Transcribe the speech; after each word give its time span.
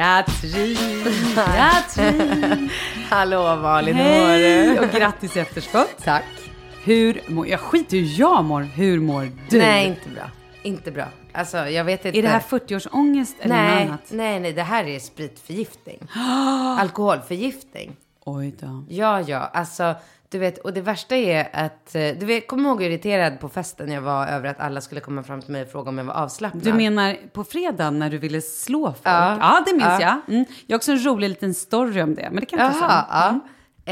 Katrin! 0.00 0.76
Katrin! 1.34 2.70
Hallå 3.10 3.56
Malin, 3.56 3.96
hur 3.96 4.20
mår 4.20 4.74
du? 4.74 4.80
Och 4.80 4.90
grattis 4.90 5.36
i 5.36 5.40
efterskott. 5.40 5.96
Tack. 6.04 6.24
Hur 6.84 7.20
mår... 7.26 7.46
Jag 7.46 7.60
skiter 7.60 7.96
hur 7.96 8.20
jag 8.20 8.44
mår. 8.44 8.62
Hur 8.62 9.00
mår 9.00 9.30
du? 9.48 9.58
Nej, 9.58 9.86
inte 9.86 10.08
bra. 10.08 10.30
Inte 10.62 10.90
bra. 10.90 11.04
Alltså, 11.32 11.56
jag 11.56 11.84
vet 11.84 12.04
inte. 12.04 12.18
Är 12.18 12.22
det 12.22 12.28
här 12.28 12.40
40-årsångest 12.40 13.34
eller 13.40 13.56
något 13.56 13.74
nej, 13.74 13.86
annat? 13.86 14.00
nej, 14.08 14.40
nej, 14.40 14.52
det 14.52 14.62
här 14.62 14.84
är 14.84 14.98
spritförgiftning. 14.98 15.98
Alkoholförgiftning. 16.78 17.96
Oj 18.24 18.54
då. 18.60 18.84
Ja, 18.88 19.20
ja, 19.20 19.38
alltså, 19.38 19.94
du 20.30 20.38
vet, 20.38 20.58
och 20.58 20.72
det 20.72 20.80
värsta 20.80 21.16
är 21.16 21.48
att, 21.52 21.94
eh, 21.94 22.02
du 22.20 22.26
vet, 22.26 22.48
kommer 22.48 22.68
ihåg 22.68 22.82
hur 22.82 22.90
irriterad 22.90 23.40
på 23.40 23.48
festen 23.48 23.92
jag 23.92 24.02
var 24.02 24.26
över 24.26 24.48
att 24.48 24.60
alla 24.60 24.80
skulle 24.80 25.00
komma 25.00 25.22
fram 25.22 25.42
till 25.42 25.52
mig 25.52 25.62
och 25.62 25.68
fråga 25.68 25.88
om 25.88 25.98
jag 25.98 26.04
var 26.04 26.14
avslappnad? 26.14 26.62
Du 26.64 26.72
menar 26.72 27.16
på 27.32 27.44
fredag 27.44 27.90
när 27.90 28.10
du 28.10 28.18
ville 28.18 28.40
slå 28.40 28.86
folk? 28.86 28.98
Ja. 29.02 29.36
Ja, 29.40 29.62
det 29.66 29.72
minns 29.72 29.84
Ja. 29.84 30.00
jag. 30.00 30.34
Mm. 30.34 30.44
Jag 30.66 30.74
har 30.74 30.78
också 30.78 30.92
en 30.92 31.04
rolig 31.06 31.28
liten 31.28 31.54
story 31.54 32.02
om 32.02 32.14
det, 32.14 32.28
men 32.32 32.40
det 32.40 32.46
kan 32.46 32.58
jag 32.58 32.72
ta 32.72 32.78
sen. 32.78 32.88
ja. 33.10 33.40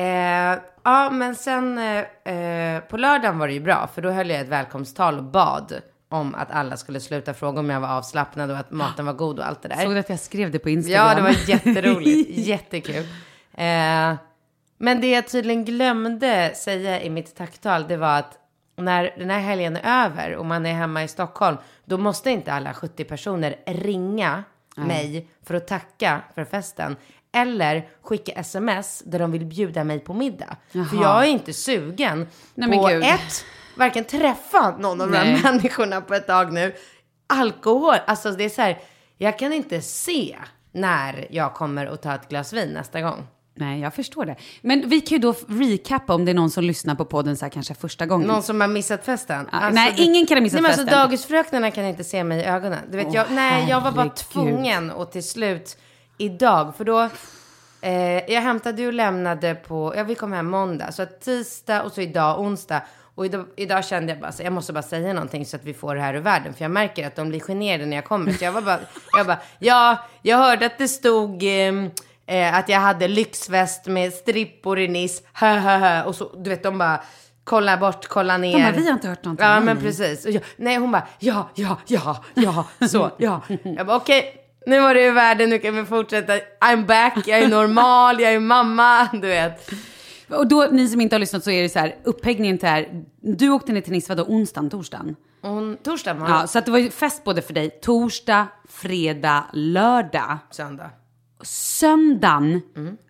Eh, 0.01 0.59
ja, 0.85 1.11
men 1.11 1.35
sen 1.35 1.79
eh, 1.79 2.35
eh, 2.35 2.81
på 2.81 2.97
lördagen 2.97 3.39
var 3.39 3.47
det 3.47 3.53
ju 3.55 3.61
bra, 3.61 3.89
för 3.95 4.03
då 4.03 4.11
höll 4.11 4.31
jag 4.31 4.41
ett 4.41 4.49
välkomsttal 4.49 5.19
och 5.19 5.25
bad 5.25 5.73
om 6.11 6.35
att 6.35 6.51
alla 6.51 6.77
skulle 6.77 7.01
sluta 7.01 7.35
fråga 7.35 7.61
om 7.61 7.71
jag 7.71 7.81
var 7.81 7.89
avslappnad 7.89 8.51
och 8.51 8.57
att 8.59 8.71
maten 8.71 9.07
var 9.07 9.13
god 9.13 9.39
och 9.39 9.47
allt 9.47 9.63
det 9.63 9.69
där. 9.69 9.77
Såg 9.77 9.93
du 9.93 9.99
att 9.99 10.09
jag 10.11 10.21
skrev 10.21 10.51
det 10.51 10.59
på 10.59 10.71
Instagram? 10.71 11.09
Ja, 11.09 11.15
det 11.15 11.23
var 11.23 11.49
jätteroligt. 11.49 12.31
Jättekul. 12.39 13.05
Eh, 13.55 14.15
men 14.79 15.01
det 15.01 15.11
jag 15.11 15.29
tydligen 15.29 15.65
glömde 15.65 16.53
säga 16.55 17.03
i 17.03 17.11
mitt 17.11 17.37
tacktal, 17.37 17.89
det 17.89 17.97
var 17.97 18.19
att 18.19 18.39
när 18.77 19.15
den 19.19 19.31
här 19.31 19.41
helgen 19.41 19.77
är 19.77 20.07
över 20.07 20.35
och 20.35 20.47
man 20.47 20.67
är 20.67 20.73
hemma 20.73 21.05
i 21.05 21.09
Stockholm, 21.09 21.57
då 21.85 21.99
måste 21.99 22.31
inte 22.31 22.53
alla 22.53 22.75
70 22.75 23.05
personer 23.05 23.57
ringa 23.67 24.45
mig 24.77 25.29
för 25.43 25.55
att 25.55 25.69
tacka 25.69 26.21
för 26.35 26.45
festen. 26.45 26.97
Eller 27.33 27.89
skicka 28.03 28.33
sms 28.33 29.03
där 29.07 29.19
de 29.19 29.33
vill 29.33 29.45
bjuda 29.45 29.85
mig 29.85 29.99
på 29.99 30.15
middag. 30.15 30.57
För 30.69 30.79
Jaha. 30.79 31.03
jag 31.03 31.25
är 31.25 31.29
inte 31.29 31.53
sugen 31.53 32.29
Nej, 32.55 32.79
på 32.79 32.89
ett, 32.89 33.45
varken 33.77 34.05
träffa 34.05 34.77
någon 34.79 35.01
av 35.01 35.11
de 35.11 35.19
Nej. 35.19 35.35
här 35.35 35.53
människorna 35.53 36.01
på 36.01 36.15
ett 36.15 36.27
tag 36.27 36.53
nu. 36.53 36.75
Alkohol, 37.27 37.97
alltså 38.07 38.31
det 38.31 38.45
är 38.45 38.49
så 38.49 38.63
här, 38.63 38.79
jag 39.17 39.39
kan 39.39 39.53
inte 39.53 39.81
se 39.81 40.37
när 40.73 41.27
jag 41.31 41.55
kommer 41.55 41.87
att 41.87 42.03
ta 42.03 42.15
ett 42.15 42.29
glas 42.29 42.53
vin 42.53 42.69
nästa 42.69 43.01
gång. 43.01 43.27
Nej, 43.59 43.81
jag 43.81 43.95
förstår 43.95 44.25
det. 44.25 44.37
Men 44.61 44.89
vi 44.89 45.01
kan 45.01 45.17
ju 45.17 45.19
då 45.19 45.35
recappa 45.49 46.15
om 46.15 46.25
det 46.25 46.33
är 46.33 46.35
någon 46.35 46.51
som 46.51 46.65
lyssnar 46.65 46.95
på 46.95 47.05
podden 47.05 47.37
så 47.37 47.45
här 47.45 47.51
kanske 47.51 47.75
första 47.75 48.07
gången. 48.07 48.29
Någon 48.29 48.43
som 48.43 48.61
har 48.61 48.69
missat 48.69 49.05
festen? 49.05 49.49
Ja, 49.53 49.71
nej, 49.71 49.95
ingen 49.97 50.27
kan 50.27 50.37
ha 50.37 50.43
missat 50.43 50.55
nej, 50.55 50.63
men 50.63 50.71
alltså, 50.71 50.85
festen. 50.85 51.01
Dagisfröknarna 51.01 51.71
kan 51.71 51.85
inte 51.85 52.05
se 52.05 52.25
mig 52.25 52.41
i 52.41 52.45
ögonen. 52.45 52.79
Du 52.91 52.97
vet, 52.97 53.07
Åh, 53.07 53.15
jag, 53.15 53.27
nej, 53.31 53.67
jag 53.69 53.81
var 53.81 53.93
bara 53.93 54.09
tvungen 54.09 54.91
och 54.91 55.13
till 55.13 55.29
slut 55.29 55.79
idag, 56.19 56.77
för 56.77 56.85
då 56.85 57.09
eh, 57.81 58.33
jag 58.33 58.43
hämtade 58.43 58.87
och 58.87 58.93
lämnade 58.93 59.55
på, 59.55 59.95
ja 59.97 60.05
vi 60.05 60.15
kom 60.15 60.33
hem 60.33 60.47
måndag, 60.47 60.93
så 60.93 61.07
tisdag 61.07 61.83
och 61.83 61.93
så 61.93 62.01
idag 62.01 62.41
onsdag. 62.41 62.83
Och 63.15 63.27
idag, 63.27 63.47
idag 63.57 63.85
kände 63.85 64.13
jag 64.13 64.21
bara 64.21 64.33
så 64.33 64.43
jag 64.43 64.53
måste 64.53 64.73
bara 64.73 64.83
säga 64.83 65.13
någonting 65.13 65.47
så 65.47 65.57
att 65.57 65.65
vi 65.65 65.75
får 65.75 65.95
det 65.95 66.01
här 66.01 66.15
ur 66.15 66.21
världen. 66.21 66.55
För 66.55 66.65
jag 66.65 66.71
märker 66.71 67.07
att 67.07 67.17
de 67.17 67.29
blir 67.29 67.41
generade 67.41 67.87
när 67.87 67.97
jag 67.97 68.05
kommer. 68.05 68.33
Så 68.33 68.45
jag 68.45 68.53
var 68.53 68.63
bara, 68.63 68.81
jag 69.17 69.27
bara, 69.27 69.39
ja, 69.59 69.99
jag 70.23 70.39
hörde 70.39 70.67
att 70.67 70.79
det 70.79 70.89
stod 70.89 71.43
ehm, 71.43 71.91
eh, 72.29 72.55
att 72.55 72.69
jag 72.69 72.81
hade 72.81 73.09
lyxfest 73.09 73.87
med 73.87 74.13
strippor 74.13 74.79
i 74.79 74.89
Nice. 74.89 75.23
Hö, 75.33 75.59
hö, 75.59 75.77
hö. 75.77 76.05
Och 76.05 76.15
så, 76.15 76.33
du 76.45 76.51
vet, 76.51 76.63
de 76.63 76.79
bara 76.79 77.01
kollar 77.45 77.77
bort, 77.77 78.07
kollar 78.07 78.39
ner. 78.39 78.53
De 78.59 78.63
bara, 78.63 78.73
vi 78.73 78.87
har 78.87 78.93
inte 78.93 79.09
hört 79.09 79.25
någonting. 79.25 79.47
Ja, 79.47 79.55
Nej, 79.55 79.65
men 79.65 79.79
precis. 79.81 80.27
Jag, 80.27 80.43
nej, 80.57 80.77
hon 80.77 80.93
bara, 80.93 81.07
ja, 81.19 81.51
ja, 81.55 81.77
ja, 81.87 82.25
ja, 82.35 82.65
så, 82.89 83.11
ja. 83.19 83.41
Jag 83.63 83.87
bara, 83.87 83.97
okej, 83.97 84.35
nu 84.67 84.81
var 84.81 84.95
det 84.95 85.05
ur 85.07 85.13
världen, 85.13 85.51
nu 85.51 85.59
kan 85.59 85.77
vi 85.77 85.85
fortsätta. 85.85 86.33
I'm 86.61 86.87
back, 86.87 87.29
jag 87.29 87.39
är 87.39 87.49
normal, 87.49 88.21
jag 88.21 88.33
är 88.33 88.41
mamma, 88.41 89.09
du 89.13 89.29
vet. 89.29 89.71
Och 90.31 90.47
då, 90.47 90.69
ni 90.73 90.89
som 90.89 91.01
inte 91.01 91.15
har 91.15 91.21
lyssnat 91.21 91.45
så 91.45 91.51
är 91.51 91.63
det 91.63 91.69
så 91.69 91.79
här, 91.79 91.97
upphängningen 92.05 92.59
till 92.59 92.69
här, 92.69 92.89
du 93.21 93.51
åkte 93.51 93.73
ner 93.73 93.81
till 93.81 93.93
Nice, 93.93 94.15
vadå, 94.15 94.25
onsdagen, 94.29 94.71
torsdagen? 94.71 95.17
Hon, 95.43 95.77
torsdag 95.77 96.15
var 96.15 96.29
Ja, 96.29 96.47
så 96.47 96.59
att 96.59 96.65
det 96.65 96.71
var 96.71 96.79
ju 96.79 96.91
fest 96.91 97.25
både 97.25 97.43
för 97.43 97.55
dig, 97.55 97.71
torsdag, 97.83 98.47
fredag, 98.69 99.45
lördag. 99.53 100.39
söndag. 100.51 100.91
Söndagen, 101.43 102.63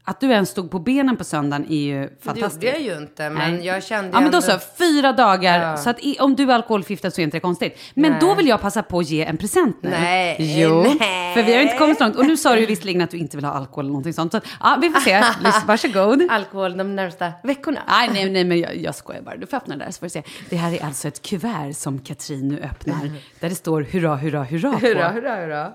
att 0.04 0.20
du 0.20 0.30
ens 0.30 0.50
stod 0.50 0.70
på 0.70 0.78
benen 0.78 1.16
på 1.16 1.24
söndagen 1.24 1.66
är 1.72 1.76
ju 1.76 2.00
Det 2.00 2.10
fantastiskt. 2.24 2.62
gjorde 2.64 2.76
jag 2.78 2.80
ju 2.96 2.96
inte, 3.02 3.30
men 3.30 3.54
Nej. 3.56 3.66
jag 3.66 3.84
kände 3.84 4.10
Ja 4.14 4.20
men 4.20 4.30
då 4.30 4.36
ändå- 4.38 4.40
så, 4.52 4.58
fyra 4.78 5.12
dagar. 5.12 5.76
Så 5.76 5.90
att 5.90 6.00
i, 6.00 6.16
om 6.20 6.34
du 6.36 6.42
är 6.50 6.54
alkoholförgiftad 6.54 7.10
så 7.10 7.20
är 7.20 7.22
inte 7.22 7.36
det 7.36 7.40
konstigt. 7.40 7.78
Men 7.94 8.20
då 8.20 8.34
vill 8.34 8.48
jag 8.48 8.60
passa 8.60 8.82
på 8.82 8.98
att 8.98 9.08
ge 9.10 9.24
en 9.24 9.36
present 9.36 9.82
nu. 9.82 9.90
Nej, 9.90 10.36
Jo, 10.60 10.82
nej. 11.00 11.34
för 11.34 11.42
vi 11.42 11.52
har 11.52 11.58
ju 11.58 11.62
inte 11.62 11.78
kommit 11.78 11.98
så 11.98 12.04
långt. 12.04 12.16
Och 12.16 12.26
nu 12.26 12.36
sa 12.36 12.54
du 12.54 12.60
ju 12.60 12.66
visserligen 12.66 13.02
att 13.02 13.10
du 13.10 13.16
inte 13.16 13.36
vill 13.36 13.44
ha 13.44 13.52
alkohol 13.52 13.84
eller 13.84 13.90
någonting 13.92 14.12
sånt. 14.12 14.32
Så 14.32 14.40
ja, 14.60 14.78
vi 14.82 14.90
får 14.90 15.00
se. 15.00 15.22
Varsågod. 15.66 16.26
Alkohol 16.30 16.76
de 16.76 16.96
närmsta 16.96 17.32
veckorna. 17.42 17.80
Nej, 17.88 18.10
nej, 18.12 18.30
nej, 18.30 18.44
men 18.44 18.60
jag, 18.60 18.76
jag 18.76 18.94
skojar 18.94 19.22
bara. 19.22 19.36
Du 19.36 19.46
får 19.46 19.56
öppna 19.56 19.76
det 19.76 19.84
där 19.84 19.90
så 19.90 19.98
får 19.98 20.06
du 20.06 20.10
se. 20.10 20.22
Det 20.50 20.56
här 20.56 20.72
är 20.72 20.84
alltså 20.84 21.08
ett 21.08 21.22
kuvert 21.22 21.72
som 21.76 21.98
Katrin 21.98 22.48
nu 22.48 22.60
öppnar. 22.62 23.10
Där 23.40 23.48
det 23.48 23.54
står 23.54 23.82
hurra, 23.82 24.16
hurra, 24.16 24.42
hurra 24.44 24.72
på. 24.72 24.78
Hurra, 24.78 25.08
hurra, 25.08 25.36
hurra. 25.36 25.72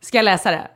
Ska 0.00 0.18
jag 0.18 0.24
läsa 0.24 0.50
det? 0.50 0.68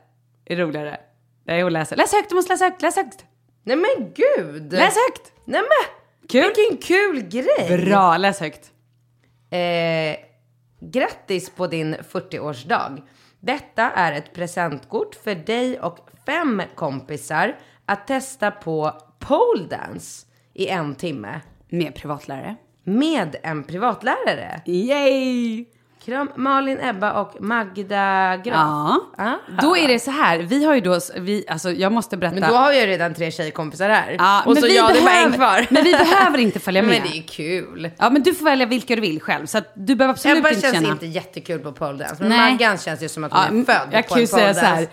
Är 0.45 0.55
det 0.55 0.61
roligare? 0.63 0.99
Nej, 1.45 1.59
jag 1.59 1.71
läser. 1.71 1.95
Läs 1.95 2.13
högt, 2.13 2.29
du 2.29 2.35
måste 2.35 2.53
läsa 2.53 2.65
högt, 2.65 2.81
läs 2.81 2.95
högt. 2.95 3.25
Nej 3.63 3.75
men 3.77 4.13
gud! 4.15 4.73
Läs 4.73 4.95
högt! 5.07 5.31
Nej 5.45 5.61
men, 5.61 6.29
Kul. 6.29 6.51
vilken 6.55 6.77
kul 6.77 7.21
grej! 7.21 7.85
Bra, 7.85 8.17
läs 8.17 8.39
högt. 8.39 8.71
Eh, 9.49 10.15
grattis 10.79 11.49
på 11.49 11.67
din 11.67 11.95
40-årsdag. 11.95 13.01
Detta 13.39 13.91
är 13.91 14.11
ett 14.13 14.33
presentkort 14.33 15.15
för 15.15 15.35
dig 15.35 15.79
och 15.79 15.97
fem 16.25 16.61
kompisar 16.75 17.55
att 17.85 18.07
testa 18.07 18.51
på 18.51 18.91
pole 19.19 19.67
dance 19.69 20.25
i 20.53 20.67
en 20.67 20.95
timme 20.95 21.41
Med 21.69 21.95
privatlärare. 21.95 22.55
med 22.83 23.35
en 23.43 23.63
privatlärare. 23.63 24.61
Yay! 24.65 25.65
Kram 26.05 26.29
Malin, 26.35 26.79
Ebba 26.81 27.11
och 27.21 27.41
Magda 27.41 28.37
Graf. 28.37 28.55
Ja. 28.55 28.99
Aha. 29.19 29.39
Då 29.61 29.77
är 29.77 29.87
det 29.87 29.99
så 29.99 30.11
här, 30.11 30.37
vi 30.39 30.65
har 30.65 30.75
ju 30.75 30.81
då, 30.81 30.99
vi, 31.17 31.45
alltså 31.47 31.71
jag 31.71 31.91
måste 31.91 32.17
berätta. 32.17 32.39
Men 32.39 32.49
då 32.49 32.55
har 32.55 32.71
vi 32.71 32.79
ju 32.81 32.85
redan 32.87 33.13
tre 33.13 33.31
tjejkompisar 33.31 33.89
här. 33.89 34.15
Ja, 34.19 34.43
och 34.45 34.57
så 34.57 34.67
jag, 34.67 34.93
det 34.93 34.99
är 34.99 35.03
bara 35.03 35.15
en 35.15 35.33
kvar. 35.33 35.67
men 35.69 35.83
vi 35.83 35.91
behöver 35.91 36.37
inte 36.37 36.59
följa 36.59 36.81
med. 36.83 36.91
Men 37.01 37.11
det 37.11 37.17
är 37.17 37.21
kul. 37.21 37.89
Ja 37.97 38.09
men 38.09 38.23
du 38.23 38.33
får 38.33 38.45
välja 38.45 38.65
vilka 38.65 38.95
du 38.95 39.01
vill 39.01 39.21
själv, 39.21 39.45
så 39.45 39.59
du 39.75 39.95
behöver 39.95 40.13
absolut 40.13 40.37
Ebba 40.37 40.49
inte 40.49 40.61
känns 40.61 40.73
känna. 40.75 40.89
inte 40.89 41.05
jättekul 41.05 41.59
på 41.59 41.71
pole 41.71 41.97
dance. 41.97 42.15
Men 42.19 42.29
Nej. 42.29 42.51
Maggan 42.51 42.77
känns 42.77 43.03
ju 43.03 43.09
som 43.09 43.23
att 43.23 43.31
Ja, 43.35 43.45
hon 43.49 43.61
är 43.61 43.65
född 43.65 43.87
jag 43.91 44.07
på 44.07 44.13
kan 44.13 44.21
en 44.21 44.27
säga 44.27 44.53
så 44.53 44.59
här, 44.65 44.87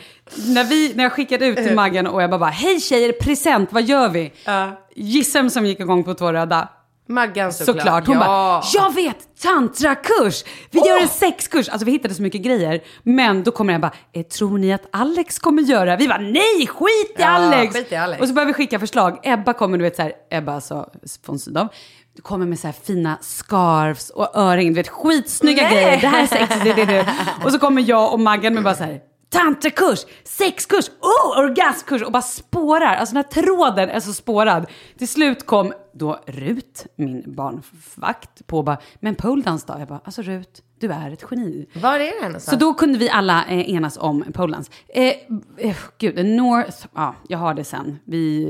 när, 0.54 0.64
vi, 0.64 0.92
när 0.94 1.02
jag 1.04 1.12
skickade 1.12 1.46
ut 1.46 1.56
till 1.56 1.74
Maggan 1.74 2.06
och 2.06 2.22
jag 2.22 2.30
bara, 2.30 2.50
hej 2.50 2.80
tjejer, 2.80 3.12
present, 3.12 3.72
vad 3.72 3.82
gör 3.82 4.08
vi? 4.08 4.32
Ja. 4.44 4.80
Gissa 4.94 5.38
vem 5.38 5.50
som 5.50 5.66
gick 5.66 5.80
igång 5.80 6.04
på 6.04 6.14
två 6.14 6.32
röda? 6.32 6.68
Maggan 7.10 7.52
såklart. 7.52 7.76
Såklart. 7.76 8.06
Hon 8.06 8.16
ja. 8.16 8.26
bara, 8.26 8.62
jag 8.74 8.94
vet, 8.94 9.40
tantrakurs! 9.42 10.44
Vi 10.70 10.78
gör 10.78 11.02
en 11.02 11.08
sexkurs! 11.08 11.68
Alltså 11.68 11.84
vi 11.84 11.92
hittade 11.92 12.14
så 12.14 12.22
mycket 12.22 12.42
grejer. 12.42 12.80
Men 13.02 13.42
då 13.42 13.50
kommer 13.50 13.72
jag 13.72 13.80
bara, 13.80 13.92
eh, 14.12 14.22
tror 14.22 14.58
ni 14.58 14.72
att 14.72 14.86
Alex 14.92 15.38
kommer 15.38 15.62
göra? 15.62 15.96
Vi 15.96 16.08
bara, 16.08 16.18
nej, 16.18 16.66
skit 16.66 17.16
i 17.18 17.22
Ja, 17.22 17.26
Alex! 17.26 17.76
skit 17.76 17.92
i 17.92 17.96
Alex. 17.96 18.22
Och 18.22 18.28
så 18.28 18.34
börjar 18.34 18.46
vi 18.46 18.52
skicka 18.52 18.78
förslag. 18.78 19.18
Ebba 19.22 19.52
kommer, 19.52 19.78
du 19.78 19.84
vet 19.84 19.96
så 19.96 20.02
här, 20.02 20.12
Ebba 20.30 20.54
alltså 20.54 20.90
från 21.26 21.38
Sydow. 21.38 21.68
Kommer 22.22 22.46
med 22.46 22.58
så 22.58 22.66
här 22.66 22.74
fina 22.84 23.18
scarves 23.20 24.10
och 24.10 24.36
öring, 24.36 24.68
du 24.68 24.74
vet 24.74 24.88
skitsnygga 24.88 25.62
Nej. 25.62 25.72
grejer. 25.72 26.00
Det 26.00 26.06
här 26.06 26.22
är 26.22 26.26
sexigt, 26.26 26.64
det, 26.64 26.72
det, 26.72 26.84
det. 26.84 27.06
Och 27.44 27.52
så 27.52 27.58
kommer 27.58 27.82
jag 27.88 28.12
och 28.12 28.20
Maggan 28.20 28.54
med 28.54 28.62
bara 28.62 28.74
så 28.74 28.84
här, 28.84 29.00
tantrakurs, 29.30 30.06
sexkurs, 30.24 30.90
oh, 31.00 31.38
orgasmkurs 31.44 32.02
och 32.02 32.12
bara 32.12 32.22
spårar. 32.22 32.94
Alltså 32.94 33.14
den 33.14 33.24
här 33.24 33.42
tråden 33.42 33.88
är 33.88 34.00
så 34.00 34.12
spårad. 34.12 34.66
Till 34.98 35.08
slut 35.08 35.46
kom 35.46 35.72
då 35.92 36.20
Rut, 36.26 36.86
min 36.96 37.34
barnvakt, 37.34 38.46
på 38.46 38.58
och 38.58 38.64
bara, 38.64 38.78
men 39.00 39.14
poledance 39.14 39.66
då? 39.68 39.78
Jag 39.78 39.88
bara, 39.88 40.00
alltså 40.04 40.22
Rut, 40.22 40.62
du 40.80 40.92
är 40.92 41.10
ett 41.10 41.24
geni. 41.30 41.66
Var 41.74 41.94
är 41.94 41.98
det 41.98 42.26
någonstans? 42.26 42.44
Så 42.44 42.56
då 42.56 42.74
kunde 42.74 42.98
vi 42.98 43.10
alla 43.10 43.44
eh, 43.44 43.74
enas 43.74 43.98
om 43.98 44.24
poledance. 44.32 44.72
Eh, 44.88 45.14
eh, 45.56 45.76
gud, 45.98 46.26
North, 46.26 46.86
ja, 46.94 47.14
jag 47.28 47.38
har 47.38 47.54
det 47.54 47.64
sen. 47.64 47.98
Vi, 48.04 48.44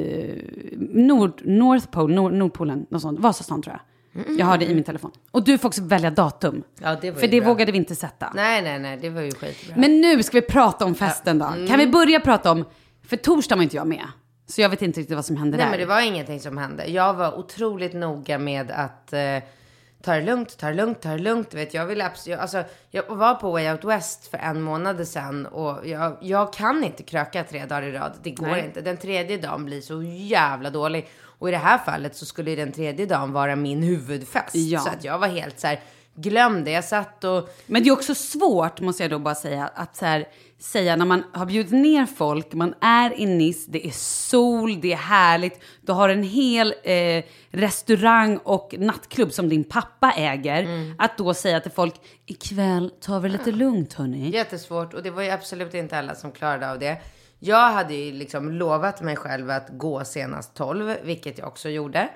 eh, 0.72 0.78
Nord, 1.04 1.40
North 1.44 1.86
Pole, 1.86 2.14
Nord, 2.14 2.32
Nordpolen, 2.32 2.86
något 2.90 3.02
sånt, 3.02 3.20
Vasastan 3.20 3.62
tror 3.62 3.74
jag. 3.74 3.89
Jag 4.38 4.46
har 4.46 4.58
det 4.58 4.64
i 4.64 4.74
min 4.74 4.84
telefon. 4.84 5.10
Och 5.30 5.44
du 5.44 5.58
får 5.58 5.68
också 5.68 5.82
välja 5.82 6.10
datum. 6.10 6.62
Ja, 6.80 6.96
det 7.00 7.10
var 7.10 7.20
För 7.20 7.26
det 7.26 7.40
bra. 7.40 7.48
vågade 7.48 7.72
vi 7.72 7.78
inte 7.78 7.96
sätta. 7.96 8.32
Nej, 8.34 8.62
nej, 8.62 8.78
nej, 8.78 8.98
det 9.00 9.10
var 9.10 9.22
ju 9.22 9.30
skitbra. 9.30 9.74
Men 9.76 10.00
nu 10.00 10.22
ska 10.22 10.40
vi 10.40 10.46
prata 10.46 10.84
om 10.84 10.94
festen 10.94 11.38
då. 11.38 11.44
Kan 11.44 11.78
vi 11.78 11.86
börja 11.86 12.20
prata 12.20 12.50
om, 12.50 12.64
för 13.06 13.16
torsdag 13.16 13.56
var 13.56 13.62
inte 13.62 13.76
jag 13.76 13.86
med. 13.86 14.06
Så 14.46 14.60
jag 14.60 14.68
vet 14.68 14.82
inte 14.82 15.00
riktigt 15.00 15.16
vad 15.16 15.24
som 15.24 15.36
hände 15.36 15.56
Nej, 15.56 15.66
där. 15.66 15.70
men 15.70 15.80
det 15.80 15.86
var 15.86 16.00
ingenting 16.00 16.40
som 16.40 16.58
hände. 16.58 16.86
Jag 16.86 17.14
var 17.14 17.38
otroligt 17.38 17.92
noga 17.94 18.38
med 18.38 18.70
att 18.70 19.12
eh, 19.12 19.36
ta 20.02 20.14
det 20.14 20.22
lugnt, 20.22 20.58
ta 20.58 20.66
det 20.66 20.74
lugnt, 20.74 21.00
ta 21.00 21.08
det 21.08 21.18
lugnt. 21.18 21.54
Vet, 21.54 21.74
jag, 21.74 21.86
ville 21.86 22.06
absolut, 22.06 22.38
alltså, 22.38 22.64
jag 22.90 23.02
var 23.08 23.34
på 23.34 23.50
Way 23.50 23.70
Out 23.70 23.84
West 23.84 24.30
för 24.30 24.38
en 24.38 24.62
månad 24.62 25.08
sedan 25.08 25.46
och 25.46 25.88
jag, 25.88 26.16
jag 26.20 26.52
kan 26.52 26.84
inte 26.84 27.02
kröka 27.02 27.44
tre 27.44 27.66
dagar 27.66 27.82
i 27.82 27.92
rad. 27.92 28.12
Det 28.22 28.30
går 28.30 28.46
Nej. 28.46 28.64
inte. 28.64 28.80
Den 28.80 28.96
tredje 28.96 29.36
dagen 29.36 29.64
blir 29.64 29.80
så 29.80 30.02
jävla 30.02 30.70
dålig. 30.70 31.08
Och 31.40 31.48
i 31.48 31.52
det 31.52 31.58
här 31.58 31.78
fallet 31.78 32.16
så 32.16 32.26
skulle 32.26 32.54
den 32.54 32.72
tredje 32.72 33.06
dagen 33.06 33.32
vara 33.32 33.56
min 33.56 33.82
huvudfest. 33.82 34.54
Ja. 34.54 34.80
Så 34.80 34.88
att 34.88 35.04
jag 35.04 35.18
var 35.18 35.28
helt 35.28 35.60
så 35.60 35.66
här, 35.66 35.80
glöm 36.14 36.64
det. 36.64 36.70
Jag 36.70 36.84
satt 36.84 37.24
och 37.24 37.48
Men 37.66 37.82
det 37.82 37.88
är 37.88 37.92
också 37.92 38.14
svårt, 38.14 38.80
måste 38.80 39.02
jag 39.02 39.10
då 39.10 39.18
bara 39.18 39.34
säga, 39.34 39.70
att 39.74 39.96
så 39.96 40.04
här, 40.04 40.28
säga 40.58 40.96
när 40.96 41.04
man 41.04 41.24
har 41.32 41.46
bjudit 41.46 41.72
ner 41.72 42.06
folk, 42.06 42.52
man 42.52 42.74
är 42.80 43.20
i 43.20 43.26
Nice, 43.26 43.70
det 43.70 43.86
är 43.86 43.90
sol, 43.90 44.80
det 44.80 44.92
är 44.92 44.96
härligt, 44.96 45.60
du 45.80 45.92
har 45.92 46.08
en 46.08 46.22
hel 46.22 46.74
eh, 46.82 47.24
restaurang 47.50 48.36
och 48.36 48.74
nattklubb 48.78 49.32
som 49.32 49.48
din 49.48 49.64
pappa 49.64 50.12
äger. 50.16 50.62
Mm. 50.62 50.94
Att 50.98 51.18
då 51.18 51.34
säga 51.34 51.60
till 51.60 51.70
folk, 51.70 51.94
ikväll 52.26 52.90
tar 53.00 53.20
vi 53.20 53.28
lite 53.28 53.52
lugnt 53.52 53.94
hörni. 53.94 54.30
Jättesvårt 54.30 54.94
och 54.94 55.02
det 55.02 55.10
var 55.10 55.22
ju 55.22 55.30
absolut 55.30 55.74
inte 55.74 55.98
alla 55.98 56.14
som 56.14 56.32
klarade 56.32 56.70
av 56.70 56.78
det. 56.78 57.00
Jag 57.42 57.70
hade 57.72 57.94
ju 57.94 58.12
liksom 58.12 58.52
lovat 58.52 59.00
mig 59.02 59.16
själv 59.16 59.50
att 59.50 59.68
gå 59.70 60.04
senast 60.04 60.54
12, 60.54 60.96
vilket 61.02 61.38
jag 61.38 61.48
också 61.48 61.68
gjorde. 61.68 62.08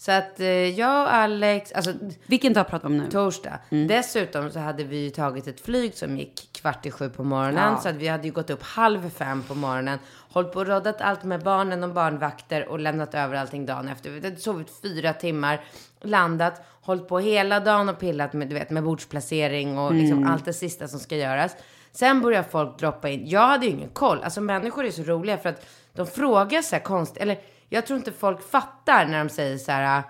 Så 0.00 0.12
att 0.12 0.40
eh, 0.40 0.46
jag 0.48 1.02
och 1.02 1.14
Alex, 1.14 1.72
alltså 1.72 1.92
Vilken 2.26 2.52
dag 2.52 2.68
pratar 2.68 2.88
vi 2.88 2.94
om 2.94 3.00
nu? 3.04 3.10
torsdag. 3.10 3.58
Mm. 3.70 3.86
Dessutom 3.88 4.50
så 4.50 4.58
hade 4.58 4.84
vi 4.84 4.96
ju 4.96 5.10
tagit 5.10 5.46
ett 5.46 5.60
flyg 5.60 5.94
som 5.94 6.16
gick 6.18 6.48
kvart 6.52 6.86
i 6.86 6.90
sju 6.90 7.08
på 7.10 7.24
morgonen. 7.24 7.72
Ja. 7.72 7.80
Så 7.82 7.88
att 7.88 7.94
vi 7.94 8.08
hade 8.08 8.24
ju 8.28 8.32
gått 8.32 8.50
upp 8.50 8.62
halv 8.62 9.10
fem 9.10 9.42
på 9.42 9.54
morgonen. 9.54 9.98
Hållit 10.30 10.52
på 10.52 10.58
och 10.58 10.66
roddat 10.66 11.00
allt 11.00 11.24
med 11.24 11.42
barnen 11.42 11.84
och 11.84 11.90
barnvakter 11.90 12.68
och 12.68 12.78
lämnat 12.78 13.14
över 13.14 13.36
allting 13.36 13.66
dagen 13.66 13.88
efter. 13.88 14.10
Vi 14.10 14.20
hade 14.20 14.36
sovit 14.40 14.80
fyra 14.82 15.12
timmar, 15.12 15.60
landat, 16.00 16.62
hållit 16.80 17.08
på 17.08 17.18
hela 17.18 17.60
dagen 17.60 17.88
och 17.88 17.98
pillat 17.98 18.32
med, 18.32 18.48
du 18.48 18.54
vet, 18.54 18.70
med 18.70 18.82
bordsplacering 18.84 19.78
och 19.78 19.94
liksom 19.94 20.18
Mm. 20.18 20.30
allt 20.32 20.44
det 20.44 20.52
sista 20.52 20.88
som 20.88 20.98
ska 21.00 21.16
göras. 21.16 21.56
Sen 21.98 22.20
börjar 22.20 22.42
folk 22.42 22.78
droppa 22.78 23.08
in. 23.08 23.28
Jag 23.28 23.46
hade 23.46 23.66
ju 23.66 23.72
ingen 23.72 23.88
koll. 23.88 24.22
Alltså 24.22 24.40
människor 24.40 24.84
är 24.84 24.90
så 24.90 25.02
roliga 25.02 25.38
för 25.38 25.48
att 25.48 25.66
de 25.92 26.06
frågar 26.06 26.62
så 26.62 26.76
här 26.76 26.82
konstigt. 26.82 27.22
Eller 27.22 27.38
jag 27.68 27.86
tror 27.86 27.98
inte 27.98 28.12
folk 28.12 28.50
fattar 28.50 29.06
när 29.06 29.18
de 29.18 29.30
säger 29.30 29.58
så 29.58 29.72
här. 29.72 30.02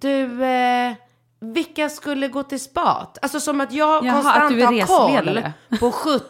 Du, 0.00 0.44
eh, 0.44 0.92
vilka 1.40 1.88
skulle 1.88 2.28
gå 2.28 2.42
till 2.42 2.60
spat? 2.60 3.18
Alltså 3.22 3.40
som 3.40 3.60
att 3.60 3.72
jag 3.72 4.04
Jaha, 4.04 4.14
konstant 4.14 4.62
att 4.62 4.88
har 4.88 5.08
koll 5.08 5.42
på 5.80 5.92
70 5.92 6.24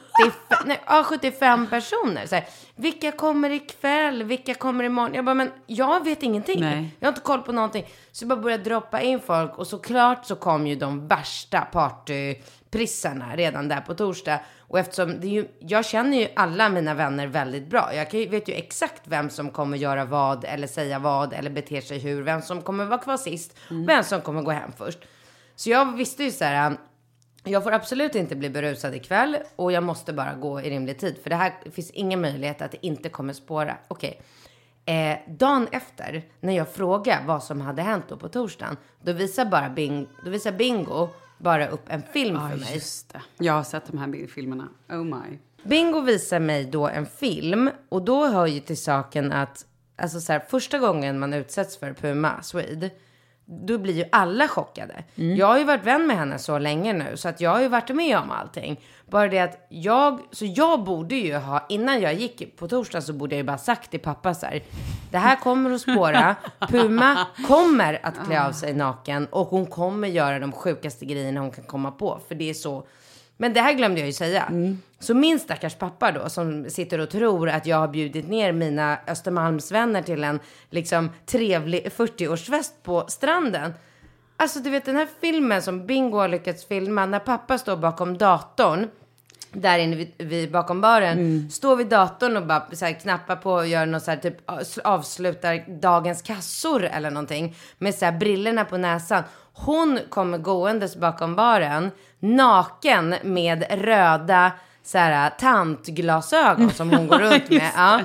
nej, 0.65 0.81
ja, 0.87 1.05
75 1.05 1.67
personer. 1.67 2.27
Så 2.27 2.35
här, 2.35 2.45
vilka 2.77 3.13
kommer 3.13 3.51
ikväll? 3.51 4.23
Vilka 4.23 4.55
kommer 4.55 4.85
imorgon? 4.85 5.15
Jag 5.15 5.25
bara, 5.25 5.35
men 5.35 5.51
jag 5.67 6.05
vet 6.05 6.23
ingenting. 6.23 6.61
Nej. 6.61 6.97
Jag 7.01 7.07
har 7.07 7.13
inte 7.13 7.21
koll 7.21 7.43
på 7.43 7.53
någonting. 7.53 7.85
Så 8.13 8.23
jag 8.25 8.29
bara 8.29 8.41
började 8.41 8.65
droppa 8.65 9.01
in 9.01 9.21
folk 9.21 9.59
och 9.59 9.67
såklart 9.67 10.27
så 10.27 10.37
kom 10.37 10.67
ju 10.67 10.75
de 10.75 11.09
värsta 11.09 11.61
partyprissarna 11.61 13.37
redan 13.37 13.69
där 13.69 13.81
på 13.81 13.95
torsdag. 13.95 14.41
Och 14.59 14.79
eftersom 14.79 15.21
det 15.21 15.29
ju, 15.29 15.49
jag 15.59 15.85
känner 15.85 16.17
ju 16.17 16.29
alla 16.37 16.69
mina 16.69 16.95
vänner 16.95 17.27
väldigt 17.27 17.67
bra. 17.67 17.95
Jag 17.95 18.11
kan 18.11 18.31
vet 18.31 18.49
ju 18.49 18.55
exakt 18.55 19.03
vem 19.05 19.31
som 19.31 19.51
kommer 19.51 19.77
göra 19.77 20.05
vad 20.05 20.45
eller 20.45 20.67
säga 20.67 20.99
vad 20.99 21.33
eller 21.33 21.51
bete 21.51 21.83
sig 21.83 21.99
hur. 21.99 22.23
Vem 22.23 22.43
som 22.43 22.63
kommer 22.63 22.85
vara 22.85 23.01
kvar 23.01 23.17
sist. 23.17 23.59
Vem 23.87 24.05
som 24.05 24.21
kommer 24.21 24.43
gå 24.43 24.51
hem 24.51 24.73
först. 24.79 24.99
Så 25.57 25.71
jag 25.71 25.97
visste 25.97 26.25
ju 26.25 26.31
så 26.31 26.45
här. 26.45 26.77
Jag 27.45 27.63
får 27.63 27.73
absolut 27.73 28.15
inte 28.15 28.37
bli 28.37 28.51
berusad 28.51 28.95
ikväll 28.95 29.37
och 29.57 29.73
jag 29.73 29.83
måste 29.83 30.13
bara 30.13 30.35
gå 30.35 30.61
i 30.61 30.71
rimlig 30.71 30.99
tid. 30.99 31.17
För 31.23 31.31
det 31.31 31.37
här 31.37 31.55
finns 31.73 31.91
ingen 31.91 32.21
möjlighet 32.21 32.63
att 32.63 32.71
det 32.71 32.87
inte 32.87 33.09
kommer 33.09 33.33
spåra. 33.33 33.77
Okej. 33.89 34.21
Eh, 34.85 35.19
dagen 35.29 35.69
efter, 35.73 36.25
när 36.41 36.57
jag 36.57 36.69
frågar 36.69 37.27
vad 37.27 37.45
som 37.45 37.61
hade 37.61 37.83
hänt 37.83 38.05
då 38.09 38.17
på 38.17 38.29
torsdagen, 38.29 38.77
då 39.03 39.13
visar, 39.13 39.45
bara 39.45 39.71
bing, 39.71 40.09
då 40.25 40.31
visar 40.31 40.53
Bingo 40.53 41.09
bara 41.39 41.69
upp 41.69 41.85
en 41.89 42.03
film 42.03 42.51
för 42.51 42.57
mig. 42.57 42.75
Just 42.75 43.13
det. 43.13 43.23
Jag 43.39 43.53
har 43.53 43.63
sett 43.63 43.87
de 43.87 43.99
här 43.99 44.27
filmerna. 44.27 44.69
Oh 44.89 45.05
my. 45.05 45.39
Bingo 45.63 46.01
visar 46.01 46.41
mig 46.41 46.65
då 46.65 46.89
en 46.89 47.07
film 47.07 47.71
och 47.89 48.03
då 48.03 48.27
hör 48.27 48.47
ju 48.47 48.61
till 48.61 48.83
saken 48.83 49.33
att 49.33 49.67
alltså 49.97 50.21
så 50.21 50.33
här, 50.33 50.41
första 50.41 50.79
gången 50.79 51.19
man 51.19 51.33
utsätts 51.33 51.77
för 51.77 51.93
Puma 51.93 52.43
Swede 52.43 52.91
då 53.51 53.79
blir 53.79 53.95
ju 53.95 54.05
alla 54.13 54.49
chockade. 54.49 55.05
Jag 55.15 55.47
har 55.47 55.59
ju 55.59 55.65
varit 55.65 55.85
vän 55.85 56.07
med 56.07 56.17
henne 56.17 56.39
så 56.39 56.59
länge 56.59 56.93
nu 56.93 57.17
så 57.17 57.29
att 57.29 57.41
jag 57.41 57.51
har 57.51 57.61
ju 57.61 57.69
varit 57.69 57.89
med 57.89 58.19
om 58.19 58.31
allting. 58.31 58.81
Bara 59.07 59.29
det 59.29 59.39
att 59.39 59.67
jag, 59.69 60.21
så 60.31 60.45
jag 60.45 60.85
borde 60.85 61.15
ju 61.15 61.37
ha, 61.37 61.67
innan 61.69 62.01
jag 62.01 62.15
gick 62.15 62.57
på 62.57 62.69
torsdag 62.69 63.01
så 63.01 63.13
borde 63.13 63.35
jag 63.35 63.39
ju 63.39 63.47
bara 63.47 63.59
sagt 63.59 63.91
till 63.91 64.01
pappa 64.01 64.35
så 64.35 64.47
här. 64.47 64.63
Det 65.11 65.19
här 65.19 65.37
kommer 65.37 65.71
att 65.71 65.81
spåra. 65.81 66.37
Puma 66.69 67.27
kommer 67.49 68.01
att 68.03 68.27
klä 68.27 68.47
av 68.47 68.53
sig 68.53 68.75
naken 68.75 69.27
och 69.27 69.47
hon 69.47 69.67
kommer 69.67 70.09
göra 70.09 70.39
de 70.39 70.53
sjukaste 70.53 71.05
grejerna 71.05 71.41
hon 71.41 71.51
kan 71.51 71.65
komma 71.65 71.91
på. 71.91 72.21
För 72.29 72.35
det 72.35 72.51
är 72.51 72.55
så 72.55 72.87
men 73.37 73.53
det 73.53 73.61
här 73.61 73.73
glömde 73.73 74.01
jag 74.01 74.07
ju 74.07 74.13
säga. 74.13 74.49
Så 75.03 75.15
min 75.15 75.41
stackars 75.41 75.75
pappa 75.75 76.13
då, 76.13 76.29
som 76.29 76.71
sitter 76.71 76.99
och 76.99 77.11
tror 77.11 77.49
att 77.49 77.67
jag 77.67 77.77
har 77.77 77.89
bjudit 77.89 78.29
ner 78.29 78.53
mina 78.53 78.99
Östermalmsvänner 79.07 80.03
till 80.03 80.25
en 80.25 80.41
liksom 80.71 81.11
trevlig 81.27 81.87
40-årsfest 81.87 82.73
på 82.83 83.05
stranden. 83.09 83.75
Alltså 84.37 84.61
du 84.61 84.71
vet 84.71 84.85
den 84.85 84.97
här 84.97 85.09
filmen 85.21 85.63
som 85.63 85.87
Bingo 85.87 86.19
har 86.19 86.29
lyckats 86.29 86.65
filma, 86.65 87.07
när 87.07 87.19
pappa 87.19 87.59
står 87.59 87.77
bakom 87.77 88.19
datorn, 88.19 88.89
där 89.53 89.79
inne 89.79 89.97
vid, 89.97 90.13
vid 90.19 90.53
bakom 90.53 90.81
baren, 90.81 91.51
står 91.51 91.77
vid 91.77 91.87
datorn 91.87 92.37
och 92.37 92.47
bara 92.47 92.67
så 92.73 92.85
här, 92.85 92.93
knappar 92.93 93.37
på 93.37 93.53
och 93.53 93.67
gör 93.67 93.87
något 93.87 94.03
så 94.03 94.11
här, 94.11 94.19
typ 94.19 94.37
avslutar 94.85 95.81
dagens 95.81 96.23
kassor 96.23 96.85
eller 96.85 97.11
någonting 97.11 97.57
med 97.79 97.95
så 97.95 98.05
här 98.05 98.19
brillorna 98.19 98.65
på 98.65 98.77
näsan. 98.77 99.23
Hon 99.53 99.99
kommer 100.09 100.39
gåendes 100.39 100.97
bakom 100.97 101.37
baren, 101.37 101.91
naken 102.19 103.15
med 103.23 103.65
röda 103.71 104.53
så 104.85 104.99
här, 104.99 105.31
tantglasögon 105.31 106.71
som 106.71 106.91
hon 106.91 107.07
går 107.07 107.19
runt 107.31 107.51
med. 107.51 107.71
Ja. 107.77 108.01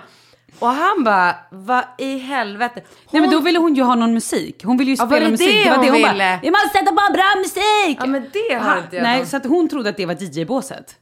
Och 0.60 0.68
han 0.68 1.04
bara, 1.04 1.36
vad 1.52 1.84
i 1.98 2.18
helvete. 2.18 2.74
Nej 2.76 2.86
men 3.12 3.24
Hon- 3.24 3.32
då 3.32 3.40
ville 3.40 3.60
hon 3.60 3.76
ju 3.76 3.84
ha 3.84 3.96
någon 3.96 4.14
musik. 4.14 4.64
Hon 4.66 4.78
ville 4.78 4.92
ju 4.92 4.98
Ja, 5.00 5.06
spela 5.06 5.26
det 5.26 5.32
musik. 5.32 5.48
det 5.50 5.64
det 5.64 5.70
var 5.70 5.78
det 5.78 5.84
hon 5.84 5.92
hon 5.94 6.02
bara, 6.02 6.12
ville? 6.12 6.40
vi 6.42 6.52
måste 6.52 6.70
sätta 6.70 6.86
på 6.92 7.14
bra 7.14 7.36
musik! 7.38 7.98
Ja 8.00 8.06
men 8.06 8.30
det 8.34 8.54
har 8.56 8.78
inte 8.78 8.96
jag 8.96 9.04
Nej, 9.04 9.18
någon- 9.18 9.28
så 9.28 9.38
att 9.38 9.46
hon 9.46 9.70
trodde 9.70 9.90
att 9.90 9.98
det 9.98 10.06
var 10.06 10.14
DJ-båset. 10.14 10.96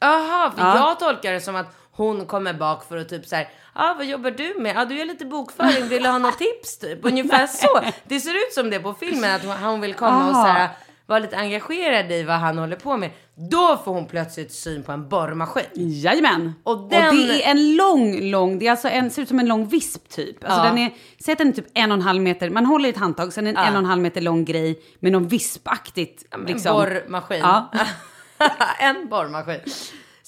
Jaha, 0.00 0.50
för 0.56 0.62
Ja. 0.64 0.76
jag 0.76 0.98
tolkar 0.98 1.32
det 1.32 1.40
som 1.40 1.56
att 1.56 1.66
hon 1.92 2.26
kommer 2.26 2.52
bak 2.54 2.84
för 2.88 2.96
att 2.96 3.08
typ 3.08 3.26
så 3.26 3.36
här, 3.36 3.48
ja 3.74 3.90
ah, 3.90 3.94
vad 3.94 4.06
jobbar 4.06 4.30
du 4.30 4.54
med? 4.58 4.76
Ja 4.76 4.80
ah, 4.80 4.84
du 4.84 4.98
gör 4.98 5.04
lite 5.04 5.24
bokföring, 5.24 5.88
vill 5.88 6.02
du 6.02 6.08
ha 6.08 6.18
något 6.18 6.38
tips 6.38 6.78
typ? 6.78 6.98
Ungefär 7.02 7.46
så. 7.62 7.80
Det 8.04 8.20
ser 8.20 8.30
ut 8.34 8.52
som 8.54 8.70
det 8.70 8.78
på 8.80 8.94
filmen 8.94 9.34
att 9.34 9.44
hon, 9.44 9.56
hon 9.56 9.80
vill 9.80 9.94
komma 9.94 10.28
och 10.28 10.34
så 10.34 10.42
här, 10.42 10.68
vara 11.06 11.18
lite 11.18 11.36
engagerad 11.36 12.12
i 12.12 12.22
vad 12.22 12.36
han 12.36 12.58
håller 12.58 12.76
på 12.76 12.96
med. 12.96 13.10
Då 13.50 13.80
får 13.84 13.92
hon 13.94 14.06
plötsligt 14.06 14.52
syn 14.52 14.82
på 14.82 14.92
en 14.92 15.08
borrmaskin. 15.08 15.66
Jajamän. 15.74 16.52
Och 16.62 16.72
Och, 16.84 16.90
den- 16.90 17.16
det 17.16 17.44
är 17.44 17.50
en 17.50 17.76
lång, 17.76 18.30
lång, 18.30 18.58
det 18.58 18.66
är 18.66 18.70
alltså 18.70 18.88
en, 18.88 19.10
ser 19.10 19.22
ut 19.22 19.28
som 19.28 19.38
en 19.38 19.48
lång 19.48 19.68
visp 19.68 20.08
typ. 20.08 20.44
Alltså 20.44 20.60
Ja. 20.60 20.64
den 20.68 20.78
är, 20.78 20.94
säg 21.24 21.32
att 21.32 21.38
den 21.38 21.48
är 21.48 21.52
typ 21.52 21.66
en 21.74 21.90
och 21.90 21.96
en 21.96 22.02
halv 22.02 22.22
meter, 22.22 22.50
man 22.50 22.66
håller 22.66 22.86
i 22.88 22.90
ett 22.92 22.96
handtag, 22.98 23.32
sen 23.32 23.46
en 23.46 23.56
en 23.56 23.72
och 23.72 23.78
en 23.78 23.84
halv 23.84 24.02
meter 24.02 24.20
lång 24.20 24.44
grej 24.44 24.80
med 25.00 25.12
någon 25.12 25.28
vispaktigt. 25.28 26.24
En 26.34 26.40
liksom. 26.44 26.72
borrmaskin. 26.72 27.40
Ja. 27.40 27.70
en 28.80 29.08
borrmaskin. 29.08 29.60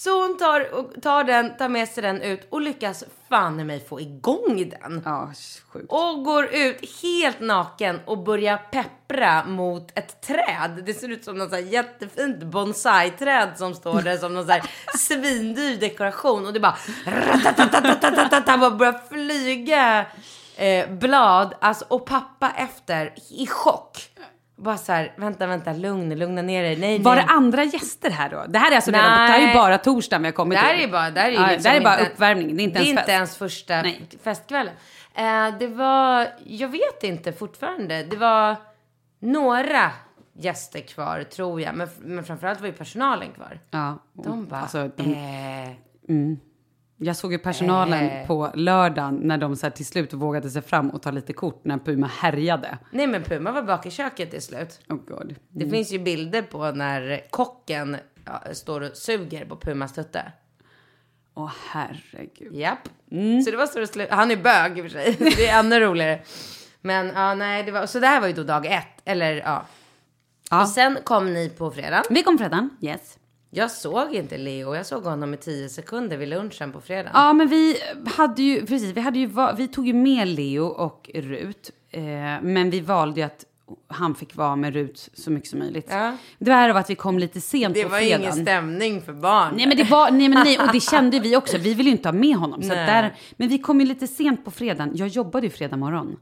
Så 0.02 0.23
hon 0.23 0.38
tar, 0.38 1.00
tar 1.00 1.25
den, 1.25 1.57
tar 1.57 1.69
med 1.69 1.88
sig 1.88 2.02
den 2.02 2.23
ut 2.23 2.47
och 2.50 2.61
lyckas 2.61 3.04
fan 3.28 3.61
i 3.61 3.64
mig 3.64 3.87
få 3.88 4.00
igång 4.00 4.71
den. 4.80 5.02
Ja, 5.04 5.33
sjukt. 5.73 5.87
Och 5.88 6.25
går 6.25 6.45
ut 6.54 7.02
helt 7.02 7.40
naken 7.40 8.00
och 8.07 8.19
börjar 8.19 8.57
peppra 8.57 9.45
mot 9.45 9.99
ett 9.99 10.23
träd. 10.23 10.83
Det 10.87 10.95
ser 10.95 11.09
ut 11.09 11.25
som 11.25 11.38
något 11.38 11.50
så 11.50 11.59
jättefint 11.59 12.42
bonsai-träd 12.42 13.49
som 13.57 13.75
står 13.75 14.02
där 14.02 14.16
som 14.16 14.35
någon 14.35 14.47
så 14.47 14.52
här 14.52 14.62
svindyr 14.99 15.76
dekoration. 15.76 16.47
Och 16.47 16.52
det 16.52 16.61
bara, 16.61 16.76
bara 18.59 18.71
börjar 18.71 19.09
flyga 19.09 20.07
eh, 20.57 20.90
blad. 20.90 21.54
Alltså, 21.61 21.85
och 21.88 22.07
pappa 22.07 22.50
efter 22.50 23.14
i 23.30 23.47
chock. 23.47 24.11
Bara 24.62 24.76
så 24.76 24.93
här, 24.93 25.12
vänta, 25.17 25.47
vänta, 25.47 25.73
lugn, 25.73 26.19
lugna 26.19 26.43
ner 26.43 26.62
dig. 26.62 26.76
Nej, 26.76 26.99
Var 26.99 27.14
nej. 27.17 27.25
det 27.25 27.33
andra 27.33 27.64
gäster 27.64 28.11
här 28.11 28.31
då? 28.31 28.45
Det 28.49 28.59
här 28.59 28.71
är 28.73 28.76
alltså 28.76 28.90
redan, 28.90 29.05
det 29.11 29.33
här 29.33 29.40
är 29.43 29.47
ju 29.49 29.55
bara 29.55 29.79
torsdagen 29.79 30.23
vi 30.23 30.29
har 30.29 30.33
kommit 30.33 30.59
Det 30.59 30.62
här 30.67 30.75
är 30.75 30.88
bara, 30.88 31.11
det 31.11 31.21
här 31.21 31.29
är 31.29 31.33
Ja, 31.33 31.47
liksom 31.47 31.62
det 31.62 31.69
här 31.69 31.76
är 31.76 31.85
bara 31.85 31.99
inte- 32.00 32.12
uppvärmning, 32.12 32.57
det 32.57 32.62
är 32.62 32.64
inte 32.64 32.79
det 32.79 32.83
är 32.83 32.85
ens 32.85 32.90
inte 32.90 33.02
fest. 33.02 33.09
ens 33.11 33.37
första 33.37 33.85
festkvällen. 34.23 34.75
Eh, 35.14 35.59
det 35.59 35.67
var, 35.67 36.26
jag 36.45 36.69
vet 36.69 37.02
inte 37.05 37.33
fortfarande. 37.33 38.02
Det 38.02 38.17
var 38.17 38.57
några 39.19 39.90
gäster 40.38 40.81
kvar 40.81 41.23
tror 41.23 41.61
jag. 41.61 41.75
Men, 41.75 41.88
men 41.99 42.25
framförallt 42.25 42.61
var 42.61 42.67
ju 42.67 42.73
personalen 42.73 43.29
kvar. 43.33 43.59
Ja, 43.71 43.99
De 44.12 44.47
bara, 44.47 44.61
alltså, 44.61 44.90
de, 44.97 45.02
eh, 45.14 45.71
Jag 47.02 47.16
såg 47.16 47.33
ju 47.33 47.38
personalen 47.38 48.04
Eh. 48.11 48.26
på 48.26 48.50
lördagen 48.54 49.14
när 49.23 49.38
de 49.38 49.57
så 49.57 49.71
till 49.71 49.87
slut 49.87 50.12
vågade 50.12 50.50
sig 50.50 50.62
fram 50.62 50.90
och 50.90 51.02
ta 51.02 51.11
lite 51.11 51.33
kort 51.33 51.64
när 51.64 51.78
Puma 51.78 52.07
härjade. 52.07 52.78
nej 52.90 53.07
men 53.07 53.23
Puma 53.23 53.52
var 53.52 53.62
bak 53.62 53.87
i 53.87 53.90
köket 53.90 54.30
till 54.30 54.42
slut. 54.42 54.80
Oh 54.88 54.97
god. 54.97 55.35
Det 55.49 55.71
finns 55.71 55.92
ju 55.92 55.99
bilder 55.99 56.42
på 56.42 56.71
när 56.71 57.21
kocken 57.30 57.97
ja, 58.25 58.42
står 58.54 58.80
och 58.80 58.97
suger 58.97 59.45
på 59.45 59.57
Pumas 59.57 59.92
tutte. 59.92 60.33
Åh 61.35 61.52
herregud. 61.71 62.54
Japp. 62.54 62.88
Så 63.45 63.50
det 63.50 63.57
var 63.57 63.66
så 63.66 63.78
det 63.78 63.87
slut. 63.87 64.09
Han 64.11 64.30
är 64.30 64.37
bög 64.37 64.78
i 64.78 64.80
och 64.80 64.85
för 64.85 64.90
sig. 64.90 65.16
Det 65.37 65.47
är 65.49 65.59
ännu 65.59 65.80
roligare. 65.80 66.21
Men 66.80 67.07
ja, 67.07 67.35
nej, 67.35 67.62
det 67.62 67.73
var, 67.73 67.87
så 67.87 68.00
det 68.00 68.07
här 68.07 68.21
var 68.21 68.28
ju 68.28 68.33
då 68.35 68.42
dag 68.42 68.66
ett. 68.66 68.87
Eller 69.04 69.35
ja. 69.37 69.66
Ja. 70.50 70.62
Och 70.62 70.69
sen 70.69 70.99
kom 71.04 71.33
ni 71.35 71.49
på 71.49 71.71
fredag. 71.71 72.02
Vi 72.11 72.23
kom 72.23 72.38
fredagen, 72.38 72.71
yes. 72.80 73.19
Jag 73.50 73.71
såg 73.71 74.14
inte 74.14 74.38
Leo. 74.38 74.75
Jag 74.75 74.87
såg 74.87 75.04
honom 75.04 75.35
i 75.35 75.37
tio 75.37 75.69
sekunder 75.69 76.16
vid 76.16 76.28
lunchen 76.28 76.73
på 76.73 76.80
fredagen. 76.80 77.11
Ja, 77.14 77.33
men 77.33 77.49
vi 77.49 77.76
hade 78.07 78.42
ju, 78.42 78.66
precis, 78.66 78.97
vi, 78.97 79.00
hade 79.00 79.19
ju, 79.19 79.30
vi 79.57 79.69
tog 79.69 79.87
ju 79.87 79.92
med 79.92 80.28
Leo 80.28 80.64
och 80.66 81.11
Rut. 81.14 81.71
Eh, 81.90 82.02
men 82.42 82.71
vi 82.71 82.80
valde 82.80 83.21
ju 83.21 83.26
att 83.26 83.45
han 83.88 84.14
fick 84.14 84.37
vara 84.37 84.57
med 84.57 84.75
Rut 84.75 85.09
så 85.14 85.30
mycket 85.30 85.50
som 85.50 85.59
möjligt. 85.59 85.87
Ja. 85.90 86.16
Det 86.38 86.50
var 86.50 86.69
att 86.69 86.90
vi 86.90 86.95
kom 86.95 87.19
lite 87.19 87.40
sent 87.40 87.75
det 87.75 87.83
på 87.83 87.88
var 87.88 87.99
fredagen. 87.99 88.21
ingen 88.21 88.33
stämning 88.33 89.02
för 89.02 89.12
barn. 89.12 89.54
Nej 89.57 89.66
men 89.66 89.76
det 89.76 89.85
var, 89.85 90.11
nej 90.11 90.28
men 90.28 90.45
nej, 90.45 90.59
och 90.59 90.73
det 90.73 90.80
kände 90.80 91.21
vi 91.21 91.37
också. 91.37 91.59
Vi 91.59 91.75
ville 91.75 91.88
ju 91.90 91.97
inte 91.97 92.09
ha 92.09 92.12
med 92.12 92.37
honom. 92.37 92.62
Så 92.62 92.69
där, 92.69 93.14
men 93.37 93.49
vi 93.49 93.59
kom 93.59 93.80
ju 93.80 93.87
lite 93.87 94.07
sent 94.07 94.45
på 94.45 94.50
fredagen. 94.50 94.90
Jag 94.95 95.09
jobbade 95.09 95.47
ju 95.47 95.50
fredag 95.50 95.76
morgon. 95.76 96.16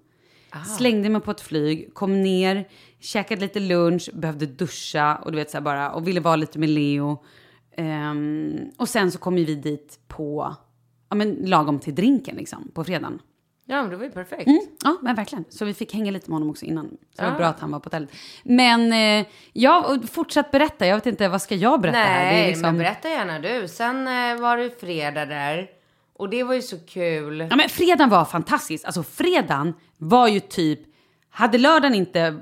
Slängde 0.78 1.08
mig 1.08 1.20
på 1.20 1.30
ett 1.30 1.40
flyg, 1.40 1.94
kom 1.94 2.22
ner, 2.22 2.68
käkade 3.00 3.40
lite 3.40 3.60
lunch, 3.60 4.10
behövde 4.12 4.46
duscha 4.46 5.16
och 5.16 5.32
du 5.32 5.38
vet 5.38 5.50
så 5.50 5.56
här 5.56 5.62
bara, 5.62 5.90
och 5.92 6.08
ville 6.08 6.20
vara 6.20 6.36
lite 6.36 6.58
med 6.58 6.68
Leo. 6.68 7.18
Ehm, 7.76 8.56
och 8.76 8.88
sen 8.88 9.10
så 9.12 9.18
kom 9.18 9.38
ju 9.38 9.44
vi 9.44 9.54
dit 9.54 9.98
på, 10.08 10.54
ja 11.10 11.16
men 11.16 11.30
lagom 11.34 11.78
till 11.78 11.94
drinken 11.94 12.36
liksom, 12.36 12.70
på 12.74 12.84
fredagen. 12.84 13.18
Ja, 13.70 13.82
men 13.82 13.90
det 13.90 13.96
var 13.96 14.04
ju 14.04 14.10
perfekt. 14.10 14.46
Mm, 14.46 14.60
ja, 14.84 14.96
men 15.02 15.14
verkligen. 15.14 15.44
Så 15.48 15.64
vi 15.64 15.74
fick 15.74 15.94
hänga 15.94 16.10
lite 16.10 16.30
med 16.30 16.34
honom 16.34 16.50
också 16.50 16.64
innan. 16.64 16.88
Så 16.88 17.22
det 17.22 17.28
var 17.28 17.34
Ah. 17.34 17.38
bra 17.38 17.46
att 17.46 17.60
han 17.60 17.70
var 17.70 17.80
på 17.80 17.86
hotellet. 17.86 18.10
Men 18.44 18.92
eh, 18.92 19.26
ja, 19.52 19.86
och 19.96 20.08
fortsatt 20.08 20.50
berätta. 20.50 20.86
Jag 20.86 20.94
vet 20.96 21.06
inte, 21.06 21.28
vad 21.28 21.42
ska 21.42 21.54
jag 21.54 21.80
berätta 21.80 21.98
här? 21.98 22.24
Det 22.24 22.30
är 22.30 22.40
Nej, 22.40 22.46
liksom- 22.48 22.62
men 22.62 22.78
berätta 22.78 23.08
gärna 23.08 23.38
du. 23.38 23.68
Sen 23.68 23.96
eh, 24.08 24.40
var 24.40 24.56
det 24.56 24.80
fredag 24.80 25.26
där. 25.26 25.66
Och 26.12 26.30
det 26.30 26.42
var 26.44 26.54
ju 26.54 26.62
så 26.62 26.78
kul. 26.78 27.40
Ja, 27.50 27.56
men 27.56 27.68
fredagen 27.68 28.10
var 28.10 28.24
fantastisk. 28.24 28.84
Alltså 28.84 29.02
fredagen 29.02 29.74
var 29.98 30.28
ju 30.28 30.40
typ, 30.40 30.80
hade 31.30 31.58
lördagen 31.58 31.94
inte 31.94 32.40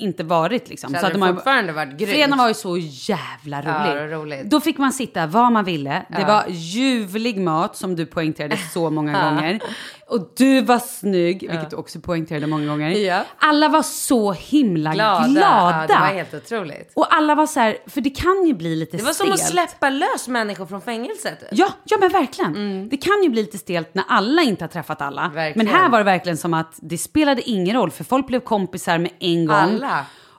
inte 0.00 0.24
varit 0.24 0.68
liksom. 0.68 0.90
Så 0.90 0.96
att 0.96 1.02
hade 1.02 1.14
de 1.14 1.26
det 1.26 1.34
fortfarande 1.34 1.72
varit 1.72 1.98
grymt. 1.98 2.10
Fredagen 2.12 2.38
var 2.38 2.48
ju 2.48 2.54
så 2.54 2.76
jävla 2.78 3.62
rolig. 3.62 4.02
Ja, 4.02 4.06
roligt. 4.18 4.50
Då 4.50 4.60
fick 4.60 4.78
man 4.78 4.92
sitta 4.92 5.26
var 5.26 5.50
man 5.50 5.64
ville. 5.64 6.02
Det 6.08 6.24
var 6.24 6.44
ljuvlig 6.48 7.38
mat 7.40 7.76
som 7.76 7.96
du 7.96 8.06
poängterade 8.06 8.56
så 8.56 8.90
många 8.90 9.12
gånger. 9.30 9.60
Och 10.06 10.32
du 10.36 10.60
var 10.60 10.78
snygg, 10.78 11.40
vilket 11.50 11.70
du 11.70 11.76
också 11.76 12.00
poängterade 12.00 12.46
många 12.46 12.66
gånger. 12.66 12.90
Ja. 12.90 13.24
Alla 13.38 13.68
var 13.68 13.82
så 13.82 14.32
himla 14.32 14.92
glada. 14.94 15.26
glada. 15.28 15.80
Ja, 15.80 15.86
det 15.94 16.00
var 16.00 16.06
helt 16.06 16.34
otroligt. 16.34 16.92
Och 16.96 17.14
alla 17.14 17.34
var 17.34 17.46
så 17.46 17.60
här, 17.60 17.76
för 17.86 18.00
det 18.00 18.10
kan 18.10 18.44
ju 18.46 18.54
bli 18.54 18.76
lite 18.76 18.96
Det 18.96 19.02
var 19.02 19.12
stelt. 19.12 19.26
som 19.28 19.32
att 19.34 19.40
släppa 19.50 19.90
lös 19.90 20.28
människor 20.28 20.66
från 20.66 20.80
fängelset. 20.80 21.38
Ja, 21.52 21.68
ja 21.84 21.96
men 22.00 22.08
verkligen. 22.12 22.88
Det 22.88 22.96
kan 22.96 23.22
ju 23.22 23.28
bli 23.28 23.42
lite 23.42 23.58
stelt 23.58 23.94
när 23.94 24.04
alla 24.08 24.42
inte 24.42 24.64
har 24.64 24.68
träffat 24.68 25.02
alla. 25.02 25.22
Mm. 25.22 25.34
Verkligen. 25.34 25.66
Men 25.66 25.74
här 25.80 25.88
var 25.88 25.98
det 25.98 26.04
verkligen 26.04 26.36
som 26.38 26.54
att 26.54 26.74
det 26.82 26.98
spelade 26.98 27.42
ingen 27.50 27.76
roll 27.76 27.90
för 27.90 28.04
folk 28.04 28.26
blev 28.26 28.40
kompisar 28.40 28.98
med 28.98 29.10
en 29.20 29.46
gång. 29.46 29.56
Alla. 29.56 29.89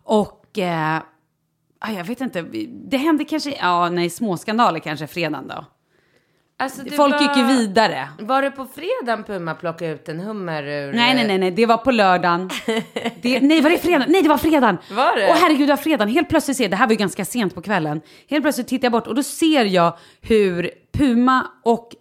Och 0.04 0.58
eh, 0.58 1.02
ja, 1.82 1.92
jag 1.92 2.04
vet 2.04 2.22
inte, 2.22 2.42
det 2.90 2.98
hände 2.98 3.26
kanske, 3.26 3.58
ja 3.60 3.90
nej 3.90 4.10
småskandaler 4.10 4.80
kanske 4.80 5.08
fredagen 5.08 5.48
då. 5.48 5.66
Alltså, 6.62 6.82
Folk 6.96 7.14
var... 7.14 7.22
gick 7.22 7.38
ju 7.38 7.44
vidare. 7.44 8.10
Var 8.20 8.42
det 8.42 8.52
på 8.52 8.66
fredagen 8.66 9.24
Puma 9.24 9.56
plockade 9.56 9.92
ut 9.92 10.10
en 10.10 10.20
hummer 10.20 10.64
ur... 10.64 10.94
Nej, 10.94 11.16
nej, 11.16 11.28
nej, 11.28 11.38
nej, 11.38 11.52
det 11.52 11.66
var 11.66 11.78
på 11.78 11.92
lördagen. 11.92 12.50
Det, 13.22 13.42
nej, 13.42 13.62
var 13.62 13.70
det 13.70 13.78
fredag? 13.78 14.06
Nej, 14.08 14.22
det 14.22 14.30
var 14.30 14.38
fredagen. 14.38 14.78
Var 14.92 15.16
det? 15.16 15.28
Åh 15.30 15.36
herregud, 15.36 15.68
det 15.68 15.72
var 15.72 15.78
fredagen. 15.78 16.14
Helt 16.14 16.30
plötsligt 16.30 16.58
ser 16.58 16.64
jag, 16.64 16.72
det 16.72 16.78
här 16.78 16.88
var 16.88 16.92
ju 16.92 16.98
ganska 16.98 17.26
sent 17.26 17.56
på 17.56 17.62
kvällen. 17.62 18.02
Helt 18.30 18.44
plötsligt 18.44 18.68
tittar 18.68 18.86
jag 18.86 18.92
bort 18.92 19.08
och 19.08 19.16
då 19.16 19.24
ser 19.24 19.66
jag 19.66 19.98
hur 20.22 20.72
Puma 20.94 21.48
och 21.64 21.96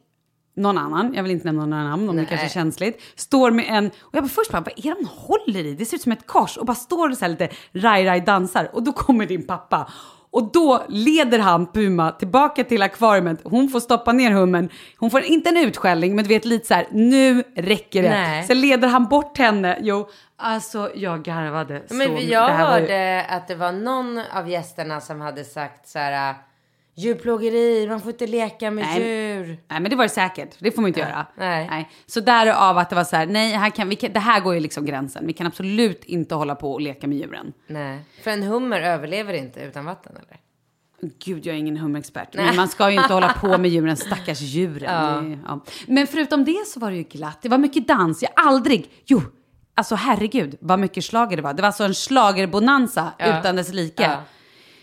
någon 0.61 0.79
annan, 0.79 1.14
jag 1.14 1.23
vill 1.23 1.33
inte 1.33 1.47
nämna 1.47 1.67
några 1.67 1.85
namn 1.85 2.09
om 2.09 2.17
det 2.17 2.23
Nej. 2.23 2.29
kanske 2.29 2.47
är 2.47 2.50
känsligt, 2.50 3.02
står 3.17 3.50
med 3.50 3.64
en, 3.69 3.87
och 3.87 4.14
jag 4.14 4.23
bara 4.23 4.29
först 4.29 4.52
bara, 4.52 4.61
vad 4.61 4.73
är 4.76 4.83
det 4.83 4.88
han 4.88 5.05
håller 5.05 5.67
i? 5.67 5.75
Det 5.75 5.85
ser 5.85 5.97
ut 5.97 6.02
som 6.02 6.12
ett 6.12 6.26
kors 6.26 6.57
och 6.57 6.67
bara 6.67 6.75
står 6.75 7.11
och 7.11 7.17
så 7.17 7.25
här 7.25 7.31
lite 7.31 7.49
raj-raj 7.73 8.21
dansar 8.21 8.71
och 8.73 8.83
då 8.83 8.93
kommer 8.93 9.26
din 9.26 9.47
pappa. 9.47 9.90
Och 10.33 10.52
då 10.52 10.83
leder 10.88 11.38
han 11.38 11.67
Puma 11.73 12.11
tillbaka 12.12 12.64
till 12.64 12.83
akvariet. 12.83 13.40
Hon 13.45 13.69
får 13.69 13.81
stoppa 13.81 14.12
ner 14.12 14.31
hummen. 14.31 14.69
Hon 14.99 15.11
får 15.11 15.23
inte 15.23 15.49
en 15.49 15.57
utskällning, 15.57 16.14
men 16.17 16.25
du 16.25 16.29
vet 16.29 16.45
lite 16.45 16.67
så 16.67 16.75
här, 16.75 16.87
nu 16.90 17.43
räcker 17.57 18.02
det. 18.02 18.09
Nej. 18.09 18.45
Sen 18.45 18.61
leder 18.61 18.88
han 18.88 19.05
bort 19.09 19.38
henne. 19.38 19.79
Jo, 19.81 20.09
alltså 20.37 20.90
jag 20.95 21.23
garvade 21.23 21.83
så. 21.88 21.95
Men 21.95 22.29
jag 22.29 22.49
det 22.49 22.52
här 22.52 22.67
var 22.71 22.79
ju- 22.79 22.83
hörde 22.83 23.26
att 23.29 23.49
det 23.49 23.55
var 23.55 23.73
någon 23.73 24.23
av 24.33 24.49
gästerna 24.49 25.00
som 25.00 25.21
hade 25.21 25.45
sagt 25.45 25.88
så 25.88 25.99
här... 25.99 26.35
Djurplågeri, 27.00 27.87
man 27.88 28.00
får 28.00 28.11
inte 28.11 28.26
leka 28.26 28.71
med 28.71 28.85
Nej. 28.85 29.02
djur. 29.02 29.47
Nej 29.47 29.80
men 29.80 29.90
det 29.90 29.97
var 29.97 30.04
det 30.04 30.09
säkert, 30.09 30.57
det 30.59 30.73
får 30.73 30.83
man 30.83 30.88
inte 30.88 31.00
göra. 31.00 31.26
Nej. 31.37 31.88
Så 32.07 32.21
därav 32.21 32.78
att 32.78 32.90
det 32.90 32.97
var 32.97 33.04
så 33.04 33.16
här, 33.16 33.26
nej 33.26 33.52
här 33.52 33.71
kan, 33.71 33.88
vi 33.88 33.97
kan, 33.97 34.12
det 34.12 34.21
här 34.21 34.40
går 34.40 34.54
ju 34.54 34.61
liksom 34.61 34.85
gränsen. 34.85 35.26
Vi 35.26 35.33
kan 35.33 35.47
absolut 35.47 36.04
inte 36.04 36.35
hålla 36.35 36.54
på 36.54 36.73
och 36.73 36.80
leka 36.80 37.07
med 37.07 37.19
djuren. 37.19 37.52
Nej. 37.66 37.99
För 38.23 38.30
en 38.30 38.42
hummer 38.42 38.80
överlever 38.80 39.35
inte 39.35 39.61
utan 39.61 39.85
vatten 39.85 40.12
eller? 40.16 40.40
Gud, 41.25 41.47
jag 41.47 41.54
är 41.54 41.59
ingen 41.59 41.76
hummerexpert. 41.76 42.35
Men 42.35 42.57
man 42.57 42.69
ska 42.69 42.90
ju 42.90 42.97
inte 42.97 43.14
hålla 43.14 43.33
på 43.33 43.59
med 43.59 43.71
djuren, 43.71 43.97
stackars 44.07 44.40
djuren. 44.40 45.30
Det, 45.30 45.38
ja. 45.47 45.64
Men 45.87 46.07
förutom 46.07 46.45
det 46.45 46.66
så 46.66 46.80
var 46.80 46.90
det 46.90 46.97
ju 46.97 47.02
glatt. 47.02 47.38
Det 47.42 47.49
var 47.49 47.59
mycket 47.59 47.88
dans. 47.88 48.23
Jag 48.23 48.30
aldrig, 48.35 48.90
jo, 49.07 49.23
alltså 49.75 49.95
herregud 49.95 50.57
vad 50.61 50.78
mycket 50.78 51.04
slager 51.04 51.37
det 51.37 51.42
var. 51.42 51.54
Det 51.54 51.62
var 51.62 51.66
alltså 51.66 51.85
en 51.85 51.95
slagerbonanza 51.95 53.12
utan 53.19 53.57
dess 53.57 53.73
like. 53.73 54.11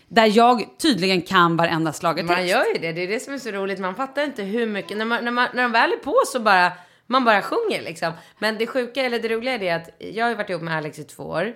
Där 0.08 0.36
jag 0.36 0.78
tydligen 0.78 1.22
kan 1.22 1.56
varenda 1.56 1.92
slagertext. 1.92 2.38
Man 2.38 2.46
gör 2.46 2.64
ju 2.74 2.80
det, 2.80 2.92
det 2.92 3.02
är 3.02 3.08
det 3.08 3.20
som 3.20 3.34
är 3.34 3.38
så 3.38 3.50
roligt. 3.50 3.78
Man 3.78 3.94
fattar 3.94 4.24
inte 4.24 4.42
hur 4.42 4.66
mycket, 4.66 4.96
när, 4.96 5.04
man, 5.04 5.24
när, 5.24 5.30
man, 5.30 5.48
när 5.54 5.62
de 5.62 5.72
väl 5.72 5.92
är 5.92 5.96
på 5.96 6.14
så 6.26 6.40
bara, 6.40 6.72
man 7.06 7.24
bara 7.24 7.42
sjunger 7.42 7.82
liksom. 7.82 8.12
Men 8.38 8.58
det 8.58 8.66
sjuka, 8.66 9.02
eller 9.02 9.18
det 9.18 9.28
roliga 9.28 9.54
är 9.54 9.58
det 9.58 9.70
att 9.70 9.90
jag 9.98 10.24
har 10.24 10.30
ju 10.30 10.36
varit 10.36 10.50
ihop 10.50 10.62
med 10.62 10.76
Alex 10.76 10.98
i 10.98 11.04
två 11.04 11.22
år. 11.22 11.52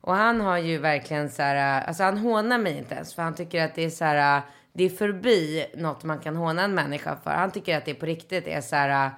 Och 0.00 0.14
han 0.14 0.40
har 0.40 0.58
ju 0.58 0.78
verkligen 0.78 1.30
så 1.30 1.42
här, 1.42 1.80
alltså 1.86 2.02
han 2.02 2.18
hånar 2.18 2.58
mig 2.58 2.78
inte 2.78 2.94
ens. 2.94 3.14
För 3.14 3.22
han 3.22 3.34
tycker 3.34 3.64
att 3.64 3.74
det 3.74 3.84
är 3.84 3.90
så 3.90 4.04
här, 4.04 4.42
det 4.72 4.84
är 4.84 4.90
förbi 4.90 5.66
något 5.76 6.04
man 6.04 6.18
kan 6.18 6.36
håna 6.36 6.62
en 6.62 6.74
människa 6.74 7.16
för. 7.24 7.30
Han 7.30 7.50
tycker 7.50 7.76
att 7.76 7.84
det 7.84 7.94
på 7.94 8.06
riktigt 8.06 8.46
är 8.46 8.60
så 8.60 8.76
här, 8.76 9.10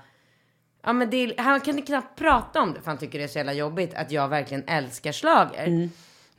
ja 0.83 0.93
men 0.93 1.11
det 1.11 1.17
är, 1.17 1.43
han 1.43 1.61
kan 1.61 1.83
knappt 1.83 2.19
prata 2.19 2.61
om 2.61 2.73
det 2.75 2.81
för 2.81 2.87
han 2.87 2.99
tycker 2.99 3.19
det 3.19 3.25
är 3.25 3.29
så 3.29 3.39
jävla 3.39 3.53
jobbigt 3.53 3.95
att 3.95 4.11
jag 4.11 4.29
verkligen 4.29 4.65
älskar 4.69 5.13
slager. 5.13 5.67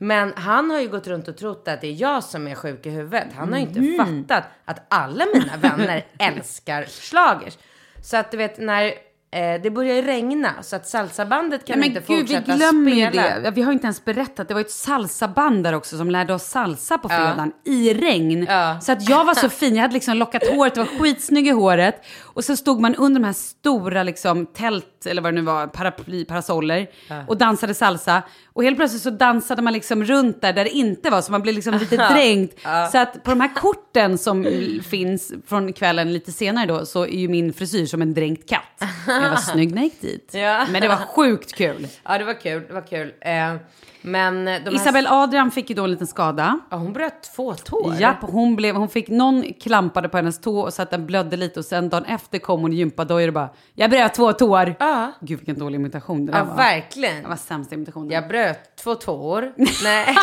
Men 0.02 0.32
han 0.36 0.70
har 0.70 0.80
ju 0.80 0.88
gått 0.88 1.06
runt 1.06 1.28
och 1.28 1.36
trott 1.36 1.68
att 1.68 1.80
det 1.80 1.86
är 1.86 2.00
jag 2.00 2.24
som 2.24 2.48
är 2.48 2.54
sjuk 2.54 2.86
i 2.86 2.90
huvudet. 2.90 3.26
Han 3.36 3.52
har 3.52 3.58
ju 3.60 3.66
inte 3.66 4.04
fattat 4.04 4.44
att 4.64 4.86
alla 4.88 5.24
mina 5.34 5.56
vänner 5.56 6.04
älskar 6.18 6.84
slagers. 6.88 7.58
Så 8.02 8.16
att 8.16 8.30
du 8.30 8.36
vet 8.36 8.58
när 8.58 8.84
eh, 8.84 9.62
det 9.62 9.70
börjar 9.70 10.02
regna 10.02 10.50
så 10.62 10.76
att 10.76 10.86
salsabandet 10.88 11.64
kan 11.66 11.74
Ja, 11.74 11.78
men 11.80 11.88
inte 11.88 12.00
gud, 12.00 12.28
vi 12.28 12.34
fortsätta 12.34 12.56
glömmer 12.56 12.90
ju 12.90 13.08
spela. 13.08 13.22
det. 13.22 13.40
Ja, 13.44 13.50
Vi 13.50 13.62
har 13.62 13.72
inte 13.72 13.84
ens 13.86 14.04
berättat. 14.04 14.48
Det 14.48 14.54
var 14.54 14.60
ju 14.60 14.64
ett 14.64 14.70
salsaband 14.70 15.64
där 15.64 15.72
också 15.72 15.96
som 15.96 16.10
lärde 16.10 16.34
oss 16.34 16.42
salsa 16.44 16.98
på 16.98 17.08
fredagen 17.08 17.52
i 17.64 17.94
regn. 17.94 18.46
Ja. 18.48 18.80
Så 18.80 18.92
att 18.92 19.08
jag 19.08 19.24
var 19.24 19.34
så 19.34 19.48
fin. 19.48 19.74
Jag 19.74 19.82
hade 19.82 19.94
liksom 19.94 20.16
lockat 20.16 20.46
håret, 20.46 20.74
det 20.74 20.80
var 20.80 20.98
skitsnygg 21.00 21.46
i 21.46 21.50
håret. 21.50 22.04
Och 22.22 22.44
så 22.44 22.56
stod 22.56 22.80
man 22.80 22.94
under 22.94 23.20
de 23.20 23.26
här 23.26 23.32
stora 23.32 24.02
liksom 24.02 24.46
tält, 24.46 25.06
eller 25.06 25.22
vad 25.22 25.32
det 25.34 25.40
nu 25.40 25.46
var, 25.46 25.66
paraply, 25.66 26.24
parasoller. 26.24 26.86
Och 27.26 27.36
dansade 27.36 27.74
salsa. 27.74 28.22
Och 28.54 28.64
helt 28.64 28.76
plötsligt 28.76 29.02
så 29.02 29.10
dansade 29.10 29.62
man 29.62 29.72
liksom 29.72 30.04
runt 30.04 30.40
där, 30.40 30.52
där 30.52 30.64
det 30.64 30.70
inte 30.70 31.10
var. 31.10 31.22
Så 31.22 31.32
man 31.32 31.42
blev 31.42 31.54
liksom 31.54 31.74
lite 31.78 31.96
dränkt. 31.96 32.60
Så 32.92 32.98
att 32.98 33.24
på 33.24 33.30
de 33.30 33.40
här 33.40 33.54
korten 33.54 34.18
som 34.18 34.46
finns 34.90 35.32
från 35.46 35.72
kvällen 35.72 36.12
lite 36.12 36.32
senare 36.32 36.66
då, 36.66 36.86
så 36.86 37.02
är 37.02 37.18
ju 37.18 37.28
min 37.28 37.52
frisyr 37.52 37.86
som 37.86 38.02
en 38.02 38.14
dränkt 38.14 38.48
katt. 38.48 38.90
Jag 39.06 39.30
var 39.30 39.36
snygg 39.52 39.70
när 39.74 39.82
jag 39.82 39.84
gick 39.84 40.00
dit. 40.00 40.30
Ja. 40.34 40.66
Men 40.70 40.82
det 40.82 40.88
var 40.88 40.96
sjukt 40.96 41.52
kul. 41.52 41.88
Ja 42.04 42.18
det 42.18 42.24
var 42.24 42.40
kul, 42.40 42.62
det 42.68 42.74
var 42.74 42.86
kul. 42.86 43.12
Eh, 43.20 43.54
men 44.02 44.46
här... 44.46 44.74
Isabel 44.74 45.06
Adrian 45.06 45.50
fick 45.50 45.70
ju 45.70 45.76
då 45.76 45.84
en 45.84 45.90
liten 45.90 46.06
skada. 46.06 46.58
Ja, 46.70 46.76
hon 46.76 46.92
bröt 46.92 47.22
två 47.36 47.54
tår. 47.54 47.94
Japp, 48.00 48.16
hon, 48.20 48.56
blev, 48.56 48.74
hon 48.74 48.88
fick 48.88 49.08
någon 49.08 49.44
klampade 49.60 50.08
på 50.08 50.16
hennes 50.16 50.40
tå 50.40 50.60
och 50.60 50.72
så 50.72 50.82
att 50.82 50.90
den 50.90 51.06
blödde 51.06 51.36
lite 51.36 51.60
och 51.60 51.64
sen 51.66 51.88
dagen 51.88 52.04
efter 52.04 52.38
kom 52.38 52.60
hon 52.60 52.72
i 52.72 52.76
gympadojor 52.76 53.28
och 53.28 53.34
bara 53.34 53.48
jag 53.74 53.90
bröt 53.90 54.14
två 54.14 54.32
tår. 54.32 54.74
Ja. 54.78 55.12
Gud 55.20 55.38
vilken 55.38 55.58
dålig 55.58 55.78
imitation 55.78 56.26
det 56.26 56.32
där 56.32 56.38
Ja, 56.38 56.44
var. 56.44 56.56
verkligen. 56.56 57.22
Det 57.22 57.28
var 57.28 57.36
sämsta 57.36 57.74
imitationen. 57.74 58.10
Jag 58.10 58.28
bröt 58.28 58.76
två 58.76 58.94
tår. 58.94 59.52
Nej. 59.84 60.16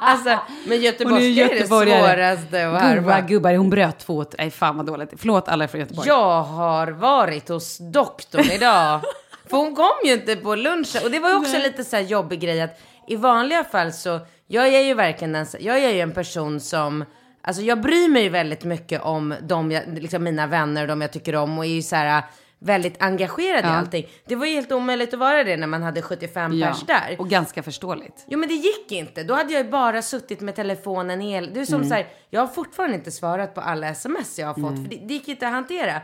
alltså, 0.00 0.38
men 0.68 0.80
göteborgska 0.80 1.44
är 1.44 1.54
är 1.54 1.58
det 1.58 1.66
svåraste 1.66 2.68
att 2.68 2.82
härma. 2.82 3.20
gubbar, 3.20 3.54
hon 3.54 3.70
bröt 3.70 3.98
två 3.98 4.24
tår. 4.24 4.34
Nej 4.38 4.50
fan 4.50 4.76
vad 4.76 4.86
dåligt. 4.86 5.10
Förlåt 5.16 5.48
alla 5.48 5.68
från 5.68 5.80
Göteborg. 5.80 6.08
Jag 6.08 6.42
har 6.42 6.86
varit 6.86 7.48
hos 7.48 7.78
doktorn 7.92 8.50
idag. 8.50 9.00
För 9.50 9.56
hon 9.56 9.74
kom 9.74 9.90
ju 10.04 10.12
inte 10.12 10.36
på 10.36 10.54
lunchen. 10.54 11.00
Och 11.04 11.10
det 11.10 11.18
var 11.18 11.28
ju 11.28 11.36
också 11.36 11.58
lite 11.58 11.84
så 11.84 11.96
här 11.96 12.02
jobbig 12.02 12.40
grej 12.40 12.60
att 12.60 12.80
i 13.12 13.16
vanliga 13.16 13.64
fall 13.64 13.92
så, 13.92 14.20
jag 14.46 14.68
är 14.68 14.80
ju 14.80 14.94
verkligen 14.94 15.34
en, 15.34 15.46
jag 15.60 15.78
är 15.78 15.90
ju 15.90 16.00
en 16.00 16.12
person 16.12 16.60
som, 16.60 17.04
alltså 17.42 17.62
jag 17.62 17.80
bryr 17.80 18.08
mig 18.08 18.22
ju 18.22 18.28
väldigt 18.28 18.64
mycket 18.64 19.02
om 19.02 19.34
de, 19.42 19.70
jag, 19.70 19.82
liksom 19.98 20.24
mina 20.24 20.46
vänner 20.46 20.82
och 20.82 20.88
de 20.88 21.00
jag 21.00 21.12
tycker 21.12 21.36
om 21.36 21.58
och 21.58 21.64
är 21.64 21.68
ju 21.68 21.82
så 21.82 21.96
här 21.96 22.22
väldigt 22.58 23.02
engagerad 23.02 23.64
i 23.64 23.68
Ja. 23.68 23.74
allting. 23.74 24.06
Det 24.26 24.36
var 24.36 24.46
ju 24.46 24.52
helt 24.54 24.72
omöjligt 24.72 25.14
att 25.14 25.20
vara 25.20 25.44
det 25.44 25.56
när 25.56 25.66
man 25.66 25.82
hade 25.82 26.02
75 26.02 26.52
Ja, 26.58 26.66
pers 26.66 26.80
där. 26.86 27.16
Och 27.18 27.28
ganska 27.28 27.62
förståeligt. 27.62 28.24
Jo 28.26 28.38
men 28.38 28.48
det 28.48 28.54
gick 28.54 28.92
inte. 28.92 29.22
Då 29.24 29.34
hade 29.34 29.52
jag 29.52 29.64
ju 29.64 29.70
bara 29.70 30.02
suttit 30.02 30.40
med 30.40 30.56
telefonen 30.56 31.20
hel. 31.20 31.54
Det 31.54 31.60
är 31.60 31.64
som 31.64 31.84
så 31.84 31.94
här, 31.94 32.06
jag 32.30 32.40
har 32.40 32.48
fortfarande 32.48 32.96
inte 32.96 33.10
svarat 33.10 33.54
på 33.54 33.60
alla 33.60 33.88
sms 33.88 34.38
jag 34.38 34.46
har 34.46 34.54
fått. 34.54 34.76
För 34.76 34.90
det, 34.90 34.96
det 35.06 35.14
gick 35.14 35.28
inte 35.28 35.46
att 35.46 35.52
hantera. 35.52 36.00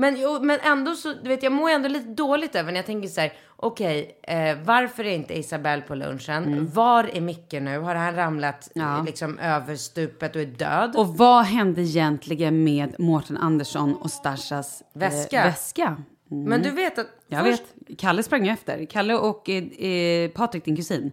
Men, 0.00 0.16
jo, 0.20 0.38
men 0.42 0.58
ändå 0.62 0.94
så, 0.94 1.12
du 1.22 1.28
vet 1.28 1.42
jag 1.42 1.52
mår 1.52 1.70
ändå 1.70 1.88
lite 1.88 2.08
dåligt 2.08 2.54
över 2.54 2.72
när 2.72 2.78
jag 2.78 2.86
tänker 2.86 3.08
så 3.08 3.20
här, 3.20 3.32
okej, 3.56 4.20
eh, 4.22 4.58
varför 4.64 5.04
är 5.06 5.14
inte 5.14 5.38
Isabelle 5.38 5.82
på 5.82 5.94
lunchen? 5.94 6.70
Var 6.74 7.04
är 7.16 7.20
Micke 7.20 7.52
nu? 7.52 7.78
Har 7.78 7.94
han 7.94 8.14
ramlat 8.14 8.70
Ja. 8.74 9.02
liksom 9.06 9.38
över 9.38 9.76
stupet 9.76 10.36
och 10.36 10.42
är 10.42 10.46
död? 10.46 10.96
Och 10.96 11.08
vad 11.08 11.44
hände 11.44 11.82
egentligen 11.82 12.64
med 12.64 12.94
Mårten 13.00 13.36
Andersson 13.36 13.94
och 13.94 14.10
Stashas 14.10 14.82
Väska. 14.94 15.38
Eh, 15.38 15.44
väska? 15.44 15.96
Men 16.28 16.62
du 16.62 16.70
vet 16.70 16.98
att 16.98 17.06
Jag 17.28 17.44
först, 17.44 17.62
vet. 17.88 17.98
Kalle 17.98 18.22
sprang 18.22 18.48
efter. 18.48 18.84
Kalle 18.86 19.14
och 19.14 19.48
eh, 19.50 19.64
eh, 19.64 20.30
Patrik, 20.30 20.64
din 20.64 20.76
kusin. 20.76 21.12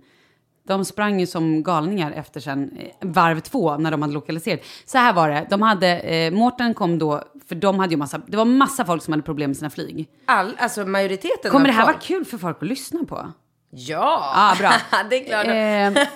De 0.68 0.86
sprang 0.86 1.20
ju 1.20 1.28
som 1.28 1.64
galningar 1.64 2.12
efter 2.12 2.40
sen 2.40 2.78
eh, 2.80 3.08
varv 3.10 3.40
två 3.40 3.78
när 3.78 3.92
de 3.92 4.02
hade 4.02 4.14
lokaliserat. 4.14 4.60
Så 4.86 4.98
här 4.98 5.14
var 5.14 5.30
det. 5.30 5.48
De 5.50 5.62
hade, 5.62 6.00
eh, 6.00 6.32
Mårten 6.32 6.74
kom 6.74 7.00
då, 7.00 7.24
för 7.48 7.56
de 7.56 7.80
hade 7.80 7.92
ju 7.92 7.98
massa, 7.98 8.22
det 8.28 8.38
var 8.38 8.46
massa 8.46 8.86
folk 8.86 9.04
som 9.04 9.12
hade 9.12 9.24
problem 9.24 9.50
med 9.50 9.58
sina 9.58 9.70
flyg. 9.70 10.10
all, 10.26 10.56
alltså 10.60 10.86
majoriteten 10.86 11.52
Kommer 11.52 11.66
av 11.66 11.68
det 11.68 11.72
här 11.74 11.86
folk- 11.86 11.96
vara 11.96 12.02
kul 12.02 12.26
för 12.26 12.38
folk 12.38 12.58
att 12.62 12.68
lyssna 12.68 13.04
på? 13.06 13.32
Ja! 13.70 14.32
Ja, 14.36 14.56
bra. 14.60 15.00
det 15.10 15.16
är 15.16 15.26
klart. 15.26 15.48
Eh, 15.98 16.08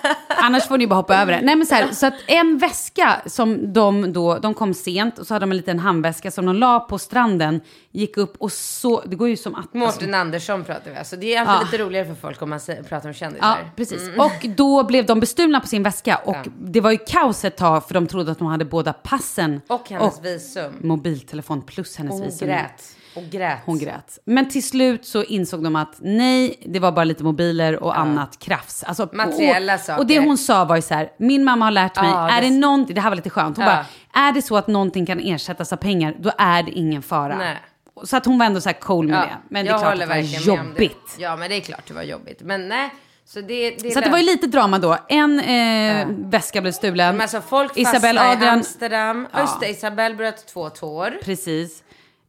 annars 0.44 0.64
får 0.68 0.78
ni 0.78 0.86
bara 0.86 0.94
hoppa 0.94 1.16
över 1.16 1.32
det. 1.32 1.40
Nej 1.42 1.56
men 1.56 1.66
så 1.66 1.74
här, 1.74 1.92
så 1.92 2.06
att 2.06 2.14
en 2.26 2.58
väska 2.58 3.22
som 3.26 3.72
de 3.72 4.12
då, 4.12 4.38
de 4.38 4.54
kom 4.54 4.74
sent 4.74 5.18
och 5.18 5.26
så 5.26 5.34
hade 5.34 5.42
de 5.46 5.50
en 5.50 5.56
liten 5.56 5.78
handväska 5.78 6.30
som 6.30 6.46
de 6.46 6.56
la 6.56 6.80
på 6.80 6.98
stranden, 6.98 7.60
gick 7.90 8.16
upp 8.16 8.36
och 8.38 8.52
så, 8.52 9.00
det 9.06 9.16
går 9.16 9.28
ju 9.28 9.36
som 9.36 9.54
att... 9.54 9.74
Mårten 9.74 10.14
Andersson 10.14 10.64
pratar 10.64 10.90
vi. 10.90 10.96
Alltså, 10.96 11.16
det 11.16 11.34
är 11.34 11.40
alltid 11.40 11.54
Ja. 11.54 11.60
lite 11.72 11.78
roligare 11.84 12.06
för 12.06 12.14
folk 12.14 12.42
om 12.42 12.50
man 12.50 12.60
pratar 12.88 13.08
om 13.08 13.14
kändisar. 13.14 13.46
Ja, 13.48 13.56
precis. 13.76 14.10
Och 14.18 14.46
då 14.56 14.84
blev 14.84 15.06
de 15.06 15.20
bestulna 15.20 15.60
på 15.60 15.66
sin 15.66 15.82
väska 15.82 16.16
och 16.16 16.36
det 16.60 16.80
var 16.80 16.90
ju 16.90 16.98
kaos 16.98 17.44
ett 17.44 17.56
tag 17.56 17.86
för 17.86 17.94
de 17.94 18.06
trodde 18.06 18.32
att 18.32 18.38
de 18.38 18.46
hade 18.46 18.64
båda 18.64 18.92
passen 18.92 19.60
Och 19.68 19.88
hennes 19.90 20.20
visum. 20.22 20.72
mobiltelefon 20.80 21.62
plus 21.62 21.96
hennes 21.96 22.20
Och 22.20 22.26
visum. 22.26 22.48
grät. 22.48 22.96
Och 23.14 23.22
grät. 23.30 23.58
Hon 23.64 23.78
grät. 23.78 24.18
Men 24.24 24.48
till 24.48 24.68
slut 24.68 25.06
så 25.06 25.22
insåg 25.24 25.64
de 25.64 25.76
att 25.76 25.94
nej, 26.00 26.62
det 26.66 26.78
var 26.78 26.92
bara 26.92 27.04
lite 27.04 27.24
mobiler 27.24 27.82
och 27.82 27.98
annat 27.98 28.38
krafs. 28.38 28.82
Alltså, 28.84 29.08
Materiella 29.12 29.74
och, 29.74 29.80
saker. 29.80 29.98
Och 30.00 30.06
det 30.06 30.18
hon 30.18 30.38
sa 30.38 30.64
var 30.64 30.76
ju 30.76 30.82
så 30.82 30.94
här, 30.94 31.10
min 31.16 31.44
mamma 31.44 31.64
har 31.64 31.72
lärt 31.72 31.96
mig, 31.96 32.10
Ja, 32.10 32.30
är 32.30 32.40
det- 32.42 32.48
det 32.48 32.54
någonting, 32.54 32.94
det 32.94 33.00
här 33.00 33.08
var 33.10 33.16
lite 33.16 33.30
skönt, 33.30 33.56
hon 33.56 33.66
Ja. 33.66 33.72
bara, 34.12 34.26
är 34.28 34.32
det 34.32 34.42
så 34.42 34.56
att 34.56 34.66
någonting 34.66 35.06
kan 35.06 35.20
ersättas 35.20 35.72
av 35.72 35.76
pengar, 35.76 36.14
då 36.18 36.30
är 36.38 36.62
det 36.62 36.70
ingen 36.70 37.02
fara. 37.02 37.36
Nej. 37.38 37.56
Så 38.04 38.16
att 38.16 38.26
hon 38.26 38.38
var 38.38 38.46
ändå 38.46 38.60
så 38.60 38.68
här 38.68 38.80
cool 38.80 39.08
med 39.08 39.16
Ja, 39.18 39.20
det. 39.22 39.30
Men 39.48 39.64
det 39.64 39.70
är 39.70 39.78
klart 39.78 39.92
att 39.92 39.98
det 40.00 40.06
var 40.06 40.16
jobbigt. 40.56 41.16
Ja, 41.18 41.36
men 41.36 41.50
det 41.50 41.56
är 41.56 41.60
klart 41.60 41.82
det 41.88 41.94
var 41.94 42.02
jobbigt. 42.02 42.40
Men 42.42 42.68
nej, 42.68 42.90
så 43.24 43.40
det... 43.40 43.70
det 43.70 43.90
Så 43.90 44.00
det 44.00 44.10
var 44.10 44.18
ju 44.18 44.24
lite 44.24 44.46
drama 44.46 44.78
då. 44.78 44.96
En 45.08 45.40
eh, 45.40 46.06
väska 46.08 46.60
blev 46.60 46.72
stulen. 46.72 47.14
Men 47.16 47.20
alltså 47.22 47.40
folk 47.40 47.76
Isabel 47.76 48.16
fastnade 48.16 48.44
i 48.44 48.48
Amsterdam. 48.48 49.28
Ja. 49.32 49.58
Det, 49.60 49.68
Isabel 49.68 50.14
bröt 50.16 50.46
två 50.46 50.70
tår. 50.70 51.14
precis. 51.24 51.82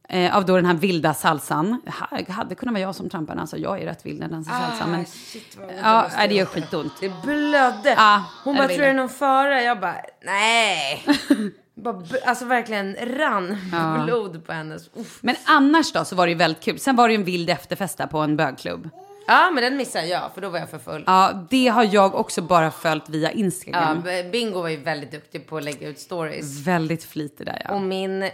Eh, 0.08 0.36
av 0.36 0.44
då 0.44 0.56
den 0.56 0.66
här 0.66 0.74
vilda 0.74 1.14
salsan. 1.14 1.80
Ha- 2.00 2.32
hade 2.32 2.54
kunnat 2.54 2.72
vara 2.72 2.82
jag 2.82 2.94
som 2.94 3.10
trampade, 3.10 3.40
alltså 3.40 3.56
jag 3.56 3.82
är 3.82 3.86
rätt 3.86 4.06
vild 4.06 4.18
när 4.20 4.26
jag 4.26 4.32
dansar 4.32 4.52
salsa. 4.52 4.86
Men, 4.86 5.00
Ah, 5.00 5.04
shit, 5.04 5.56
vad 5.60 5.70
ja, 5.82 6.26
det 6.28 6.34
gör 6.34 6.44
skitont. 6.46 6.92
Det 7.00 7.12
blödde. 7.22 7.94
Ja, 7.96 8.24
Hon 8.44 8.54
det 8.54 8.58
bara, 8.58 8.68
tror 8.68 8.78
det 8.78 8.88
är 8.90 8.94
någon 8.94 9.08
fara? 9.08 9.62
Jag 9.62 9.80
bara, 9.80 9.96
nej. 10.24 11.04
bara, 11.74 12.02
alltså 12.26 12.44
verkligen 12.44 12.96
rann 13.18 13.56
blod 14.04 14.46
på 14.46 14.52
hennes. 14.52 14.90
Uff. 14.94 15.18
Men 15.20 15.36
annars 15.44 15.92
då 15.92 16.04
så 16.04 16.16
var 16.16 16.26
det 16.26 16.32
ju 16.32 16.38
väldigt 16.38 16.62
kul. 16.62 16.78
Sen 16.78 16.96
var 16.96 17.08
det 17.08 17.14
ju 17.14 17.18
en 17.18 17.24
vild 17.24 17.50
efterfest 17.50 17.98
där 17.98 18.06
på 18.06 18.18
en 18.18 18.36
bögklubb. 18.36 18.90
Ja, 19.26 19.50
men 19.54 19.62
den 19.64 19.76
missade 19.76 20.06
jag 20.06 20.34
för 20.34 20.40
då 20.40 20.48
var 20.48 20.58
jag 20.58 20.70
för 20.70 20.78
full. 20.78 21.04
Ja, 21.06 21.46
det 21.50 21.68
har 21.68 21.88
jag 21.94 22.14
också 22.14 22.42
bara 22.42 22.70
följt 22.70 23.08
via 23.08 23.32
Ja, 23.32 23.38
Instagram. 23.38 24.00
B- 24.04 24.28
Bingo 24.32 24.60
var 24.62 24.68
ju 24.68 24.76
väldigt 24.76 25.10
duktig 25.10 25.46
på 25.46 25.56
att 25.56 25.64
lägga 25.64 25.88
ut 25.88 25.98
stories. 25.98 26.66
Väldigt 26.66 27.04
flitig 27.04 27.46
där 27.46 27.62
ja. 27.68 27.74
Och 27.74 27.82
min 27.82 28.22
eh, 28.22 28.30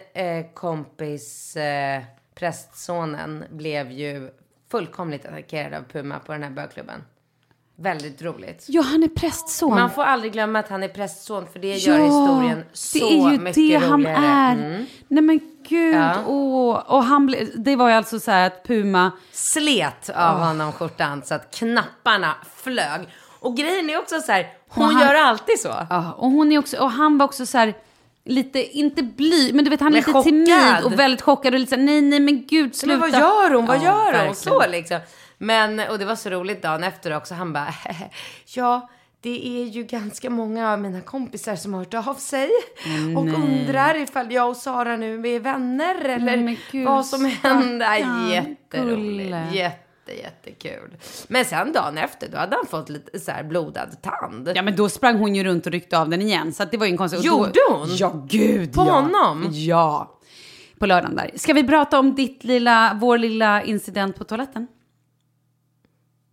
kompis, 0.54 1.56
eh, 1.56 2.02
prästsonen, 2.34 3.44
blev 3.50 3.90
ju 3.92 4.30
fullkomligt 4.70 5.26
attackerad 5.26 5.74
av 5.74 5.82
Puma 5.92 6.18
på 6.18 6.32
den 6.32 6.42
här 6.42 6.50
bögklubben. 6.50 7.00
Väldigt 7.76 8.22
roligt. 8.22 8.64
Ja, 8.68 8.82
han 8.82 9.02
är 9.02 9.08
prästson. 9.08 9.70
Man 9.74 9.90
får 9.90 10.02
aldrig 10.02 10.32
glömma 10.32 10.58
att 10.58 10.68
han 10.68 10.82
är 10.82 10.88
prästson 10.88 11.46
för 11.52 11.58
det 11.58 11.76
gör 11.76 11.98
historien 12.04 12.64
så 12.72 12.98
det 12.98 13.04
är 13.04 13.32
ju 13.32 13.38
mycket 13.38 13.54
det 13.54 13.74
han 13.76 14.00
roligare. 14.00 14.26
är. 14.26 14.52
Mm. 14.52 14.86
Nej 15.08 15.22
men 15.22 15.40
gud, 15.70 15.94
Ja. 15.94 16.14
åh. 16.26 16.76
Och 16.86 17.04
han 17.04 17.26
ble, 17.26 17.46
det 17.54 17.76
var 17.76 17.88
ju 17.88 17.94
alltså 17.94 18.20
så 18.20 18.30
här 18.30 18.46
att 18.46 18.64
Puma, 18.66 19.10
Slet 19.32 20.10
av 20.14 20.38
honom 20.38 20.72
skjortan 20.72 21.22
så 21.24 21.34
att 21.34 21.54
knapparna 21.54 22.34
flög. 22.56 23.00
Och 23.40 23.56
grejen 23.56 23.90
är 23.90 23.98
också 23.98 24.20
så 24.20 24.32
här, 24.32 24.46
hon 24.68 24.84
han- 24.94 25.02
gör 25.02 25.14
alltid 25.14 25.60
så. 25.60 25.86
ja, 25.90 26.12
och 26.12 26.30
hon 26.30 26.52
är 26.52 26.58
också, 26.58 26.76
och 26.78 26.90
han 26.90 27.18
var 27.18 27.24
också 27.26 27.46
så 27.46 27.58
här 27.58 27.74
lite, 28.24 28.78
inte 28.78 29.02
bly, 29.02 29.52
men 29.52 29.64
du 29.64 29.70
vet 29.70 29.80
han 29.80 29.92
är 29.92 29.96
lite 29.96 30.12
chockad. 30.12 30.24
timid 30.24 30.84
och 30.84 30.98
väldigt 30.98 31.22
chockad 31.22 31.54
och 31.54 31.60
lite 31.60 31.70
så 31.70 31.76
här, 31.76 31.82
nej 31.82 32.00
nej 32.00 32.20
men 32.20 32.46
gud 32.46 32.76
sluta. 32.76 32.98
Men 33.00 33.10
vad 33.10 33.20
gör 33.20 33.50
hon? 33.50 33.66
Vad 33.66 33.76
Ja, 33.76 33.82
gör 33.84 33.94
hon? 34.04 34.12
verkligen. 34.12 34.34
Så 34.34 34.64
liksom. 34.68 34.98
Men, 35.38 35.80
och 35.80 35.98
det 35.98 36.04
var 36.04 36.16
så 36.16 36.30
roligt 36.30 36.62
dagen 36.62 36.84
efter 36.84 37.16
också. 37.16 37.34
Han 37.34 37.52
bara, 37.52 37.74
ja, 38.54 38.88
det 39.22 39.62
är 39.62 39.64
ju 39.64 39.84
ganska 39.84 40.30
många 40.30 40.72
av 40.72 40.80
mina 40.80 41.00
kompisar 41.00 41.56
som 41.56 41.74
har 41.74 41.80
hört 41.80 41.94
av 41.94 42.14
sig 42.14 42.50
och 43.16 43.24
undrar 43.24 43.94
ifall 44.02 44.32
jag 44.32 44.48
och 44.48 44.56
Sara 44.56 44.96
nu 44.96 45.28
är 45.28 45.40
vänner 45.40 46.04
eller 46.04 46.36
men 46.36 46.56
gud, 46.70 46.86
vad 46.86 47.06
som 47.06 47.24
händer. 47.24 48.30
Jätteroligt. 48.32 49.54
Jätte, 49.54 50.12
jättekul. 50.22 50.96
Men 51.28 51.44
sen 51.44 51.72
dagen 51.72 51.98
efter, 51.98 52.28
då 52.28 52.38
hade 52.38 52.56
han 52.56 52.66
fått 52.66 52.88
lite 52.88 53.20
så 53.20 53.30
här 53.30 53.42
blodad 53.42 54.02
tand. 54.02 54.52
Ja 54.54 54.62
men 54.62 54.76
då 54.76 54.88
sprang 54.88 55.18
hon 55.18 55.34
ju 55.34 55.44
runt 55.44 55.66
och 55.66 55.72
ryckte 55.72 55.98
av 55.98 56.08
den 56.08 56.22
igen. 56.22 56.52
Så 56.52 56.64
det 56.64 56.76
var 56.76 56.86
ju 56.86 56.92
en 56.92 56.98
konstig... 56.98 57.24
Gjorde 57.24 57.52
då, 57.68 57.74
hon? 57.74 57.88
Ja 57.96 58.26
gud 58.28 58.72
På 58.72 58.80
ja. 58.80 58.92
honom? 58.92 59.48
Ja. 59.50 60.16
På 60.78 60.86
lördagen 60.86 61.16
där. 61.16 61.30
Ska 61.34 61.52
vi 61.52 61.66
prata 61.66 61.98
om 61.98 62.14
ditt 62.14 62.44
lilla, 62.44 62.98
vår 63.00 63.18
lilla 63.18 63.62
incident 63.62 64.16
på 64.16 64.24
toaletten? 64.24 64.66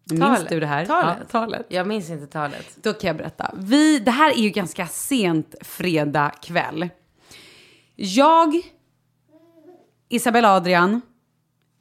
Minns 0.10 0.22
Talet. 0.22 0.50
du 0.50 0.60
det 0.60 0.66
här? 0.66 0.86
Talet. 0.86 1.18
Ja, 1.20 1.26
talet. 1.32 1.66
Jag 1.70 1.88
minns 1.88 2.10
inte 2.10 2.28
talet. 2.28 2.78
Då 2.82 2.94
kan 2.94 3.08
jag 3.08 3.18
berätta. 3.18 3.52
Vi, 3.58 4.00
det 4.00 4.12
här 4.12 4.32
är 4.32 4.42
ju 4.42 4.50
ganska 4.50 4.88
sent 4.88 5.56
fredag 5.62 6.32
kväll. 6.42 6.90
Jag, 7.96 8.62
Isabel 10.10 10.46
Adrian, 10.46 11.02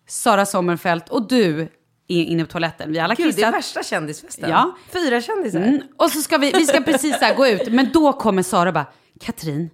Sara 0.09 0.47
Sommerfelt 0.47 1.09
och 1.09 1.29
du 1.29 1.61
är 2.09 2.23
inne 2.25 2.45
på 2.45 2.51
toaletten. 2.51 2.93
Vi 2.93 2.99
har 2.99 3.05
alla 3.05 3.15
Gud, 3.15 3.27
det 3.27 3.31
är 3.31 3.35
kissat. 3.35 3.55
värsta 3.55 3.83
kändisfesten. 3.83 4.51
Ja. 4.51 4.77
Fyra 4.93 5.21
kändisar. 5.21 5.61
Mm. 5.61 5.83
Och 5.97 6.11
så 6.11 6.21
ska 6.21 6.39
vi, 6.39 6.53
vi 6.53 6.67
ska 6.67 6.81
precis 6.81 7.19
så 7.19 7.25
här 7.25 7.35
gå 7.35 7.47
ut, 7.47 7.73
men 7.73 7.91
då 7.93 8.13
kommer 8.13 8.43
Sara 8.43 8.69
och 8.69 8.75
bara, 8.75 8.87
Katrin, 9.21 9.71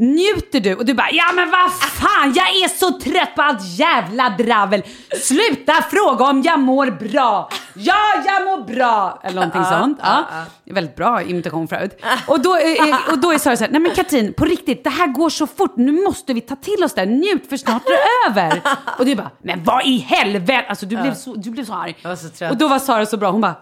njuter 0.00 0.60
du? 0.60 0.74
Och 0.74 0.84
du 0.84 0.94
bara, 0.94 1.10
ja 1.12 1.24
men 1.34 1.50
vad 1.50 1.72
fan, 1.72 2.32
jag 2.36 2.48
är 2.48 2.68
så 2.68 3.00
trött 3.00 3.34
på 3.36 3.42
allt 3.42 3.78
jävla 3.78 4.30
dravel. 4.30 4.82
Sluta 5.22 5.72
fråga 5.72 6.24
om 6.24 6.42
jag 6.42 6.60
mår 6.60 6.86
bra. 6.90 7.50
Ja, 7.74 7.96
jag 8.26 8.44
mår 8.44 8.74
bra. 8.74 9.20
Eller 9.24 9.34
någonting 9.34 9.64
sånt. 9.64 9.98
Ja. 10.02 10.24
Väldigt 10.64 10.96
bra 10.96 11.22
imitation 11.22 11.68
förut. 11.68 12.00
Och 12.26 12.40
då, 12.40 12.54
är- 12.56 13.12
och 13.12 13.18
då 13.18 13.32
är 13.32 13.38
Sara 13.38 13.56
så 13.56 13.64
här, 13.64 13.70
nej 13.70 13.80
men 13.80 13.94
Katrin, 13.94 14.32
på 14.32 14.44
riktigt, 14.44 14.84
det 14.84 14.90
här 14.90 15.06
går 15.06 15.30
så 15.30 15.46
fort, 15.46 15.76
nu 15.76 15.92
måste 15.92 16.34
vi 16.34 16.40
ta 16.40 16.56
till 16.56 16.84
oss 16.84 16.94
det 16.94 17.00
här, 17.00 17.08
njut 17.08 17.48
för 17.48 17.56
snart 17.56 17.82
är 17.86 17.90
det 17.90 18.40
över. 18.40 18.62
Och 18.98 19.04
du 19.06 19.14
bara, 19.14 19.30
men 19.44 19.64
vad 19.64 19.86
i 19.86 19.98
helvete, 19.98 20.64
alltså 20.68 20.86
du 20.86 20.96
blev 20.96 21.14
så, 21.14 21.34
du 21.34 21.50
blev 21.50 21.64
så 21.64 21.74
arg. 21.74 21.96
Jag 22.02 22.08
var 22.08 22.16
så 22.16 22.28
trött. 22.28 22.50
Och 22.50 22.56
då 22.56 22.68
var 22.68 22.78
Sara 22.78 23.06
så 23.06 23.16
bra, 23.16 23.30
hon 23.30 23.40
bara, 23.40 23.54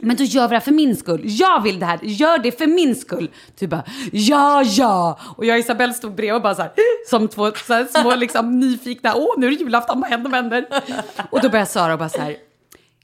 men 0.00 0.16
då 0.16 0.24
gör 0.24 0.42
vi 0.42 0.48
det 0.48 0.54
här 0.54 0.60
för 0.60 0.72
min 0.72 0.96
skull. 0.96 1.20
Jag 1.24 1.62
vill 1.62 1.78
det 1.78 1.86
här. 1.86 1.98
Gör 2.02 2.38
det 2.38 2.58
för 2.58 2.66
min 2.66 2.96
skull. 2.96 3.30
Du 3.58 3.66
bara, 3.66 3.84
ja, 4.12 4.62
ja. 4.62 5.18
Och 5.36 5.44
jag 5.44 5.54
och 5.54 5.60
Isabelle 5.60 5.94
stod 5.94 6.14
bredvid 6.14 6.34
och 6.34 6.42
bara 6.42 6.54
så 6.54 6.62
här, 6.62 6.72
som 7.10 7.28
två 7.28 7.52
så 7.66 7.74
här, 7.74 7.84
små 7.84 8.14
liksom, 8.14 8.60
nyfikna, 8.60 9.14
åh, 9.14 9.34
nu 9.38 9.46
är 9.46 9.50
det 9.50 9.56
julafton, 9.56 10.00
vad 10.00 10.10
händer, 10.10 10.30
vad 10.30 10.40
händer? 10.40 10.82
Och 11.30 11.40
då 11.40 11.48
börjar 11.48 11.64
Sara 11.64 11.92
och 11.92 11.98
bara 11.98 12.08
så 12.08 12.20
här, 12.20 12.36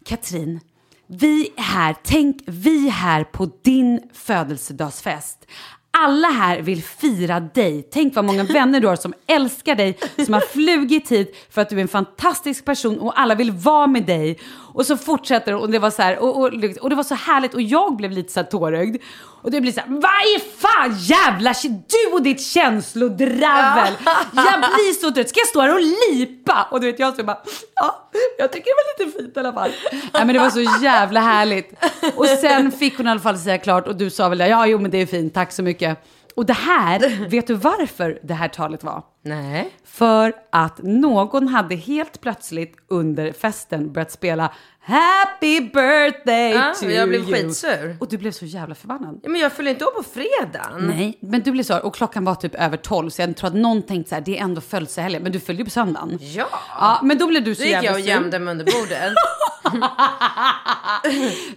Katrin, 0.04 0.60
vi 1.06 1.52
är 1.56 1.62
här, 1.62 1.96
tänk, 2.02 2.42
vi 2.46 2.86
är 2.86 2.90
här 2.90 3.24
på 3.24 3.50
din 3.62 4.00
födelsedagsfest. 4.12 5.46
Alla 5.92 6.28
här 6.28 6.60
vill 6.60 6.82
fira 6.82 7.40
dig. 7.40 7.88
Tänk 7.92 8.14
vad 8.14 8.24
många 8.24 8.44
vänner 8.44 8.80
du 8.80 8.86
har 8.86 8.96
som 8.96 9.14
älskar 9.26 9.74
dig, 9.74 9.98
som 10.24 10.34
har 10.34 10.40
flugit 10.40 11.12
hit 11.12 11.36
för 11.50 11.62
att 11.62 11.68
du 11.68 11.76
är 11.76 11.80
en 11.80 11.88
fantastisk 11.88 12.64
person 12.64 12.98
och 12.98 13.20
alla 13.20 13.34
vill 13.34 13.50
vara 13.50 13.86
med 13.86 14.06
dig. 14.06 14.38
Och 14.74 14.86
så 14.86 14.96
fortsätter 14.96 15.54
och 15.54 15.70
det 15.70 15.78
var 15.78 15.90
så 15.90 16.02
här, 16.02 16.18
och, 16.18 16.36
och, 16.36 16.50
och 16.80 16.90
det 16.90 16.96
var 16.96 17.02
så 17.02 17.14
härligt 17.14 17.54
och 17.54 17.62
jag 17.62 17.96
blev 17.96 18.10
lite 18.10 18.32
så 18.32 18.40
här 18.40 18.46
tårögd. 18.46 18.96
Och 19.42 19.50
det 19.50 19.60
blir 19.60 19.72
så 19.72 19.80
här, 19.80 19.88
vad 19.88 20.02
i 20.36 20.58
fan 20.58 20.98
jävla 20.98 21.54
shit, 21.54 21.72
du 21.72 22.12
och 22.12 22.22
ditt 22.22 22.42
känslodravel. 22.42 23.92
Jag 24.34 24.60
blir 24.60 25.00
så 25.00 25.10
trött, 25.10 25.28
ska 25.28 25.40
jag 25.40 25.48
stå 25.48 25.60
här 25.60 25.74
och 25.74 25.80
lipa? 25.80 26.68
Och 26.70 26.80
du 26.80 26.86
vet 26.86 26.98
jag 26.98 27.16
så 27.16 27.24
bara, 27.24 27.38
ja, 27.74 28.10
jag 28.38 28.52
tycker 28.52 28.64
det 28.64 29.04
var 29.04 29.06
lite 29.06 29.18
fint 29.18 29.36
i 29.36 29.40
alla 29.40 29.52
fall. 29.52 29.70
Nej 29.92 30.24
men 30.24 30.28
det 30.28 30.38
var 30.38 30.50
så 30.50 30.82
jävla 30.82 31.20
härligt. 31.20 31.72
Och 32.16 32.26
sen 32.26 32.72
fick 32.72 32.96
hon 32.96 33.06
i 33.06 33.10
alla 33.10 33.20
fall 33.20 33.38
säga 33.38 33.58
klart 33.58 33.88
och 33.88 33.96
du 33.96 34.10
sa 34.10 34.28
väl 34.28 34.40
ja 34.40 34.66
jo 34.66 34.78
men 34.78 34.90
det 34.90 34.98
är 34.98 35.06
fint, 35.06 35.34
tack 35.34 35.52
så 35.52 35.62
mycket. 35.62 35.98
Och 36.34 36.46
det 36.46 36.52
här, 36.52 37.28
vet 37.28 37.46
du 37.46 37.54
varför 37.54 38.18
det 38.22 38.34
här 38.34 38.48
talet 38.48 38.84
var? 38.84 39.02
Nej. 39.24 39.70
För 39.84 40.32
att 40.52 40.78
någon 40.82 41.48
hade 41.48 41.74
helt 41.74 42.20
plötsligt 42.20 42.76
under 42.88 43.32
festen 43.32 43.92
börjat 43.92 44.10
spela 44.12 44.52
Happy 44.82 45.60
birthday 45.60 46.50
Ja, 46.50 46.74
to 46.80 46.86
jag 46.86 47.08
blev 47.08 47.20
you. 47.20 47.32
skitsur. 47.32 47.96
Och 48.00 48.08
du 48.08 48.18
blev 48.18 48.30
så 48.30 48.44
jävla 48.44 48.74
förbannad. 48.74 49.20
Ja, 49.22 49.28
men 49.28 49.40
jag 49.40 49.52
fyller 49.52 49.70
inte 49.70 49.84
år 49.84 49.90
på 49.90 50.02
fredagen. 50.02 50.86
Nej, 50.96 51.18
men 51.20 51.40
du 51.42 51.50
blev 51.52 51.62
så, 51.64 51.78
och 51.78 51.94
klockan 51.94 52.24
var 52.24 52.34
typ 52.34 52.54
över 52.54 52.76
tolv 52.76 53.10
så 53.10 53.22
jag 53.22 53.36
tror 53.36 53.48
att 53.48 53.54
någon 53.56 53.82
tänkte 53.82 54.08
så 54.08 54.14
här, 54.14 54.22
det 54.22 54.38
är 54.38 54.42
ändå 54.42 54.60
födelsehelgen, 54.60 55.22
men 55.22 55.32
du 55.32 55.40
följde 55.40 55.60
ju 55.60 55.64
på 55.64 55.70
söndagen. 55.70 56.18
Ja. 56.20 56.46
Ja, 56.78 57.00
men 57.02 57.18
då 57.18 57.26
blev 57.26 57.44
du 57.44 57.54
så 57.54 57.60
Då 57.62 57.64
gick 57.66 57.72
jävla 57.72 57.88
jag 57.90 57.96
och 57.98 58.02
sur. 58.04 58.10
gömde 58.10 58.38
mig 58.38 58.52
under 58.52 58.64
bordet. 58.64 59.12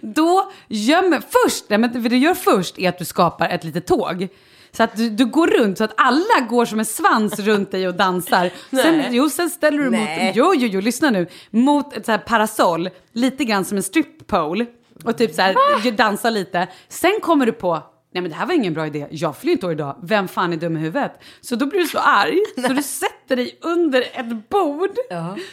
Då 0.00 0.50
gömmer, 0.68 1.22
först, 1.44 1.64
nej 1.68 1.78
men 1.78 2.02
det 2.02 2.08
du 2.08 2.16
gör 2.16 2.34
först 2.34 2.78
är 2.78 2.88
att 2.88 2.98
du 2.98 3.04
skapar 3.04 3.48
ett 3.48 3.64
litet 3.64 3.86
tåg. 3.86 4.28
Så 4.76 4.82
att 4.82 4.96
du, 4.96 5.10
du 5.10 5.26
går 5.26 5.46
runt 5.46 5.78
så 5.78 5.84
att 5.84 5.94
alla 5.96 6.46
går 6.48 6.64
som 6.64 6.78
en 6.78 6.84
svans 6.84 7.38
runt 7.38 7.70
dig 7.70 7.88
och 7.88 7.94
dansar. 7.94 8.50
Sen, 8.70 8.98
Nej. 8.98 9.08
jo, 9.12 9.30
sen 9.30 9.50
ställer 9.50 9.78
du 9.78 9.90
Nej. 9.90 10.26
mot, 10.26 10.36
jo, 10.36 10.54
jo, 10.56 10.68
jo, 10.72 10.80
lyssna 10.80 11.10
nu, 11.10 11.26
mot 11.50 11.96
ett 11.96 12.06
så 12.06 12.12
här 12.12 12.18
parasoll, 12.18 12.90
lite 13.12 13.44
grann 13.44 13.64
som 13.64 13.76
en 13.76 13.82
strippole. 13.82 14.66
Och 15.04 15.18
typ 15.18 15.34
så 15.34 15.42
här, 15.42 15.90
dansa 15.90 16.30
lite. 16.30 16.68
Sen 16.88 17.18
kommer 17.22 17.46
du 17.46 17.52
på, 17.52 17.72
nej 18.12 18.22
men 18.22 18.28
det 18.30 18.36
här 18.36 18.46
var 18.46 18.54
ingen 18.54 18.74
bra 18.74 18.86
idé, 18.86 19.06
jag 19.10 19.36
fyller 19.36 19.52
inte 19.52 19.66
år 19.66 19.72
idag, 19.72 19.96
vem 20.02 20.28
fan 20.28 20.52
är 20.52 20.56
dum 20.56 20.76
i 20.76 20.80
huvudet? 20.80 21.12
Så 21.40 21.56
då 21.56 21.66
blir 21.66 21.80
du 21.80 21.86
så 21.86 21.98
arg, 21.98 22.38
så 22.56 22.72
du 22.72 22.82
sätter 22.82 23.36
dig 23.36 23.58
under 23.60 24.00
ett 24.00 24.48
bord. 24.48 24.90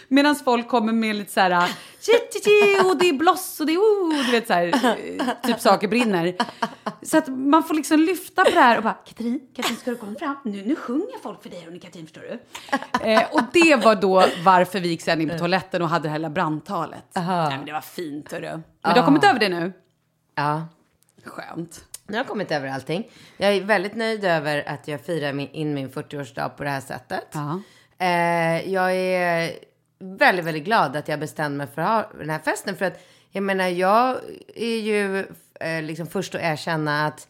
Medan 0.08 0.36
folk 0.36 0.68
kommer 0.68 0.94
med 0.94 1.16
lite 1.16 1.32
så 1.32 1.40
här, 1.40 1.70
och 2.90 2.98
det 2.98 3.10
är 3.10 3.14
bloss 3.14 3.60
och 3.60 3.66
det 3.66 3.74
är 3.74 3.78
oh, 3.78 4.26
du 4.26 4.32
vet 4.32 4.48
så 4.48 4.54
här, 4.54 5.42
typ 5.44 5.60
saker 5.60 5.88
brinner. 5.88 6.36
Så 7.02 7.18
att 7.18 7.28
man 7.28 7.64
får 7.64 7.74
liksom 7.74 8.00
lyfta 8.00 8.44
på 8.44 8.50
det 8.50 8.60
här 8.60 8.78
och 8.78 8.84
bara, 8.84 8.94
Katrin, 8.94 9.40
Katrin 9.56 9.78
ska 9.78 9.92
du 9.92 9.98
komma 9.98 10.16
fram? 10.20 10.36
Nu, 10.44 10.66
nu 10.66 10.76
sjunger 10.76 11.20
folk 11.24 11.44
för 11.44 11.50
dig 11.50 11.62
hörni 11.62 11.80
Katrin, 11.80 12.06
förstår 12.06 12.22
du? 12.22 12.40
Eh, 13.12 13.24
och 13.32 13.42
det 13.54 13.76
var 13.76 13.96
då 13.96 14.26
varför 14.44 14.80
vi 14.80 14.88
gick 14.88 15.02
sen 15.02 15.22
in 15.22 15.30
på 15.30 15.38
toaletten 15.38 15.82
och 15.82 15.90
hade 15.90 16.04
det 16.04 16.10
här 16.10 16.20
lilla 16.20 16.30
brandtalet. 16.30 17.06
Nej, 17.14 17.58
men 17.58 17.66
det 17.66 17.74
var 17.74 17.82
fint 17.82 18.32
hörru. 18.32 18.62
Men 18.82 18.94
du 18.94 19.00
har 19.00 19.06
kommit 19.06 19.24
över 19.24 19.40
det 19.40 19.50
nu? 19.50 19.74
Ja. 20.36 20.68
Skönt. 21.26 21.86
Nu 22.08 22.14
har 22.14 22.20
jag 22.20 22.28
kommit 22.28 22.52
över 22.52 22.68
allting. 22.68 23.10
Jag 23.38 23.56
är 23.56 23.64
väldigt 23.64 23.96
nöjd 23.96 24.26
över 24.26 24.70
att 24.70 24.88
jag 24.88 25.02
firar 25.02 25.34
min, 25.34 25.50
in 25.50 25.74
min 25.74 25.90
40-årsdag 25.90 26.50
på 26.50 26.64
det 26.64 26.70
här 26.70 26.82
sättet. 26.82 27.36
Eh, 27.98 28.74
jag 28.74 28.96
är 28.96 29.52
väldigt, 30.02 30.46
väldigt 30.46 30.64
glad 30.64 30.96
att 30.96 31.08
jag 31.08 31.20
bestämde 31.20 31.58
mig 31.58 31.68
för 31.76 31.82
ha 31.82 32.10
den 32.20 32.30
här 32.30 32.40
festen. 32.40 32.76
För 32.76 32.86
att 32.86 33.00
Jag 33.32 33.44
menar, 33.44 33.68
jag 33.68 34.18
är 34.56 34.78
ju 34.80 35.20
eh, 35.60 35.82
liksom 35.82 36.08
först 36.08 36.36
att 36.36 36.42
erkänna 36.42 37.08
att 37.08 37.28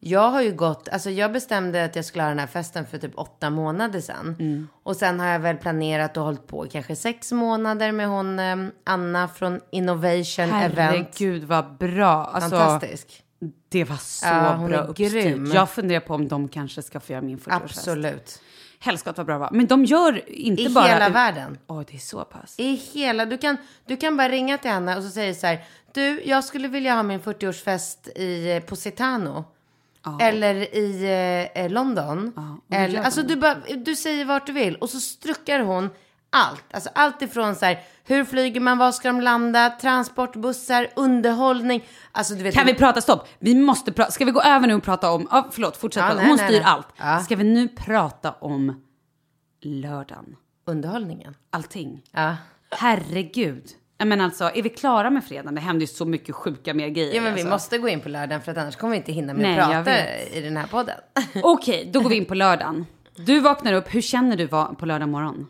jag 0.00 0.30
har 0.30 0.42
ju 0.42 0.52
gått, 0.52 0.88
alltså 0.88 1.10
jag 1.10 1.32
bestämde 1.32 1.84
att 1.84 1.96
jag 1.96 2.04
skulle 2.04 2.22
ha 2.22 2.28
den 2.28 2.38
här 2.38 2.46
festen 2.46 2.86
för 2.86 2.98
typ 2.98 3.18
åtta 3.18 3.50
månader 3.50 4.00
sedan. 4.00 4.36
Mm. 4.38 4.68
Och 4.82 4.96
sen 4.96 5.20
har 5.20 5.26
jag 5.26 5.40
väl 5.40 5.56
planerat 5.56 6.16
och 6.16 6.22
hållit 6.24 6.46
på 6.46 6.66
kanske 6.72 6.96
sex 6.96 7.32
månader 7.32 7.92
med 7.92 8.08
hon 8.08 8.38
eh, 8.38 8.56
Anna 8.84 9.28
från 9.28 9.60
Innovation 9.70 10.44
Event. 10.44 10.74
Herregud 10.78 11.44
vad 11.44 11.76
bra. 11.76 12.24
Alltså, 12.24 12.50
Fantastisk. 12.50 13.22
Det 13.68 13.84
var 13.84 13.96
så 13.96 14.26
Ja, 14.26 14.64
bra 14.68 14.78
uppstyrt. 14.78 15.54
Jag 15.54 15.70
funderar 15.70 16.00
på 16.00 16.14
om 16.14 16.28
de 16.28 16.48
kanske 16.48 16.82
ska 16.82 17.00
få 17.00 17.12
göra 17.12 17.22
min 17.22 17.38
40-årsfest. 17.38 17.62
Absolut. 17.64 18.40
Helskott 18.80 19.16
vad 19.16 19.26
bra 19.26 19.34
det 19.34 19.40
var. 19.40 19.50
Men 19.52 19.66
de 19.66 19.84
gör 19.84 20.30
inte 20.30 20.62
I 20.62 20.68
bara... 20.68 20.86
hela 20.86 21.08
världen. 21.08 21.58
Åh, 21.66 21.82
det 21.90 21.94
är 21.94 21.98
så 21.98 22.24
pass. 22.24 22.54
I 22.58 22.74
hela, 22.74 23.26
du 23.26 23.38
kan, 23.38 23.56
du 23.86 23.96
kan 23.96 24.16
bara 24.16 24.28
ringa 24.28 24.58
till 24.58 24.70
henne 24.70 24.96
och 24.96 25.02
så 25.02 25.10
säger 25.10 25.34
så 25.34 25.46
här, 25.46 25.64
du, 25.92 26.22
jag 26.24 26.44
skulle 26.44 26.68
vilja 26.68 26.94
ha 26.94 27.02
min 27.02 27.20
40-årsfest 27.20 28.18
i, 28.18 28.56
eh, 28.56 28.62
på 28.62 28.76
Cetano. 28.76 29.44
Eller 30.20 30.54
i 30.76 31.02
eh, 31.04 31.64
eh, 31.64 31.70
London. 31.70 32.32
det 32.66 32.76
Eller, 32.76 33.02
alltså 33.02 33.22
du, 33.22 33.36
bara, 33.36 33.56
du 33.76 33.96
säger 33.96 34.24
vart 34.24 34.46
du 34.46 34.52
vill 34.52 34.76
och 34.76 34.90
så 34.90 35.00
struckar 35.00 35.60
hon 35.60 35.90
allt. 36.30 36.64
Alltså 36.70 36.90
allt 36.94 37.22
ifrån 37.22 37.54
så 37.54 37.64
här, 37.64 37.80
hur 38.04 38.24
flyger 38.24 38.60
man, 38.60 38.78
var 38.78 38.92
ska 38.92 39.08
de 39.08 39.20
landa, 39.20 39.70
transportbussar, 39.70 40.88
underhållning. 40.96 41.84
Alltså 42.12 42.34
du 42.34 42.42
vet. 42.42 42.54
Kan 42.54 42.66
vi 42.66 42.74
prata 42.74 43.00
stopp? 43.00 43.28
Vi 43.38 43.54
måste 43.54 43.92
prata. 43.92 44.10
Ska 44.10 44.24
vi 44.24 44.30
gå 44.30 44.42
över 44.42 44.66
nu 44.66 44.74
och 44.74 44.82
prata 44.82 45.10
om... 45.10 45.28
Ja, 45.30 45.48
förlåt, 45.50 45.76
fortsätt. 45.76 46.02
Ja, 46.02 46.08
prata. 46.08 46.22
Hon 46.22 46.36
nej, 46.36 46.46
styr 46.46 46.60
nej. 46.60 46.64
allt. 46.64 46.86
Ja. 46.96 47.18
Ska 47.18 47.36
vi 47.36 47.44
nu 47.44 47.68
prata 47.68 48.32
om 48.32 48.82
lördagen? 49.62 50.36
Underhållningen. 50.66 51.34
Allting. 51.50 52.02
Ja. 52.12 52.36
Herregud. 52.70 53.64
Menar 54.04 54.24
alltså, 54.24 54.44
är 54.54 54.62
vi 54.62 54.68
klara 54.68 55.10
med 55.10 55.24
fredagen? 55.24 55.54
Det 55.54 55.60
händer 55.60 55.80
ju 55.80 55.86
så 55.86 56.04
mycket 56.04 56.34
sjuka 56.34 56.74
mer 56.74 56.88
grejer. 56.88 57.14
Ja 57.14 57.22
men 57.22 57.34
vi 57.34 57.40
alltså. 57.40 57.54
måste 57.54 57.78
gå 57.78 57.88
in 57.88 58.00
på 58.00 58.08
lördagen 58.08 58.42
för 58.42 58.52
att 58.52 58.58
annars 58.58 58.76
kommer 58.76 58.90
vi 58.90 58.96
inte 58.96 59.12
hinna 59.12 59.34
med 59.34 59.42
Nej, 59.42 59.60
att 59.60 59.84
prata 59.84 60.18
i 60.36 60.40
den 60.40 60.56
här 60.56 60.66
podden. 60.66 60.94
Okej, 61.42 61.90
då 61.92 62.00
går 62.00 62.10
vi 62.10 62.16
in 62.16 62.24
på 62.24 62.34
lördagen. 62.34 62.86
Du 63.16 63.40
vaknar 63.40 63.72
upp, 63.72 63.94
hur 63.94 64.00
känner 64.00 64.36
du 64.36 64.48
på 64.48 64.86
lördag 64.86 65.08
morgon? 65.08 65.46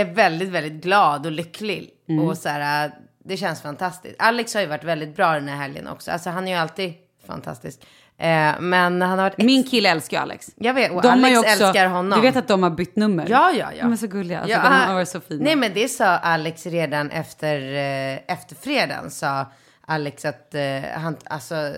Är 0.00 0.04
väldigt, 0.14 0.48
väldigt 0.48 0.82
glad 0.82 1.26
och 1.26 1.32
lycklig. 1.32 1.90
Mm. 2.08 2.28
Och 2.28 2.38
så 2.38 2.48
här, 2.48 2.84
äh, 2.86 2.92
det 3.24 3.36
känns 3.36 3.62
fantastiskt. 3.62 4.16
Alex 4.18 4.54
har 4.54 4.60
ju 4.60 4.66
varit 4.66 4.84
väldigt 4.84 5.16
bra 5.16 5.32
den 5.32 5.48
här 5.48 5.56
helgen 5.56 5.88
också. 5.88 6.10
Alltså 6.10 6.30
han 6.30 6.48
är 6.48 6.52
ju 6.52 6.58
alltid 6.58 6.94
fantastisk. 7.26 7.80
Eh, 8.18 8.60
men 8.60 9.02
han 9.02 9.02
har 9.02 9.16
varit... 9.16 9.38
Min 9.38 9.64
kille 9.64 9.88
älskar 9.90 10.16
ju 10.16 10.22
Alex. 10.22 10.50
Jag 10.56 10.74
vet, 10.74 10.92
och 10.92 11.02
De 11.02 11.08
Alex 11.08 11.38
också- 11.38 11.50
älskar 11.50 11.86
honom. 11.86 12.20
Du 12.20 12.26
vet 12.26 12.36
att 12.36 12.48
de 12.48 12.62
har 12.62 12.70
bytt 12.70 12.96
nummer? 12.96 13.26
Ja, 13.28 13.50
ja, 13.58 13.72
ja. 13.76 13.82
De 13.82 13.92
är 13.92 13.96
så 13.96 14.06
gulliga. 14.06 14.38
Alltså, 14.40 14.52
Ja, 14.56 14.62
de 14.62 14.68
har 14.86 14.94
varit 14.94 15.08
så 15.08 15.20
fina. 15.20 15.44
Nej, 15.44 15.56
men 15.56 15.74
det 15.74 15.88
sa 15.88 16.06
Alex 16.06 16.66
redan 16.66 17.10
efter, 17.10 17.60
eh, 17.74 18.34
efter 18.34 18.54
fredagen. 18.54 19.10
Sa 19.10 19.46
Alex 19.86 20.24
att 20.24 20.54
eh, 20.54 20.62
han, 20.94 21.16
alltså, 21.24 21.72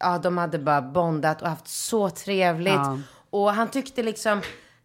ja, 0.00 0.18
de 0.18 0.38
hade 0.38 0.58
bara 0.58 0.82
bondat 0.82 1.42
och 1.42 1.48
haft 1.48 1.68
så 1.68 2.10
trevligt. 2.10 2.72
Ja. 2.74 2.98
Och 3.30 3.52
han 3.52 3.68
tyckte 3.68 4.02
liksom, 4.02 4.40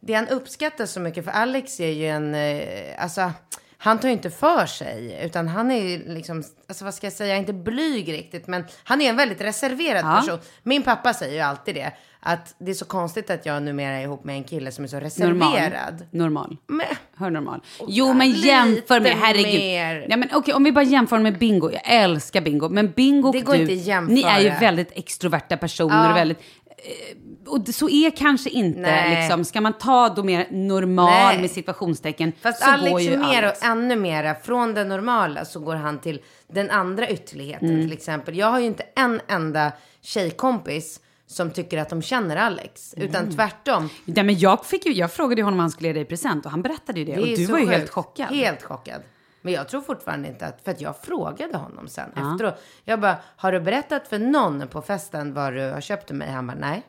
det 0.08 0.14
han 0.14 0.28
uppskattar 0.28 0.86
så 0.86 1.00
mycket, 1.00 1.26
för 1.26 1.32
Alex 1.32 1.80
är 1.80 1.90
ju 1.92 2.08
en, 2.08 2.36
eh, 2.36 3.04
alltså, 3.04 3.32
han 3.78 4.00
tar 4.00 4.08
ju 4.08 4.14
inte 4.14 4.30
för 4.30 4.66
sig, 4.66 5.20
utan 5.24 5.48
han 5.48 5.72
är 5.72 5.84
ju 5.84 6.14
liksom, 6.14 6.44
alltså 6.68 6.86
vad 6.86 6.94
ska 6.94 7.06
jag 7.06 7.14
säga, 7.14 7.36
inte 7.38 7.54
blyg 7.54 8.14
riktigt, 8.14 8.48
men 8.48 8.64
han 8.84 9.02
är 9.02 9.10
en 9.10 9.16
väldigt 9.18 9.42
reserverad 9.42 10.06
Ja. 10.06 10.20
person. 10.22 10.40
Min 10.64 10.84
pappa 10.84 11.14
säger 11.14 11.34
ju 11.34 11.40
alltid 11.40 11.76
det, 11.76 11.92
att 12.20 12.56
det 12.60 12.72
är 12.72 12.76
så 12.76 12.86
konstigt 12.86 13.30
att 13.30 13.46
jag 13.46 13.64
numera 13.64 13.96
är 13.96 14.04
ihop 14.04 14.24
med 14.24 14.36
en 14.36 14.44
kille 14.44 14.72
som 14.72 14.84
är 14.84 14.88
så 14.88 14.96
normal. 14.96 15.54
reserverad. 15.54 16.06
Normal. 16.12 16.58
Men, 16.68 16.86
Hör 17.18 17.30
normal. 17.30 17.62
Jo, 17.88 18.14
men 18.14 18.32
jämför 18.32 19.00
med, 19.00 19.12
herregud. 19.12 19.60
mer. 19.60 20.06
Ja, 20.10 20.18
men 20.18 20.30
okej, 20.34 20.54
om 20.54 20.64
vi 20.64 20.72
bara 20.72 20.84
jämför 20.86 21.20
med 21.20 21.38
Bingo. 21.40 21.72
Jag 21.72 21.82
älskar 21.86 22.42
Bingo. 22.42 22.70
Men 22.70 22.92
Bingo 22.92 23.32
Det 23.32 23.40
och 23.40 23.46
går 23.46 23.54
du, 23.54 23.60
inte 23.62 23.74
jämföra. 23.74 24.16
ni 24.16 24.22
är 24.24 24.40
ju 24.40 24.50
väldigt 24.50 24.90
extroverta 24.92 25.58
personer. 25.58 26.04
Ja. 26.04 26.12
Och, 26.12 26.18
väldigt, 26.18 26.38
eh, 26.68 27.18
och 27.48 27.68
så 27.68 27.90
är 27.90 28.12
kanske 28.18 28.50
inte, 28.50 28.80
Nej. 28.80 29.22
liksom, 29.22 29.46
ska 29.46 29.62
man 29.62 29.74
ta 29.74 30.10
då 30.10 30.24
mer 30.24 30.48
normal 30.52 31.10
Nej. 31.34 31.42
med 31.42 31.52
situationstecken 31.52 32.32
Fast 32.42 32.64
så 32.64 32.70
Alex 32.72 32.92
går 32.92 33.02
ju 33.02 33.14
är 33.14 33.18
mer 33.18 33.44
Alex. 33.44 33.62
och 33.62 33.68
ännu 33.68 33.96
mera 33.96 34.36
från 34.36 34.74
det 34.74 34.84
normala 34.84 35.46
så 35.46 35.60
går 35.60 35.76
han 35.76 36.00
till 36.00 36.22
den 36.48 36.70
andra 36.70 37.10
ytterligheten 37.10 37.70
Mm. 37.70 37.82
till 37.82 37.94
exempel. 37.94 38.38
Jag 38.38 38.48
har 38.52 38.60
ju 38.60 38.66
inte 38.66 38.84
en 38.96 39.22
enda 39.28 39.72
tjejkompis 40.02 41.00
som 41.28 41.52
tycker 41.52 41.78
att 41.78 41.90
de 41.90 42.02
känner 42.02 42.36
Alex, 42.38 42.94
Mm. 42.98 43.10
utan 43.10 43.32
tvärtom. 43.36 43.90
Ja, 44.06 44.24
men 44.24 44.40
jag, 44.40 44.66
fick 44.66 44.86
ju, 44.86 44.94
jag 44.94 45.12
frågade 45.12 45.42
ju 45.42 45.44
honom 45.46 45.58
vad 45.58 45.64
han 45.64 45.72
skulle 45.72 45.88
ge 45.88 45.94
dig 45.94 46.06
present 46.06 46.46
och 46.46 46.52
han 46.52 46.62
berättade 46.62 47.00
ju 47.00 47.06
det. 47.06 47.16
Det 47.16 47.22
och 47.22 47.28
du 47.28 47.46
var 47.46 47.60
ju 47.60 47.66
sjukt. 47.66 47.78
helt 47.78 47.90
chockad. 47.90 48.28
Helt 48.28 48.64
chockad. 48.64 49.02
Men 49.42 49.54
jag 49.54 49.70
tror 49.70 49.82
fortfarande 49.82 50.28
inte 50.28 50.46
att, 50.46 50.62
för 50.64 50.72
att 50.72 50.82
jag 50.82 50.98
frågade 51.02 51.58
honom 51.58 51.88
sen 51.88 52.10
efteråt. 52.10 52.62
Jag 52.86 53.00
bara, 53.00 53.18
har 53.38 53.52
du 53.52 53.60
berättat 53.60 54.08
för 54.08 54.20
någon 54.20 54.68
på 54.68 54.82
festen 54.82 55.34
vad 55.34 55.54
du 55.54 55.72
har 55.72 55.82
köpt 55.82 56.08
till 56.08 56.16
mig? 56.16 56.30
Han 56.30 56.48
bara, 56.48 56.58
nej. 56.60 56.84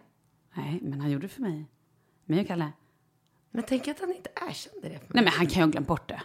Nej, 0.59 0.79
men 0.83 1.01
han 1.01 1.11
gjorde 1.11 1.25
det 1.25 1.33
för 1.33 1.43
mig. 1.43 1.65
Mig 2.25 2.41
och 2.41 2.47
Kalle. 2.47 2.73
Men 3.51 3.65
tänk 3.69 3.89
att 3.89 4.01
han 4.01 4.13
inte 4.13 4.31
erkände 4.49 4.89
det 4.89 4.89
för 4.89 4.91
mig. 4.91 5.09
Nej, 5.09 5.25
men 5.25 5.33
han 5.33 5.47
kan 5.47 5.55
ju 5.55 5.61
ha 5.61 5.71
glömt 5.71 5.87
bort 5.87 6.09
det. 6.09 6.23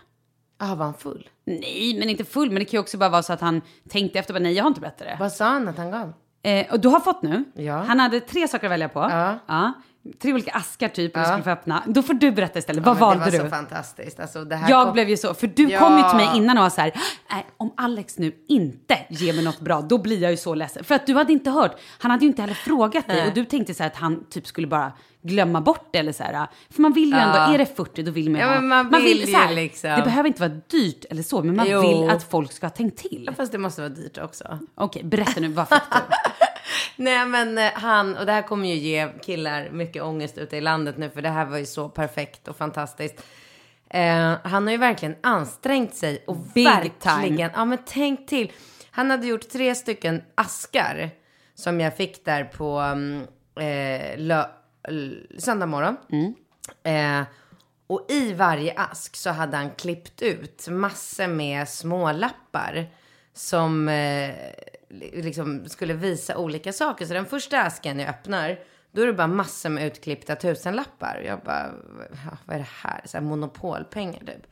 Ah, 0.58 0.76
var 0.76 0.86
han 0.86 0.94
full? 0.94 1.30
Nej, 1.46 1.96
men 2.00 2.10
inte 2.10 2.26
full. 2.26 2.48
Men 2.52 2.60
det 2.60 2.66
kan 2.66 2.78
ju 2.78 2.82
också 2.82 2.98
bara 2.98 3.10
vara 3.10 3.24
så 3.24 3.34
att 3.34 3.42
han 3.42 3.62
tänkte 3.90 4.20
efter. 4.20 4.34
Bara, 4.34 4.40
nej, 4.40 4.54
jag 4.54 4.64
har 4.64 4.68
inte 4.68 4.82
berättat 4.82 5.08
det. 5.08 5.18
Vad 5.20 5.32
sa 5.32 5.46
han 5.46 5.68
att 5.68 5.78
han 5.78 5.92
gav? 5.92 6.14
Eh, 6.44 6.74
och 6.74 6.80
du 6.80 6.88
har 6.88 7.00
fått 7.00 7.22
nu. 7.22 7.44
Ja. 7.54 7.78
Han 7.78 8.00
hade 8.00 8.20
tre 8.20 8.48
saker 8.48 8.68
att 8.68 8.72
välja 8.72 8.90
på. 8.90 9.00
Ja. 9.00 9.74
Tre 10.22 10.34
olika 10.34 10.52
askar 10.52 10.88
typ, 10.90 11.14
du 11.14 11.24
skulle 11.26 11.44
få 11.44 11.50
öppna. 11.50 11.84
Då 11.88 12.02
får 12.04 12.14
du 12.14 12.32
berätta 12.32 12.60
istället. 12.60 12.86
Vad 12.86 12.96
Men 12.96 13.02
valde 13.02 13.26
det 13.26 13.32
du? 13.32 13.38
var 13.38 13.46
så 13.46 13.50
fantastiskt. 13.50 14.20
Alltså, 14.20 14.44
det 14.46 14.60
Jag 14.70 14.86
kom- 14.86 14.94
blev 14.94 15.10
ju 15.10 15.18
så, 15.18 15.34
för 15.34 15.48
du 15.48 15.64
Ja. 15.64 15.80
kom 15.80 15.98
ju 15.98 16.04
till 16.10 16.18
mig 16.18 16.30
innan 16.38 16.58
och 16.58 16.64
var 16.64 16.70
så 16.70 16.82
här, 16.82 16.92
nej, 17.32 17.46
om 17.58 17.74
Alex 17.78 18.18
nu 18.18 18.32
inte 18.48 18.98
ger 19.10 19.34
mig 19.34 19.44
något 19.44 19.60
bra, 19.60 19.82
då 19.82 19.98
blir 19.98 20.22
jag 20.22 20.32
ju 20.32 20.38
så 20.38 20.56
ledsen. 20.56 20.84
För 20.84 20.96
att 20.96 21.08
du 21.08 21.14
hade 21.16 21.34
inte 21.34 21.50
hört, 21.50 21.76
han 22.00 22.12
hade 22.12 22.26
ju 22.26 22.28
inte 22.30 22.42
heller 22.42 22.54
frågat 22.56 23.08
dig 23.08 23.28
och 23.28 23.34
du 23.34 23.46
tänkte 23.46 23.74
så 23.74 23.84
här 23.84 23.90
att 23.90 23.96
han 23.96 24.24
typ 24.30 24.48
skulle 24.48 24.68
bara 24.68 24.92
glömma 25.22 25.62
bort 25.62 25.90
det 25.92 26.00
eller 26.00 26.12
så 26.12 26.24
här. 26.24 26.48
För 26.70 26.82
man 26.82 26.94
vill 26.94 27.10
ju 27.10 27.18
ändå, 27.18 27.38
är 27.38 27.58
det 27.58 27.66
40 27.76 28.04
då 28.04 28.12
vill 28.12 28.30
man 28.30 28.42
ju 28.42 28.48
Ja, 28.48 28.54
ha. 28.54 28.62
men 28.62 28.92
man 28.92 29.02
vill 29.04 29.32
så 29.32 29.38
här, 29.38 29.56
liksom. 29.56 29.90
Det 29.90 30.02
behöver 30.02 30.28
inte 30.28 30.42
vara 30.42 30.60
dyrt 30.72 31.06
eller 31.10 31.24
så, 31.24 31.44
men 31.44 31.56
man 31.56 31.68
Jo. 31.70 31.82
vill 31.82 32.10
att 32.10 32.24
folk 32.32 32.52
ska 32.52 32.66
ha 32.66 32.72
tänkt 32.72 32.98
till. 32.98 33.30
Fast 33.38 33.52
det 33.52 33.58
måste 33.58 33.82
vara 33.82 33.90
dyrt 33.90 34.18
också. 34.18 34.60
Okej, 34.76 35.04
berätta 35.04 35.40
nu, 35.42 35.48
vad 35.48 35.68
fick 35.70 35.80
du? 35.92 35.98
Nej 36.96 37.26
men 37.26 37.58
eh, 37.58 37.72
han, 37.74 38.18
och 38.18 38.26
det 38.26 38.32
här 38.32 38.42
kommer 38.42 38.68
ju 38.68 38.76
ge 38.76 39.08
killar 39.22 39.70
mycket 39.70 40.04
ångest 40.04 40.38
ute 40.38 40.58
i 40.58 40.62
landet 40.62 40.98
nu 40.98 41.10
för 41.10 41.22
det 41.22 41.30
här 41.30 41.46
var 41.46 41.58
ju 41.58 41.66
så 41.66 41.90
perfekt 41.90 42.48
och 42.48 42.58
fantastiskt. 42.58 43.24
Eh, 43.90 44.34
han 44.44 44.64
har 44.64 44.72
ju 44.72 44.78
verkligen 44.78 45.16
ansträngt 45.24 45.96
sig 45.96 46.24
och 46.28 46.38
Big 46.38 46.66
verkligen, 46.66 47.38
time. 47.38 47.52
ja 47.56 47.66
men 47.66 47.78
tänk 47.86 48.28
till. 48.28 48.52
Han 48.92 49.12
hade 49.12 49.28
gjort 49.28 49.50
tre 49.50 49.76
stycken 49.76 50.22
askar 50.36 51.10
som 51.56 51.80
jag 51.80 51.98
fick 51.98 52.26
där 52.26 52.44
på 52.44 52.80
um, 52.80 53.28
eh, 53.64 54.18
lö, 54.18 54.46
söndag 55.38 55.66
morgon. 55.66 55.98
Eh, 56.84 57.22
och 57.88 58.06
i 58.10 58.34
varje 58.34 58.74
ask 58.78 59.16
så 59.16 59.30
hade 59.30 59.58
han 59.58 59.72
klippt 59.72 60.22
ut 60.22 60.68
massor 60.68 61.28
med 61.28 61.70
små 61.70 62.12
lappar 62.12 62.88
som 63.34 63.90
eh, 63.90 64.36
liksom 65.00 65.66
skulle 65.66 65.94
visa 65.94 66.38
olika 66.38 66.74
saker. 66.74 67.06
Så 67.06 67.14
den 67.14 67.26
första 67.26 67.62
asken 67.62 68.00
jag 68.00 68.10
öppnar, 68.10 68.60
då 68.92 69.02
är 69.02 69.08
det 69.08 69.14
bara 69.14 69.28
massor 69.28 69.70
med 69.70 69.88
utklippta 69.88 70.36
tusenlappar. 70.36 71.18
Och 71.20 71.26
jag 71.26 71.40
bara, 71.40 71.72
vad 72.46 72.56
är 72.56 72.60
det 72.60 72.68
här? 72.82 73.02
Så 73.06 73.18
här 73.18 73.24
monopolpengar 73.26 74.20
typ. 74.20 74.48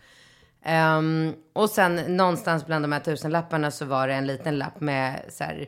Um, 0.65 1.33
och 1.53 1.69
sen 1.69 1.95
någonstans 2.17 2.65
bland 2.65 2.83
de 2.83 2.91
här 2.91 2.99
tusenlapparna 2.99 3.71
så 3.71 3.85
var 3.85 4.07
det 4.07 4.13
en 4.13 4.27
liten 4.27 4.57
lapp 4.57 4.79
med 4.79 5.25
så 5.29 5.43
här 5.43 5.67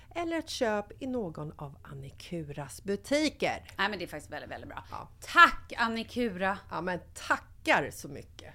eller 0.15 0.37
ett 0.37 0.49
köp 0.49 1.03
i 1.03 1.07
någon 1.07 1.51
av 1.55 1.77
Annikuras 1.81 2.83
butiker. 2.83 3.63
Nej 3.77 3.89
men 3.89 3.99
det 3.99 4.05
är 4.05 4.07
faktiskt 4.07 4.31
väldigt, 4.31 4.51
väldigt 4.51 4.69
bra. 4.69 4.83
Ja. 4.91 5.09
Tack 5.19 5.73
Annikura! 5.77 6.57
Ja 6.71 6.81
men 6.81 6.99
tackar 7.13 7.91
så 7.91 8.07
mycket! 8.07 8.53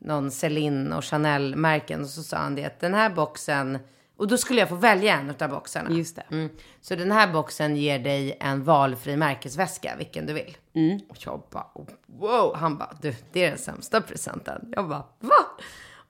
någon 0.00 0.30
Celine 0.30 0.92
och 0.92 1.04
Chanel-märken 1.04 2.00
och 2.00 2.08
så 2.08 2.22
sa 2.22 2.36
han 2.36 2.54
det 2.54 2.64
att 2.64 2.80
den 2.80 2.94
här 2.94 3.10
boxen, 3.10 3.78
och 4.16 4.28
då 4.28 4.36
skulle 4.38 4.60
jag 4.60 4.68
få 4.68 4.74
välja 4.74 5.20
en 5.20 5.34
av 5.40 5.50
boxarna. 5.50 5.90
Just 5.90 6.16
det. 6.16 6.24
Mm. 6.30 6.50
Så 6.80 6.94
den 6.94 7.12
här 7.12 7.32
boxen 7.32 7.76
ger 7.76 7.98
dig 7.98 8.36
en 8.40 8.64
valfri 8.64 9.16
märkesväska, 9.16 9.94
vilken 9.98 10.26
du 10.26 10.32
vill. 10.32 10.56
Mm. 10.72 11.00
Och 11.08 11.16
jag 11.20 11.42
bara, 11.50 11.66
wow! 12.06 12.56
Han 12.56 12.78
bara, 12.78 12.96
du, 13.02 13.14
det 13.32 13.44
är 13.44 13.48
den 13.48 13.58
sämsta 13.58 14.00
presenten. 14.00 14.72
Jag 14.76 14.88
bara, 14.88 15.04
va? 15.18 15.46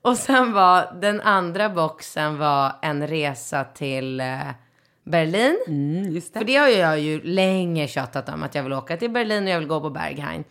Och 0.01 0.17
sen 0.17 0.53
var 0.53 0.99
den 1.01 1.21
andra 1.21 1.69
boxen 1.69 2.37
var 2.37 2.71
en 2.81 3.07
resa 3.07 3.63
till 3.63 4.19
eh, 4.19 4.39
Berlin. 5.03 5.57
Mm, 5.67 6.11
just 6.11 6.33
För 6.33 6.43
det 6.43 6.55
har 6.55 6.67
jag 6.67 6.99
ju 6.99 7.21
länge 7.21 7.87
tjatat 7.87 8.29
om 8.29 8.43
att 8.43 8.55
jag 8.55 8.63
vill 8.63 8.73
åka 8.73 8.97
till 8.97 9.11
Berlin 9.11 9.43
och 9.43 9.49
jag 9.49 9.59
vill 9.59 9.67
gå 9.67 9.81
på 9.81 9.89
Berghain. 9.89 10.43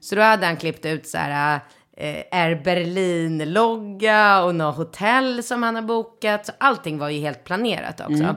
Så 0.00 0.14
då 0.14 0.22
hade 0.22 0.46
han 0.46 0.56
klippt 0.56 0.86
ut 0.86 1.06
så 1.06 1.18
här 1.18 1.60
eh, 1.96 2.22
Air 2.30 2.62
Berlin-logga 2.64 4.42
och 4.42 4.54
något 4.54 4.76
hotell 4.76 5.42
som 5.42 5.62
han 5.62 5.74
har 5.74 5.82
bokat. 5.82 6.46
Så 6.46 6.52
allting 6.58 6.98
var 6.98 7.08
ju 7.08 7.20
helt 7.20 7.44
planerat 7.44 8.00
också. 8.00 8.36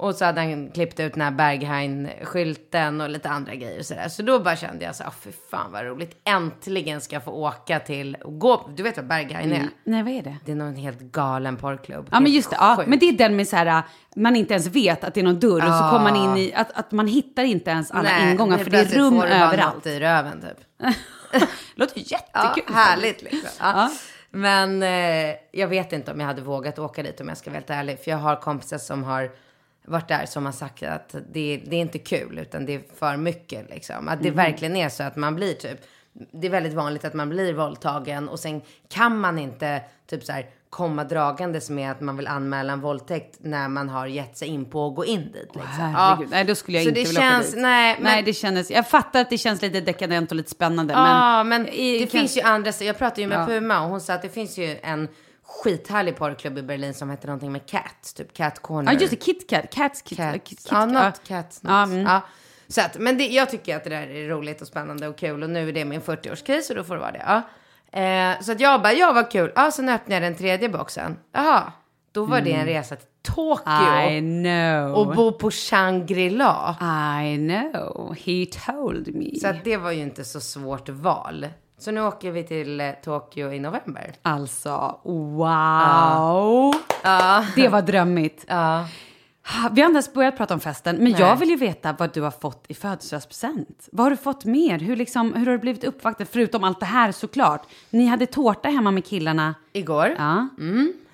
Och 0.00 0.14
så 0.14 0.24
hade 0.24 0.40
han 0.40 0.70
klippt 0.70 1.00
ut 1.00 1.12
den 1.12 1.22
här 1.22 1.30
Berghain-skylten 1.30 3.00
och 3.00 3.08
lite 3.10 3.28
andra 3.28 3.54
grejer 3.54 3.78
och 3.78 3.86
sådär. 3.86 4.08
Så 4.08 4.22
då 4.22 4.38
bara 4.40 4.56
kände 4.56 4.84
jag 4.84 4.96
så 4.96 5.02
här, 5.02 5.10
fy 5.10 5.30
fan 5.50 5.72
vad 5.72 5.84
roligt. 5.84 6.20
Äntligen 6.24 7.00
ska 7.00 7.16
jag 7.16 7.24
få 7.24 7.30
åka 7.30 7.80
till 7.80 8.14
och 8.14 8.38
gå. 8.38 8.70
Du 8.76 8.82
vet 8.82 8.96
vad 8.96 9.06
Berghain 9.06 9.52
är? 9.52 9.68
Nej 9.84 10.02
vad 10.02 10.12
är 10.12 10.22
det? 10.22 10.36
Det 10.44 10.52
är 10.52 10.56
någon 10.56 10.76
helt 10.76 11.00
galen 11.00 11.56
porrklubb. 11.56 12.08
Ja 12.12 12.20
men 12.20 12.32
just 12.32 12.50
det, 12.50 12.56
ja, 12.60 12.82
men 12.86 12.98
det 12.98 13.06
är 13.08 13.12
den 13.12 13.36
med 13.36 13.48
så 13.48 13.56
här, 13.56 13.82
man 14.16 14.36
inte 14.36 14.54
ens 14.54 14.66
vet 14.66 15.04
att 15.04 15.14
det 15.14 15.20
är 15.20 15.24
någon 15.24 15.40
dörr 15.40 15.56
och 15.56 15.62
så 15.62 15.68
Ja. 15.68 15.90
kommer 15.90 16.12
man 16.12 16.16
in 16.16 16.36
i, 16.46 16.52
att, 16.54 16.72
att 16.72 16.92
man 16.92 17.06
hittar 17.06 17.42
inte 17.44 17.70
ens 17.70 17.90
alla 17.90 18.02
Nej, 18.02 18.30
ingångar 18.30 18.58
för 18.58 18.70
det 18.70 18.78
är 18.78 18.84
rum 18.98 19.14
får 19.20 19.26
överallt. 19.26 19.74
något 19.74 19.86
i 19.86 20.00
röven 20.00 20.40
typ. 20.40 20.88
Låter 21.74 22.02
Ja, 22.06 22.18
jättekul. 22.44 22.74
härligt 22.74 23.22
liksom. 23.22 23.40
Ja. 23.60 23.72
Ja. 23.74 23.90
Men 24.30 24.82
eh, 24.82 25.34
jag 25.52 25.68
vet 25.68 25.92
inte 25.92 26.12
om 26.12 26.20
jag 26.20 26.26
hade 26.26 26.42
vågat 26.42 26.78
åka 26.78 27.02
dit 27.02 27.20
om 27.20 27.28
jag 27.28 27.36
ska 27.38 27.50
vara 27.50 27.56
helt 27.58 27.70
ärlig. 27.70 27.98
För 28.04 28.10
jag 28.10 28.18
har 28.18 28.36
kompisar 28.36 28.78
som 28.78 29.04
har 29.04 29.30
varit 29.84 30.08
där 30.08 30.26
som 30.26 30.44
har 30.44 30.52
sagt 30.52 30.82
att 30.82 31.14
det, 31.32 31.60
det 31.66 31.76
är 31.76 31.80
inte 31.80 31.98
kul 31.98 32.38
utan 32.38 32.66
det 32.66 32.74
är 32.74 32.82
för 32.98 33.16
mycket 33.16 33.70
liksom. 33.70 34.08
Att 34.08 34.22
det 34.22 34.30
verkligen 34.30 34.76
är 34.76 34.88
så 34.88 35.02
att 35.02 35.16
man 35.16 35.34
blir 35.34 35.54
typ, 35.54 35.78
det 36.32 36.46
är 36.46 36.50
väldigt 36.50 36.74
vanligt 36.74 37.04
att 37.04 37.14
man 37.14 37.28
blir 37.28 37.54
våldtagen 37.54 38.28
och 38.28 38.40
sen 38.40 38.62
kan 38.88 39.18
man 39.20 39.38
inte 39.38 39.82
typ 40.10 40.24
så 40.24 40.32
här 40.32 40.46
komma 40.70 41.04
dragandes 41.04 41.70
med 41.70 41.90
att 41.90 42.00
man 42.00 42.16
vill 42.16 42.26
anmäla 42.26 42.72
en 42.72 42.80
våldtäkt 42.80 43.36
när 43.40 43.68
man 43.68 43.88
har 43.88 44.06
gett 44.06 44.36
sig 44.36 44.48
in 44.48 44.64
på 44.64 44.86
att 44.88 44.94
gå 44.94 45.04
in 45.04 45.20
dit. 45.32 45.34
Liksom. 45.54 45.62
Herregud, 45.70 46.28
nej 46.30 46.44
då 46.44 46.54
skulle 46.54 46.76
jag 46.78 46.84
Så 46.84 46.88
inte 46.88 47.00
det 47.00 47.06
vilja 47.06 47.20
känns, 47.20 47.46
åka 47.48 47.56
dit. 47.56 47.62
nej, 47.62 47.94
men- 47.94 48.04
nej 48.04 48.22
det 48.22 48.32
kändes, 48.32 48.70
jag 48.70 48.88
fattar 48.88 49.20
att 49.20 49.30
det 49.30 49.38
känns 49.38 49.62
lite 49.62 49.80
dekadent 49.80 50.30
och 50.30 50.36
lite 50.36 50.50
spännande 50.50 50.94
Ja, 50.94 51.44
men... 51.44 51.62
men, 51.62 51.72
i- 51.72 51.92
det 51.98 52.06
kan- 52.06 52.20
finns 52.20 52.36
ju 52.36 52.40
andra. 52.40 52.72
Jag 52.80 52.98
pratade 52.98 53.20
ju 53.20 53.26
med 53.26 53.40
Ja. 53.40 53.46
Puma 53.46 53.82
och 53.84 53.88
hon 53.90 54.00
sa 54.00 54.14
att 54.14 54.22
det 54.22 54.28
finns 54.28 54.58
ju 54.58 54.78
en 54.82 55.08
skithärlig 55.50 56.16
porrklubb 56.16 56.58
i 56.58 56.62
Berlin 56.62 56.94
som 56.94 57.10
heter 57.10 57.26
någonting 57.26 57.52
med 57.52 57.66
Cat, 57.66 58.14
typ 58.16 58.34
Cat 58.34 58.58
Corner. 58.62 58.92
Ja 58.92 58.98
just 58.98 59.10
det, 59.10 59.24
KitKat, 59.24 59.70
Cats 59.74 60.02
Kit, 60.02 60.18
Cat. 60.18 60.32
Kit, 60.34 60.44
Kit, 60.44 60.68
ja, 60.70 61.12
Cat. 61.26 61.60
Ja, 61.62 61.80
Något. 61.84 61.88
mm. 61.92 62.06
Ja. 62.06 62.20
Så 62.68 62.80
att, 62.80 62.98
men 62.98 63.18
det, 63.18 63.26
jag 63.26 63.50
tycker 63.50 63.76
att 63.76 63.84
det 63.84 63.90
där 63.90 64.10
är 64.10 64.28
roligt 64.28 64.60
och 64.60 64.66
spännande 64.66 65.08
och 65.08 65.18
kul 65.18 65.42
och 65.42 65.50
nu 65.50 65.68
är 65.68 65.72
det 65.72 65.84
min 65.84 66.00
40-årskris 66.00 66.70
och 66.70 66.76
då 66.76 66.84
får 66.84 66.94
det 66.94 67.00
vara 67.00 67.12
det. 67.12 67.22
Ja. 67.26 67.42
Eh, 68.00 68.40
så 68.40 68.52
att 68.52 68.60
jag 68.60 68.82
bara, 68.82 68.92
ja 68.92 69.12
vad 69.12 69.30
kul. 69.30 69.52
Ja, 69.54 69.70
sen 69.70 69.88
öppnade 69.88 70.14
jag 70.14 70.22
den 70.32 70.38
tredje 70.38 70.68
boxen. 70.68 71.16
Jaha, 71.34 71.72
då 72.12 72.24
var 72.24 72.40
det 72.40 72.52
en 72.52 72.66
resa 72.66 72.96
till 72.96 73.06
Tokyo 73.22 73.72
Mm. 73.72 74.10
I 74.10 74.42
know. 74.42 74.94
och 74.94 75.14
bo 75.16 75.32
på 75.32 75.50
Shangri-La. 75.50 76.76
I 77.24 77.36
know, 77.36 78.14
he 78.24 78.46
told 78.66 79.14
me. 79.14 79.38
Så 79.40 79.48
att 79.48 79.64
det 79.64 79.76
var 79.76 79.90
ju 79.92 80.02
inte 80.02 80.24
så 80.24 80.40
svårt 80.40 80.88
val. 80.88 81.46
Så 81.80 81.90
nu 81.90 82.00
åker 82.00 82.30
vi 82.30 82.44
till 82.44 82.80
eh, 82.80 82.90
Tokyo 83.04 83.52
i 83.52 83.58
november. 83.58 84.14
Alltså, 84.22 85.00
wow! 85.04 86.74
Det 87.56 87.68
var 87.68 87.82
drömmigt. 87.82 88.44
Ja. 88.48 88.86
Vi 89.72 89.80
har 89.80 89.88
inte 89.88 89.96
ens 89.96 90.12
börjat 90.12 90.36
prata 90.36 90.54
om 90.54 90.60
festen, 90.60 90.96
men 90.96 91.12
jag 91.12 91.36
vill 91.36 91.48
ju 91.48 91.56
veta 91.56 91.92
vad 91.98 92.14
du 92.14 92.20
har 92.22 92.30
fått 92.30 92.64
i 92.68 92.74
födelsedagspresent. 92.74 93.88
Vad 93.92 94.04
har 94.04 94.10
du 94.10 94.16
fått 94.16 94.44
mer? 94.44 94.78
Hur, 94.78 94.96
liksom, 94.96 95.34
hur 95.34 95.46
har 95.46 95.52
du 95.52 95.58
blivit 95.58 95.84
uppvaktad? 95.84 96.24
Förutom 96.24 96.64
allt 96.64 96.80
det 96.80 96.86
här 96.86 97.12
såklart. 97.12 97.62
Ni 97.90 98.06
hade 98.06 98.26
tårta 98.26 98.68
hemma 98.68 98.90
med 98.90 99.04
killarna. 99.04 99.54
Igår. 99.72 100.14
Ja. 100.18 100.48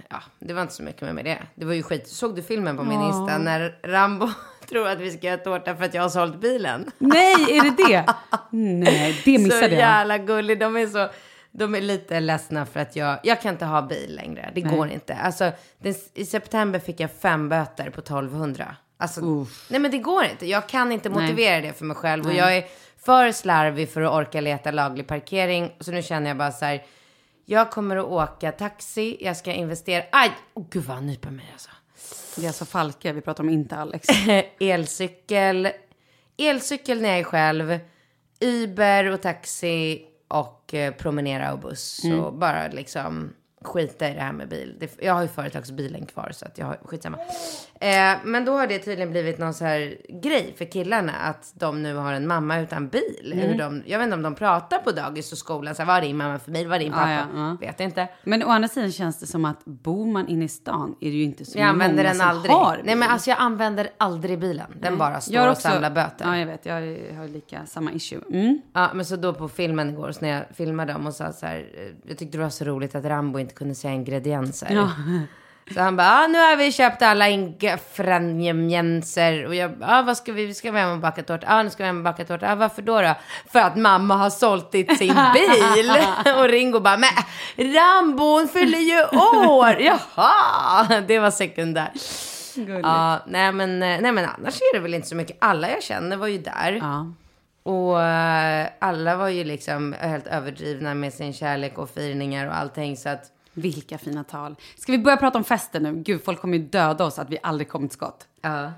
Ja, 0.09 0.22
det 0.38 0.55
var 0.55 0.62
inte 0.62 0.74
så 0.74 0.82
mycket 0.82 1.14
med 1.14 1.24
det. 1.24 1.43
Det 1.55 1.64
var 1.64 1.74
ju 1.74 1.82
skit. 1.82 2.09
Såg 2.09 2.36
du 2.36 2.43
filmen 2.43 2.76
på 2.76 2.82
min 2.84 3.01
Insta 3.01 3.38
när 3.38 3.78
Rambo 3.82 4.28
tror 4.68 4.88
att 4.88 4.98
vi 5.00 5.10
ska 5.10 5.26
göra 5.26 5.36
tårta 5.36 5.76
för 5.76 5.84
att 5.84 5.94
jag 5.94 6.02
har 6.02 6.08
sålt 6.08 6.40
bilen? 6.40 6.90
Nej, 6.98 7.58
är 7.58 7.62
det 7.62 7.84
det? 7.88 8.04
Nej, 8.50 9.22
det 9.24 9.36
Så 9.36 9.42
missade 9.42 9.66
jag. 9.68 9.72
jävla 9.78 10.18
gullig. 10.18 10.58
De 10.60 10.76
är 10.76 10.86
så... 10.86 11.08
De 11.50 11.74
är 11.74 11.80
lite 11.80 12.20
ledsna 12.20 12.66
för 12.66 12.80
att 12.80 12.96
jag, 12.96 13.18
jag 13.22 13.42
kan 13.42 13.52
inte 13.52 13.64
ha 13.64 13.82
bil 13.82 14.16
längre. 14.16 14.50
Det 14.54 14.60
går 14.60 14.88
inte. 14.88 15.14
Alltså, 15.14 15.52
den, 15.78 15.94
i 16.14 16.24
september 16.24 16.78
fick 16.78 17.00
jag 17.00 17.10
fem 17.12 17.48
böter 17.48 17.90
på 17.90 18.00
1200. 18.00 18.76
Alltså, 18.98 19.20
nej 19.68 19.80
men 19.80 19.90
det 19.90 19.98
går 19.98 20.24
inte. 20.24 20.46
Jag 20.46 20.68
kan 20.68 20.92
inte 20.92 21.10
motivera 21.10 21.60
det 21.60 21.72
för 21.72 21.84
mig 21.84 21.96
själv. 21.96 22.26
Och 22.26 22.32
jag 22.34 22.56
är 22.56 22.64
för 23.04 23.32
slarvig 23.32 23.90
för 23.90 24.00
att 24.02 24.12
orka 24.12 24.40
leta 24.40 24.70
laglig 24.70 25.06
parkering. 25.06 25.72
Så 25.80 25.90
nu 25.92 26.02
känner 26.02 26.30
jag 26.30 26.36
bara 26.36 26.52
så 26.52 26.64
här. 26.64 26.82
Jag 27.44 27.70
kommer 27.70 27.96
att 27.96 28.04
åka 28.04 28.52
taxi. 28.52 29.16
Jag 29.20 29.36
ska 29.36 29.52
investera. 29.52 30.04
Aj! 30.12 30.30
Oh, 30.54 30.64
gud 30.70 30.84
vad 30.84 30.96
han 30.96 31.06
nyper 31.06 31.30
mig 31.30 31.48
alltså. 31.52 31.70
Det 32.36 32.42
är 32.42 32.49
alltså 32.49 32.64
Falke, 32.64 33.12
vi 33.12 33.20
pratar 33.20 33.44
om 33.44 33.51
inte 33.51 33.76
Alex. 33.76 34.09
elcykel, 34.61 35.68
elcykel 36.36 37.01
när 37.01 37.09
jag 37.09 37.18
är 37.18 37.24
själv, 37.24 37.78
Uber 38.40 39.11
och 39.11 39.22
taxi 39.22 40.07
och 40.28 40.74
eh, 40.74 40.94
promenera 40.94 41.53
och 41.53 41.59
buss. 41.59 42.05
Mm. 42.05 42.20
Och 42.20 42.32
bara 42.32 42.68
liksom 42.68 43.32
skita 43.62 44.11
i 44.11 44.14
det 44.14 44.20
här 44.20 44.32
med 44.32 44.49
bil. 44.49 44.76
Det, 44.78 44.90
jag 45.01 45.14
har 45.14 45.22
ju 45.22 45.28
företagsbilen 45.28 46.07
kvar 46.07 46.30
så 46.34 46.44
att 46.47 46.59
jag 46.59 46.66
har 46.66 46.78
skitsamma. 46.84 47.18
Eh, 47.81 48.16
men 48.24 48.45
då 48.45 48.53
har 48.53 48.66
det 48.66 48.79
tydligen 48.79 49.11
blivit 49.11 49.39
någon 49.39 49.55
så 49.55 49.64
här 49.64 49.97
grej 50.22 50.55
för 50.59 50.64
killarna 50.64 51.12
att 51.12 51.53
de 51.55 51.83
nu 51.83 51.95
har 51.95 52.12
en 52.12 52.27
mamma 52.27 52.61
utan 52.61 52.89
bil. 52.89 53.33
Mm. 53.33 53.39
Hur 53.39 53.59
de, 53.59 53.83
jag 53.87 53.99
vet 53.99 54.05
inte 54.05 54.14
om 54.16 54.22
de 54.22 54.35
pratar 54.35 54.79
på 54.79 54.91
dagis 54.93 55.33
och 55.33 55.39
skolan. 55.39 55.74
Så 55.74 55.83
här, 55.83 55.87
vad 55.87 55.97
är 55.97 56.01
din 56.01 56.16
mamma 56.16 56.39
för 56.39 56.51
bil? 56.51 56.68
Vad 56.68 56.77
är 56.77 56.81
din 56.81 56.93
pappa? 56.93 57.11
Ja, 57.12 57.27
ja, 57.35 57.41
ja. 57.51 57.57
Vet 57.61 57.81
inte. 57.81 58.09
Men 58.24 58.43
å 58.43 58.49
andra 58.49 58.68
sidan 58.68 58.93
känns 58.93 59.20
det 59.20 59.27
som 59.27 59.45
att 59.45 59.64
bor 59.64 60.07
man 60.07 60.29
inne 60.29 60.45
i 60.45 60.49
stan 60.49 60.97
är 61.01 61.11
det 61.11 61.16
ju 61.16 61.22
inte 61.22 61.45
så 61.45 61.59
Jag 61.59 61.79
många 61.79 62.03
den 62.03 62.14
som 62.16 62.29
aldrig. 62.29 62.55
har 62.55 62.74
Nej 62.77 62.83
bil. 62.85 62.97
men 62.97 63.11
alltså 63.11 63.31
jag 63.31 63.39
använder 63.41 63.89
aldrig 63.99 64.39
bilen. 64.39 64.66
Den 64.81 64.99
bara 64.99 65.20
står 65.20 65.35
Jag 65.35 65.43
har 65.43 65.51
och 65.51 65.57
samlar 65.57 65.91
böter. 65.91 66.24
Ja, 66.27 66.39
jag 66.39 66.47
vet. 66.47 66.66
Jag 66.66 66.74
har 67.18 67.29
lika 67.29 67.66
samma 67.66 67.93
issue. 67.93 68.20
Mm. 68.33 68.61
Ja, 68.72 68.91
men 68.95 69.05
så 69.05 69.16
då 69.16 69.35
på 69.35 69.49
filmen 69.49 69.91
igår, 69.91 70.12
så 70.12 70.20
när 70.20 70.29
jag 70.29 70.43
filmade 70.55 70.93
dem 70.93 71.07
och 71.07 71.14
sa 71.14 71.33
så 71.33 71.47
här, 71.47 71.57
eh, 71.57 71.93
jag 72.09 72.18
tyckte 72.18 72.39
det 72.39 72.43
var 72.45 72.51
så 72.51 72.64
roligt 72.64 72.95
att 72.95 73.05
Rambo 73.05 73.39
inte 73.39 73.55
kunde 73.55 73.74
säga 73.74 73.95
ingredienser. 73.95 74.68
Ja. 74.74 74.91
Så 75.74 75.80
han 75.80 75.96
bara, 75.96 76.10
ah, 76.10 76.26
nu 76.26 76.38
har 76.38 76.56
vi 76.56 76.72
köpt 76.72 77.02
alla 77.02 77.28
ingredienser 77.28 79.46
och 79.46 79.54
jag, 79.54 79.72
ah, 79.82 80.02
vad 80.02 80.16
ska 80.16 80.32
vi, 80.32 80.54
ska 80.54 80.70
vi 80.70 80.78
hem 80.78 80.90
och 80.90 80.98
baka 80.98 81.22
tårta? 81.22 81.46
Ja, 81.46 81.54
ah, 81.54 81.62
nu 81.62 81.70
ska 81.70 81.82
vi 81.82 81.86
hem 81.86 81.96
och 81.96 82.04
baka 82.04 82.24
tårta. 82.24 82.52
Ah, 82.52 82.54
varför 82.54 82.82
då 82.82 83.00
då? 83.00 83.14
För 83.52 83.58
att 83.58 83.76
mamma 83.76 84.16
har 84.16 84.30
sålt 84.30 84.70
sin 84.70 85.16
bil. 85.34 85.90
och 86.38 86.48
Ringo 86.48 86.80
bara, 86.80 86.96
men 86.96 87.10
Rambo 87.56 88.24
hon 88.24 88.48
fyller 88.48 88.78
ju 88.78 89.04
år. 89.48 89.76
Jaha, 89.80 91.00
det 91.00 91.18
var 91.18 91.30
sekundärt. 91.30 91.92
Ja, 92.82 93.18
nej 93.26 93.52
men, 93.52 93.78
nej 93.78 94.12
men 94.12 94.24
annars 94.24 94.60
är 94.60 94.74
det 94.74 94.80
väl 94.80 94.94
inte 94.94 95.08
så 95.08 95.16
mycket. 95.16 95.36
Alla 95.40 95.70
jag 95.70 95.82
känner 95.82 96.16
var 96.16 96.26
ju 96.26 96.38
där. 96.38 96.72
Ja. 96.72 97.12
Och 97.62 98.02
eh, 98.02 98.68
alla 98.78 99.16
var 99.16 99.28
ju 99.28 99.44
liksom 99.44 99.94
helt 100.00 100.26
överdrivna 100.26 100.94
med 100.94 101.12
sin 101.12 101.32
kärlek 101.32 101.78
och 101.78 101.90
firningar 101.90 102.46
och 102.46 102.56
allting. 102.56 102.96
Så 102.96 103.08
att, 103.08 103.24
Vilka 103.57 103.98
fina 103.98 104.24
tal. 104.24 104.57
Ska 104.76 104.92
vi 104.92 104.98
börja 104.98 105.16
prata 105.16 105.38
om 105.38 105.44
festen 105.44 105.82
nu? 105.82 105.92
Gud, 106.02 106.24
folk 106.24 106.40
kommer 106.40 106.59
ju 106.59 106.64
döda 106.64 107.04
oss 107.04 107.18
att 107.18 107.30
vi 107.30 107.38
aldrig 107.42 107.68
kommit 107.68 107.92
skott. 107.92 108.26
ja. 108.42 108.72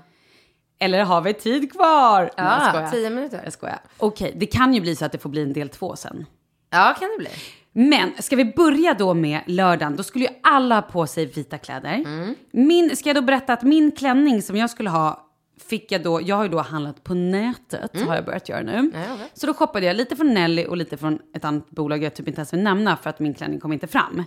Eller 0.81 1.03
har 1.03 1.21
vi 1.21 1.33
tid 1.33 1.71
kvar? 1.71 2.21
Nej, 2.21 2.31
jag 2.35 2.45
Ja, 2.45 2.69
skojar. 2.69 2.91
tio 2.91 3.09
minuter. 3.09 3.41
Jag 3.43 3.53
skojar. 3.53 3.79
Okej, 3.97 4.33
det 4.35 4.45
kan 4.45 4.73
ju 4.73 4.81
bli 4.81 4.95
så 4.95 5.05
att 5.05 5.11
det 5.11 5.17
får 5.17 5.29
bli 5.29 5.41
en 5.41 5.53
del 5.53 5.69
två 5.69 5.95
sen. 5.95 6.25
Ja, 6.69 6.95
kan 6.99 7.09
det 7.09 7.17
bli. 7.17 7.29
Men 7.71 8.11
ska 8.19 8.35
vi 8.35 8.45
börja 8.45 8.93
då 8.93 9.13
med 9.13 9.41
lördagen? 9.45 9.95
Då 9.95 10.03
skulle 10.03 10.25
ju 10.25 10.31
alla 10.43 10.75
ha 10.75 10.81
på 10.81 11.07
sig 11.07 11.25
vita 11.25 11.57
kläder. 11.57 11.93
Mm. 11.93 12.35
Min, 12.51 12.95
ska 12.95 13.09
jag 13.09 13.15
då 13.15 13.21
berätta 13.21 13.53
att 13.53 13.63
min 13.63 13.91
klänning 13.91 14.41
som 14.41 14.55
jag 14.55 14.69
skulle 14.69 14.89
ha 14.89 15.25
fick 15.69 15.91
jag 15.91 16.03
då, 16.03 16.21
jag 16.21 16.35
har 16.35 16.43
ju 16.43 16.49
då 16.49 16.59
handlat 16.61 17.03
på 17.03 17.13
nätet, 17.13 18.01
har 18.07 18.15
jag 18.15 18.25
börjat 18.25 18.49
göra 18.49 18.61
nu. 18.61 18.71
Mm. 18.73 18.91
Ja. 18.95 19.17
Så 19.33 19.47
då 19.47 19.53
shoppade 19.53 19.85
jag 19.85 19.95
lite 19.95 20.15
från 20.15 20.33
Nelly 20.33 20.65
och 20.65 20.77
lite 20.77 20.97
från 20.97 21.19
ett 21.35 21.45
annat 21.45 21.69
bolag 21.69 22.03
jag 22.03 22.13
typ 22.15 22.27
inte 22.27 22.39
ens 22.39 22.53
vill 22.53 22.63
nämna 22.63 22.97
för 22.97 23.09
att 23.09 23.19
min 23.19 23.33
klänning 23.33 23.59
kom 23.59 23.73
inte 23.73 23.87
fram. 23.87 24.23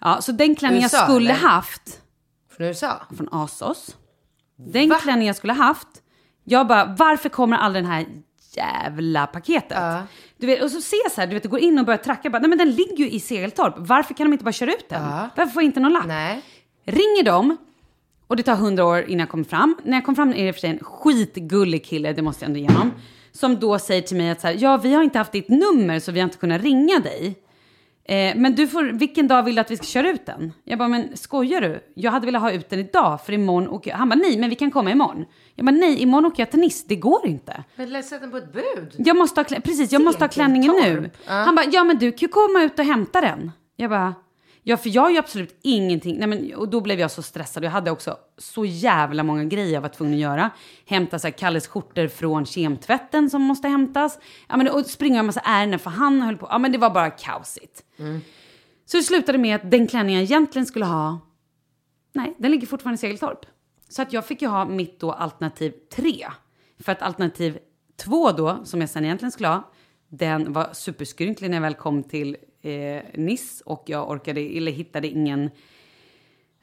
Ja, 0.00 0.20
så 0.22 0.32
den 0.32 0.54
klänning 0.54 0.82
jag 0.82 0.90
skulle 0.90 1.30
eller? 1.30 1.40
haft 1.40 2.00
Från 2.56 2.66
USA. 2.66 3.00
från 3.16 3.28
Asos. 3.32 3.96
Den 4.56 4.90
klänning 4.90 5.26
jag 5.26 5.36
skulle 5.36 5.52
haft. 5.52 5.88
Jag 6.44 6.66
bara, 6.66 6.94
varför 6.98 7.28
kommer 7.28 7.56
aldrig 7.56 7.84
den 7.84 7.92
här 7.92 8.06
jävla 8.56 9.26
paketet? 9.26 9.78
Du 10.36 10.46
vet, 10.46 10.62
och 10.62 10.70
så 10.70 10.80
ser 10.80 10.96
jag 11.04 11.12
så 11.12 11.20
här, 11.20 11.28
du 11.28 11.34
vet, 11.34 11.44
jag 11.44 11.50
går 11.50 11.60
in 11.60 11.78
och 11.78 11.84
börjar 11.84 11.98
tracka. 11.98 12.30
Bara, 12.30 12.38
Nej 12.38 12.48
men 12.48 12.58
den 12.58 12.70
ligger 12.70 12.96
ju 12.96 13.10
i 13.10 13.20
Segeltorp. 13.20 13.74
Varför 13.76 14.14
kan 14.14 14.26
de 14.26 14.32
inte 14.32 14.44
bara 14.44 14.52
köra 14.52 14.70
ut 14.72 14.88
den? 14.88 15.02
Varför 15.36 15.52
får 15.52 15.62
jag 15.62 15.68
inte 15.68 15.80
någon 15.80 15.92
lapp? 15.92 16.06
Nej. 16.06 16.42
Ringer 16.84 17.24
dem. 17.24 17.56
Och 18.26 18.36
det 18.36 18.42
tar 18.42 18.56
hundra 18.56 18.84
år 18.84 19.02
innan 19.02 19.20
jag 19.20 19.28
kommer 19.28 19.44
fram. 19.44 19.76
När 19.84 19.96
jag 19.96 20.04
kommer 20.04 20.16
fram 20.16 20.32
är 20.32 20.46
det 20.46 20.52
för 20.52 20.60
sig 20.60 20.70
en 20.70 20.78
skitgullig 20.84 21.84
kille, 21.84 22.12
det 22.12 22.22
måste 22.22 22.44
jag 22.44 22.48
ändå 22.48 22.58
igenom. 22.58 22.92
Som 23.32 23.60
då 23.60 23.78
säger 23.78 24.02
till 24.02 24.16
mig 24.16 24.30
att 24.30 24.40
så 24.40 24.46
här, 24.46 24.56
ja 24.60 24.76
vi 24.76 24.94
har 24.94 25.02
inte 25.02 25.18
haft 25.18 25.32
ditt 25.32 25.48
nummer 25.48 26.00
så 26.00 26.12
vi 26.12 26.20
har 26.20 26.24
inte 26.24 26.38
kunnat 26.38 26.62
ringa 26.62 26.98
dig. 26.98 27.36
Eh, 28.08 28.36
men 28.36 28.54
du 28.54 28.68
får, 28.68 28.84
vilken 28.84 29.28
dag 29.28 29.42
vill 29.42 29.54
du 29.54 29.60
att 29.60 29.70
vi 29.70 29.76
ska 29.76 29.86
köra 29.86 30.10
ut 30.10 30.26
den? 30.26 30.52
Jag 30.64 30.78
bara, 30.78 30.88
men 30.88 31.16
skojar 31.16 31.60
du? 31.60 31.80
Jag 31.94 32.10
hade 32.10 32.26
velat 32.26 32.42
ha 32.42 32.52
ut 32.52 32.70
den 32.70 32.78
idag 32.78 33.20
för 33.26 33.32
imorgon 33.32 33.68
åker 33.68 33.90
jag. 33.90 33.98
Han 33.98 34.08
bara, 34.08 34.14
nej 34.14 34.38
men 34.38 34.50
vi 34.50 34.56
kan 34.56 34.70
komma 34.70 34.90
imorgon. 34.90 35.24
Jag 35.54 35.66
bara, 35.66 35.72
nej 35.72 36.02
imorgon 36.02 36.26
åker 36.26 36.42
jag 36.42 36.50
till 36.50 36.60
Nice, 36.60 36.84
det 36.88 36.96
går 36.96 37.26
inte. 37.26 37.64
Men 37.76 38.02
sätt 38.02 38.20
den 38.20 38.30
på 38.30 38.36
ett 38.36 38.52
bud. 38.52 38.94
Jag 38.98 39.16
måste 39.16 39.40
ha, 39.40 39.44
precis, 39.44 39.92
jag 39.92 40.04
måste 40.04 40.24
ha 40.24 40.28
klänningen 40.28 40.72
nu. 40.82 41.10
Han 41.26 41.54
bara, 41.54 41.66
ja 41.72 41.84
men 41.84 41.98
du 41.98 42.10
kan 42.12 42.18
ju 42.20 42.28
komma 42.28 42.62
ut 42.62 42.78
och 42.78 42.84
hämta 42.84 43.20
den. 43.20 43.52
Jag 43.76 43.90
bara, 43.90 44.14
ja 44.64 44.76
för 44.76 44.90
jag 44.90 45.02
har 45.02 45.10
ju 45.10 45.18
absolut 45.18 45.58
ingenting. 45.62 46.18
Nej, 46.18 46.28
men, 46.28 46.54
och 46.54 46.68
då 46.68 46.80
blev 46.80 47.00
jag 47.00 47.10
så 47.10 47.22
stressad. 47.22 47.64
Jag 47.64 47.70
hade 47.70 47.90
också 47.90 48.16
så 48.38 48.64
jävla 48.64 49.22
många 49.22 49.44
grejer 49.44 49.74
jag 49.74 49.80
var 49.80 49.88
tvungen 49.88 50.14
att 50.14 50.20
göra. 50.20 50.50
Hämta 50.86 51.18
så 51.18 51.26
här, 51.26 51.32
Kalles 51.32 51.66
skjortor 51.66 52.08
från 52.08 52.46
kemtvätten 52.46 53.30
som 53.30 53.42
måste 53.42 53.68
hämtas. 53.68 54.18
Ja, 54.48 54.56
men, 54.56 54.68
och 54.68 54.86
springa 54.86 55.18
en 55.18 55.26
massa 55.26 55.40
ärenden 55.40 55.78
för 55.78 55.90
han 55.90 56.22
höll 56.22 56.36
på. 56.36 56.46
Ja 56.50 56.58
men 56.58 56.72
det 56.72 56.78
var 56.78 56.90
bara 56.90 57.10
kaosigt. 57.10 57.84
Så 58.86 58.96
det 58.96 59.02
slutade 59.02 59.38
med 59.38 59.56
att 59.56 59.70
den 59.70 59.86
klänningen 59.86 60.20
jag 60.20 60.24
egentligen 60.24 60.66
skulle 60.66 60.84
ha, 60.84 61.20
nej, 62.12 62.34
den 62.38 62.50
ligger 62.50 62.66
fortfarande 62.66 62.94
i 62.94 62.98
Segeltorp. 62.98 63.46
Så 63.88 64.02
att 64.02 64.12
jag 64.12 64.26
fick 64.26 64.42
ju 64.42 64.48
ha 64.48 64.64
mitt 64.64 65.00
då 65.00 65.12
alternativ 65.12 65.74
tre. 65.96 66.26
För 66.80 66.92
att 66.92 67.02
alternativ 67.02 67.58
två 67.96 68.32
då, 68.32 68.64
som 68.64 68.80
jag 68.80 68.90
sen 68.90 69.04
egentligen 69.04 69.32
skulle 69.32 69.48
ha, 69.48 69.72
den 70.08 70.52
var 70.52 70.68
superskrynklig 70.72 71.50
när 71.50 71.56
jag 71.56 71.62
väl 71.62 71.74
kom 71.74 72.02
till 72.02 72.36
eh, 72.64 73.02
Nice 73.14 73.62
och 73.66 73.82
jag 73.86 74.10
orkade, 74.10 74.40
eller 74.40 74.72
hittade 74.72 75.08
ingen 75.08 75.50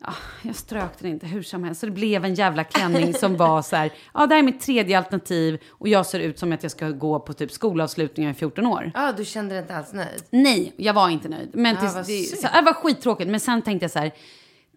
Ja, 0.05 0.13
jag 0.41 0.55
strök 0.55 0.99
den 0.99 1.11
inte 1.11 1.27
hur 1.27 1.43
som 1.43 1.63
helst. 1.63 1.79
Så 1.79 1.85
det 1.85 1.91
blev 1.91 2.25
en 2.25 2.33
jävla 2.33 2.63
klänning 2.63 3.13
som 3.13 3.37
var 3.37 3.61
så 3.61 3.75
här, 3.75 3.91
ja 4.13 4.27
det 4.27 4.35
här 4.35 4.39
är 4.39 4.45
mitt 4.45 4.61
tredje 4.61 4.97
alternativ 4.97 5.61
och 5.69 5.87
jag 5.87 6.05
ser 6.05 6.19
ut 6.19 6.39
som 6.39 6.51
att 6.51 6.63
jag 6.63 6.71
ska 6.71 6.89
gå 6.89 7.19
på 7.19 7.33
typ 7.33 7.51
skolavslutningar 7.51 8.31
i 8.31 8.33
14 8.33 8.65
år. 8.65 8.91
Ja, 8.93 9.11
du 9.17 9.25
kände 9.25 9.55
dig 9.55 9.61
inte 9.61 9.75
alls 9.75 9.93
nöjd. 9.93 10.23
Nej, 10.29 10.73
jag 10.77 10.93
var 10.93 11.09
inte 11.09 11.29
nöjd. 11.29 11.49
Men 11.53 11.75
Ja, 11.75 11.81
tills, 11.81 11.95
vad 11.95 12.05
det, 12.05 12.23
så, 12.23 12.47
det 12.53 12.61
var 12.61 12.73
skittråkigt. 12.73 13.29
Men 13.29 13.39
sen 13.39 13.61
tänkte 13.61 13.83
jag 13.83 13.91
så 13.91 13.99
här, 13.99 14.11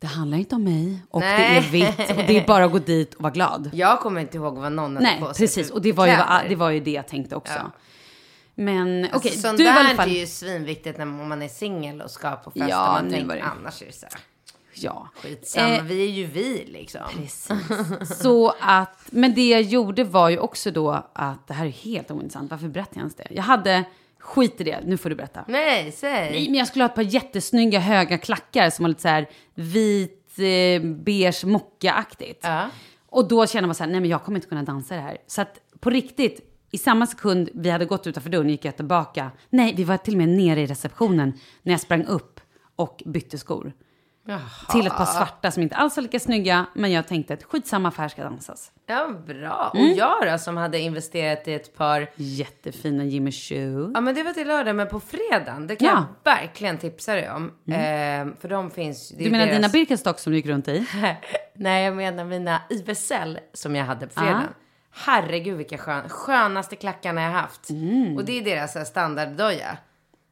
det 0.00 0.06
handlar 0.06 0.38
inte 0.38 0.54
om 0.54 0.64
mig 0.64 0.98
och 1.10 1.20
Nej. 1.20 1.50
det 1.50 1.56
är 1.56 1.70
vitt 1.72 2.10
och 2.10 2.24
det 2.26 2.38
är 2.38 2.46
bara 2.46 2.64
att 2.64 2.72
gå 2.72 2.78
dit 2.78 3.14
och 3.14 3.22
vara 3.22 3.32
glad. 3.32 3.70
Jag 3.72 4.00
kommer 4.00 4.20
inte 4.20 4.36
ihåg 4.36 4.58
vad 4.58 4.72
någon 4.72 4.96
hade 4.96 5.06
Nej, 5.06 5.20
på 5.20 5.34
sig 5.34 5.46
precis. 5.46 5.68
för 5.68 5.74
Och 5.74 5.82
det 5.82 5.92
var, 5.92 6.06
ju, 6.06 6.48
det 6.48 6.56
var 6.56 6.70
ju 6.70 6.80
det 6.80 6.90
jag 6.90 7.08
tänkte 7.08 7.36
också. 7.36 7.54
Ja. 7.54 7.70
Men 8.55 9.05
okej, 9.05 9.11
Alltså, 9.12 9.40
sånt 9.40 9.59
du 9.59 9.64
var 9.64 9.72
i 9.72 9.76
alla 9.76 9.94
fall... 9.94 10.11
är 10.11 10.20
ju 10.20 10.26
svinviktigt 10.26 10.98
när 10.98 11.05
man 11.05 11.42
är 11.42 11.48
singel 11.48 12.00
och 12.02 12.11
ska 12.11 12.30
på 12.36 12.50
fest. 12.50 12.66
Ja, 12.68 12.86
och 12.96 13.02
man 13.05 13.11
tänker, 13.12 13.28
var 13.28 13.34
det- 13.36 13.42
Annars 13.42 13.82
är 13.82 13.86
det 13.86 13.92
så 13.92 14.07
här, 14.07 14.20
Ja. 14.76 15.09
skitsamma. 15.22 15.76
Eh, 15.76 15.82
vi 15.84 16.05
är 16.05 16.11
ju 16.11 16.26
vi 16.26 16.64
liksom. 16.66 17.00
Precis. 17.16 18.18
Så 18.22 18.55
att, 18.61 18.98
men 19.11 19.34
det 19.34 19.48
jag 19.48 19.62
gjorde 19.62 20.05
var 20.05 20.28
ju 20.28 20.38
också 20.38 20.70
då 20.70 21.05
att, 21.12 21.46
det 21.46 21.55
här 21.55 21.66
är 21.66 21.70
helt 21.70 22.11
ointressant, 22.11 22.50
varför 22.50 22.68
berättar 22.68 22.92
jag 22.94 22.98
ens 23.00 23.14
det? 23.14 23.26
Jag 23.30 23.42
hade, 23.42 23.84
skit 24.18 24.61
i 24.61 24.64
det, 24.64 24.80
nu 24.84 24.96
får 24.96 25.09
du 25.11 25.14
berätta. 25.16 25.44
Nej, 25.48 25.92
säg. 25.92 26.30
Nej, 26.30 26.44
men 26.48 26.55
jag 26.59 26.68
skulle 26.68 26.84
ha 26.84 26.88
ett 26.88 26.94
par 26.94 27.02
jättesnygga 27.02 27.78
höga 27.78 28.18
klackar 28.18 28.70
som 28.70 28.82
var 28.82 28.88
lite 28.88 29.02
så 29.02 29.09
här 29.09 29.28
vit, 29.55 30.38
eh, 30.38 30.82
beige, 30.82 31.44
mocka-aktigt. 31.44 32.40
Ja. 32.42 32.68
Och 33.09 33.28
då 33.28 33.46
kände 33.46 33.66
man 33.66 33.74
så 33.74 33.84
här, 33.84 33.90
nej 33.90 34.00
men 34.00 34.11
jag 34.11 34.22
kommer 34.24 34.38
inte 34.38 34.48
kunna 34.48 34.62
dansa 34.62 34.94
det 34.94 35.00
här. 35.00 35.18
Så 35.26 35.42
att 35.42 35.59
på 35.80 35.90
riktigt, 35.90 36.40
i 36.74 36.78
samma 36.78 37.06
sekund 37.06 37.48
vi 37.54 37.70
hade 37.70 37.84
gått 37.84 38.06
utanför 38.06 38.30
dörren 38.30 38.48
gick 38.50 38.64
jag 38.64 38.76
tillbaka. 38.76 39.30
Nej, 39.50 39.74
vi 39.76 39.84
var 39.84 39.96
till 39.96 40.14
och 40.14 40.18
med 40.18 40.28
nere 40.28 40.60
i 40.60 40.66
receptionen 40.66 41.32
när 41.62 41.72
jag 41.72 41.80
sprang 41.80 42.04
upp 42.04 42.40
och 42.76 43.02
bytte 43.06 43.38
skor. 43.38 43.72
till 44.70 44.86
ett 44.86 44.96
par 44.96 45.04
svarta 45.04 45.50
som 45.50 45.62
inte 45.62 45.76
alls 45.76 45.96
var 45.96 46.02
lika 46.02 46.20
snygga. 46.20 46.66
Men 46.74 46.92
jag 46.92 47.06
tänkte 47.08 47.34
att 47.34 47.42
skitsamma 47.44 47.88
affär 47.88 48.08
ska 48.08 48.22
dansas. 48.22 48.72
Ja, 48.86 49.08
bra. 49.26 49.72
Mm. 49.74 49.90
Och 49.90 49.96
jag 49.98 50.32
då 50.32 50.38
som 50.38 50.56
hade 50.56 50.78
investerat 50.78 51.48
i 51.48 51.54
ett 51.54 51.76
par 51.76 52.10
Jättefina 52.16 53.04
Jimmy 53.04 53.32
Choo. 53.32 53.90
Ja 53.94 54.00
men 54.00 54.14
det 54.14 54.22
var 54.22 54.32
till 54.32 54.48
lördag, 54.48 54.76
men 54.76 54.88
på 54.88 55.00
fredagen, 55.00 55.66
det 55.66 55.76
kan 55.76 55.86
Ja. 55.88 56.06
jag 56.24 56.32
verkligen 56.32 56.78
tipsa 56.78 57.14
dig 57.14 57.30
om. 57.30 57.44
Eh, 57.68 58.36
för 58.40 58.48
de 58.48 58.70
finns... 58.70 59.08
Du 59.08 59.30
menar 59.30 59.46
deras- 59.46 59.56
dina 59.56 59.68
Birkenstock 59.68 60.18
som 60.18 60.30
du 60.32 60.36
gick 60.36 60.46
runt 60.46 60.68
i? 60.68 60.86
Nej, 61.54 61.84
jag 61.84 61.96
menar 61.96 62.24
mina 62.24 62.60
IVSL 62.70 63.38
som 63.52 63.76
jag 63.76 63.84
hade 63.84 64.06
på 64.06 64.12
fredagen. 64.12 64.36
Ah. 64.38 64.63
Herregud 64.95 65.57
vilka 65.57 65.78
skön, 65.78 66.09
skönaste 66.09 66.76
klackarna 66.76 67.22
jag 67.22 67.30
haft. 67.30 67.70
Mm. 67.70 68.16
Och 68.16 68.24
det 68.24 68.38
är 68.38 68.45
deras 68.45 68.74
här 68.74 68.84
standarddoja. 68.84 69.76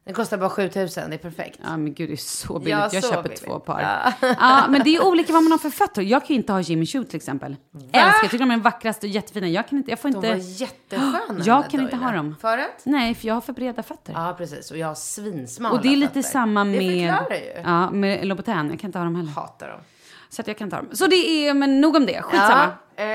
Den 0.05 0.13
kostar 0.13 0.37
bara 0.37 0.49
7000, 0.49 1.09
det 1.09 1.15
är 1.15 1.17
perfekt. 1.17 1.59
Ja 1.63 1.77
men 1.77 1.93
gud 1.93 2.09
det 2.09 2.13
är 2.13 2.17
så 2.17 2.59
billigt. 2.59 2.71
Ja, 2.71 2.89
jag 2.93 3.03
så 3.03 3.09
köper 3.09 3.23
billigt. 3.23 3.43
två 3.45 3.59
par. 3.59 3.81
Ja. 4.21 4.65
men 4.69 4.83
det 4.83 4.95
är 4.95 5.05
olika 5.07 5.33
vad 5.33 5.43
man 5.43 5.51
har 5.51 5.59
för 5.59 5.69
fötter. 5.69 6.01
Jag 6.01 6.21
kan 6.21 6.27
ju 6.27 6.35
inte 6.35 6.53
ha 6.53 6.61
Jimmy 6.61 6.85
Choo 6.85 7.03
till 7.03 7.15
exempel. 7.15 7.55
Älskar, 7.73 7.99
jag 8.01 8.21
tycker 8.21 8.37
de 8.37 8.51
är 8.51 8.55
de 8.55 8.61
vackraste 8.61 9.07
och 9.07 9.11
jättefina. 9.11 9.47
Jag 9.47 9.67
kan 9.67 9.77
inte, 9.77 9.91
jag 9.91 9.99
får 9.99 10.09
De 10.09 10.15
inte. 10.15 10.29
var 10.29 10.35
jättesköna. 10.61 11.19
de 11.27 11.41
Jag 11.45 11.69
kan 11.69 11.79
inte 11.81 11.95
ha 11.95 12.11
dem. 12.11 12.35
För 12.41 12.57
att? 12.57 12.81
Nej, 12.85 13.15
för 13.15 13.27
jag 13.27 13.33
har 13.33 13.41
för 13.41 13.53
breda 13.53 13.83
fötter. 13.83 14.13
Ja, 14.13 14.35
precis. 14.37 14.71
Och 14.71 14.77
jag 14.77 14.87
har 14.87 14.95
svinsmala 14.95 15.75
och 15.75 15.81
det 15.81 15.87
är 15.93 15.95
lite 15.95 16.13
fötter. 16.13 16.29
samma 16.29 16.63
med... 16.63 16.79
Det 16.79 17.07
förklarar 17.11 17.35
ju. 17.35 17.61
Ja, 17.63 17.89
med 17.91 18.27
Louboutin. 18.27 18.69
Jag 18.69 18.79
kan 18.79 18.87
inte 18.87 18.97
ha 18.97 19.03
dem 19.05 19.15
heller. 19.15 19.31
Hatar 19.31 19.67
dem. 19.69 19.79
Så 20.33 20.41
att 20.41 20.47
jag 20.47 20.57
kan 20.57 20.69
ta 20.69 20.77
dem. 20.77 20.89
Så 20.93 21.07
det 21.07 21.15
är, 21.15 21.53
men 21.53 21.81
nog 21.81 21.95
om 21.95 22.05
det. 22.05 22.21
Skitsamma. 22.21 22.71
Ja, 22.95 23.03
eh, 23.03 23.07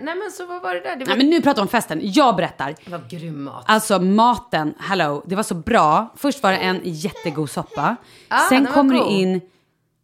nej 0.00 0.14
men 0.14 0.30
så 0.32 0.46
vad 0.46 0.62
var 0.62 0.74
det 0.74 0.80
där? 0.80 0.96
Det 0.96 1.04
var, 1.04 1.06
Nej 1.06 1.16
men 1.16 1.30
nu 1.30 1.42
pratar 1.42 1.56
vi 1.56 1.62
om 1.62 1.68
festen. 1.68 2.00
Jag 2.02 2.36
berättar. 2.36 2.74
det 2.84 2.90
var 2.90 3.00
grym 3.08 3.42
mat. 3.44 3.64
Alltså 3.66 3.98
maten, 3.98 4.74
hello, 4.78 5.22
det 5.26 5.36
var 5.36 5.42
så 5.42 5.54
bra. 5.54 6.14
Först 6.16 6.42
var 6.42 6.50
det 6.52 6.56
en 6.58 6.80
jättegod 6.84 7.50
soppa. 7.50 7.96
Ja, 8.28 8.38
Sen 8.48 8.66
kommer 8.66 8.94
det 8.94 9.12
in 9.12 9.40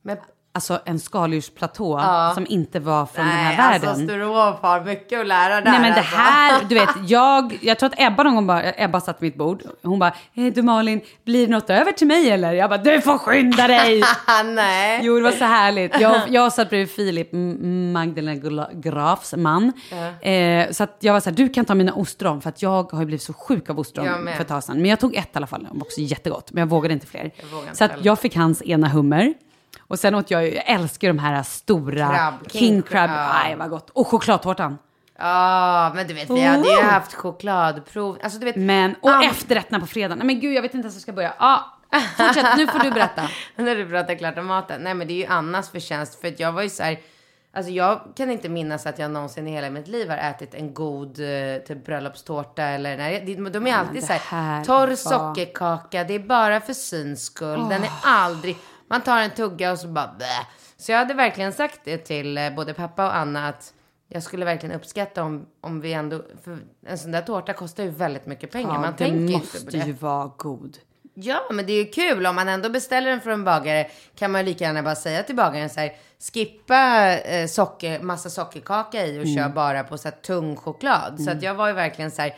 Men, 0.03 0.17
alltså, 0.53 0.81
en 0.85 0.99
skaldjursplatå 1.01 2.01
som 2.35 2.47
inte 2.49 2.81
var 2.81 3.07
från 3.07 3.27
den 3.27 3.35
nej, 3.35 3.45
här 3.45 3.73
världen. 3.73 3.89
alltså 3.89 4.05
Sturehof 4.05 4.61
har 4.63 4.85
mycket 4.85 5.21
att 5.21 5.27
lära 5.27 5.55
där. 5.55 5.71
Nej 5.71 5.81
men 5.81 5.91
det 5.91 5.99
alltså. 5.99 6.17
här, 6.17 6.65
du 6.69 6.75
vet, 6.75 6.89
jag, 7.07 7.59
jag 7.63 7.79
tror 7.79 7.87
att 7.87 8.01
Ebba 8.01 8.23
någon 8.23 8.35
gång 8.35 8.47
bara, 8.47 8.73
Ebba 8.77 9.01
satt 9.01 9.23
vid 9.23 9.31
mitt 9.31 9.39
bord. 9.39 9.63
Hon 9.83 9.99
bara, 9.99 10.15
eh, 10.35 10.53
du 10.53 10.63
Malin, 10.63 11.01
blir 11.25 11.47
det 11.47 11.53
något 11.53 11.71
över 11.71 11.93
till 11.93 12.07
mig 12.07 12.31
eller? 12.31 12.53
Jag 12.53 12.71
bara, 12.71 12.83
du 12.83 13.01
får 13.01 13.19
skynda 13.19 13.67
dig! 13.67 14.03
nej. 14.45 15.01
Jo, 15.03 15.17
det 15.17 15.23
var 15.23 15.33
så 15.33 15.45
härligt. 15.45 16.01
Jag, 16.01 16.21
jag 16.29 16.53
satt 16.53 16.71
bredvid 16.71 16.91
Filip, 16.91 17.29
Magdalena 17.93 18.69
Grafs 18.73 19.35
man. 19.37 19.73
Eh, 20.21 20.71
så 20.71 20.85
att 20.85 20.97
jag 21.01 21.13
var 21.13 21.21
så 21.21 21.31
här, 21.31 21.37
du 21.37 21.49
kan 21.49 21.65
ta 21.65 21.75
mina 21.75 21.93
ostron 21.93 22.41
för 22.41 22.49
att 22.49 22.63
jag 22.63 22.93
har 22.93 23.01
ju 23.01 23.07
blivit 23.07 23.23
så 23.23 23.33
sjuk 23.33 23.71
av 23.71 23.79
ostron 23.79 24.29
för 24.35 24.41
ett 24.41 24.49
tag 24.49 24.65
sedan. 24.65 24.77
Men 24.77 24.91
jag 24.91 25.01
tog 25.01 25.15
ett 25.15 25.27
i 25.27 25.31
alla 25.33 25.47
fall, 25.47 25.63
det 25.63 25.69
var 25.73 25.83
också 25.83 26.01
jättegott. 26.01 26.53
Men 26.53 26.61
jag 26.61 26.69
vågade 26.69 26.95
inte 26.95 27.07
fler. 27.07 27.31
vågar 27.53 27.65
inte 27.65 27.79
så 27.79 27.85
att 27.85 27.91
heller. 27.91 28.07
jag 28.07 28.19
fick 28.19 28.37
hans 28.37 28.63
ena 28.63 28.89
hummer. 28.89 29.35
Och 29.81 29.99
sen 29.99 30.15
åt 30.15 30.31
jag, 30.31 30.55
jag 30.55 30.63
älskar 30.67 31.09
de 31.09 31.19
här 31.19 31.43
stora 31.43 32.09
Krabb, 32.09 32.35
king, 32.51 32.61
king 32.61 32.83
crab. 32.83 33.11
crab. 33.11 33.31
Aj, 33.45 33.55
vad 33.57 33.71
gott. 33.71 33.91
Och 33.91 34.07
chokladtårtan. 34.09 34.79
Ja, 35.19 35.93
men 35.95 36.07
du 36.07 36.15
vet, 36.15 36.31
vi 36.31 36.41
hade 36.45 36.69
ju 36.69 36.81
haft 36.83 37.15
chokladprov. 37.15 38.19
Alltså 38.23 38.39
du 38.39 38.45
vet. 38.45 38.57
Men, 38.57 38.95
och 39.01 39.11
Am- 39.11 39.23
efterrätterna 39.31 39.81
på 39.81 39.87
fredagen. 39.87 40.19
Nej 40.19 40.27
men 40.27 40.41
gud, 40.41 40.55
jag 40.57 40.63
vet 40.63 40.75
inte 40.75 40.85
ens 40.87 40.95
hur 40.95 40.99
jag 40.99 41.03
ska 41.03 41.13
börja. 41.13 41.33
Ja, 41.39 41.79
fortsätt, 42.17 42.57
nu 42.57 42.67
får 42.67 42.79
du 42.79 42.91
berätta. 42.91 43.23
När 43.57 43.77
du 43.77 43.89
pratar 43.89 44.15
klart 44.15 44.39
om 44.39 44.47
maten. 44.47 44.81
Nej 44.83 44.95
men 44.95 45.07
det 45.07 45.13
är 45.13 45.17
ju 45.17 45.27
Annas 45.27 45.71
förtjänst. 45.71 46.21
För 46.21 46.29
att 46.29 46.41
jag 46.41 46.53
var 46.53 46.63
ju 46.63 46.69
så 46.69 46.83
här. 46.83 46.99
Alltså 47.55 47.73
jag 47.73 48.01
kan 48.17 48.31
inte 48.31 48.49
minnas 48.49 48.87
att 48.87 48.99
jag 48.99 49.11
någonsin 49.11 49.49
i 49.49 49.51
hela 49.53 49.71
mitt 49.71 49.89
liv 49.89 50.11
har 50.11 50.17
ätit 50.17 50.55
en 50.55 50.75
god 50.75 51.21
eh, 51.21 51.57
typ 51.67 51.85
bröllopstårta 51.87 52.63
eller 52.63 52.97
nej. 52.97 53.37
De, 53.53 53.67
är 53.67 53.75
alltid 53.75 54.05
så 54.05 54.13
här, 54.13 54.65
torr 54.65 54.87
var- 54.89 54.97
sockerkaka. 54.97 56.05
Det 56.05 56.15
är 56.15 56.19
bara 56.19 56.61
för 56.61 56.73
syns 56.73 57.25
skull. 57.25 57.69
Den 57.69 57.83
är 57.85 57.91
aldrig, 58.05 58.57
man 58.89 59.01
tar 59.01 59.19
en 59.19 59.31
tugga 59.31 59.73
och 59.73 59.79
så 59.79 59.89
bara 59.89 60.15
blä. 60.19 60.47
Så 60.77 60.93
jag 60.93 60.99
hade 60.99 61.15
verkligen 61.15 61.53
sagt 61.53 61.81
det 61.85 61.99
till 61.99 62.39
eh, 62.39 62.51
både 62.55 62.75
pappa 62.75 63.07
och 63.07 63.17
Anna 63.17 63.49
att 63.49 63.75
jag 64.09 64.23
skulle 64.23 64.45
verkligen 64.45 64.77
uppskatta 64.77 65.23
om, 65.23 65.47
om 65.61 65.81
vi 65.81 65.93
ändå, 65.93 66.23
för 66.45 66.59
en 66.87 66.99
sån 66.99 67.13
där 67.13 67.23
tårta 67.23 67.53
kostar 67.53 67.85
ju 67.85 67.91
väldigt 67.91 68.27
mycket 68.27 68.51
pengar. 68.51 68.75
Ja, 68.75 68.81
man 68.81 68.93
det 68.93 68.99
tänker 68.99 69.39
måste 69.39 69.59
inte 69.59 69.71
på 69.71 69.77
det. 69.77 69.87
ju 69.87 69.93
vara 69.93 70.31
god. 70.37 70.79
Ja, 71.15 71.41
men 71.51 71.67
det 71.67 71.73
är 71.73 71.85
ju 71.85 71.91
kul. 71.91 72.27
Om 72.27 72.35
man 72.35 72.49
ändå 72.49 72.69
beställer 72.69 73.11
den 73.11 73.21
från 73.21 73.33
en 73.33 73.45
bagare 73.45 73.91
kan 74.19 74.31
man 74.31 74.41
ju 74.41 74.45
lika 74.45 74.65
gärna 74.65 74.83
bara 74.83 74.95
säga 74.95 75.23
till 75.23 75.37
bagaren 75.37 75.71
så 75.71 75.81
här, 75.81 75.93
skippa 76.33 77.13
eh, 77.19 77.47
socker, 77.47 78.01
massa 78.01 78.31
sockerkaka 78.31 79.07
i 79.07 79.21
och 79.21 79.27
kör 79.27 79.49
bara 79.49 79.85
på 79.85 79.99
så 79.99 80.09
här 80.09 80.17
tung 80.17 80.57
choklad. 80.57 81.21
Så 81.21 81.31
att 81.31 81.43
jag 81.43 81.55
var 81.55 81.69
ju 81.69 81.75
verkligen 81.75 82.11
så 82.11 82.23
här, 82.23 82.37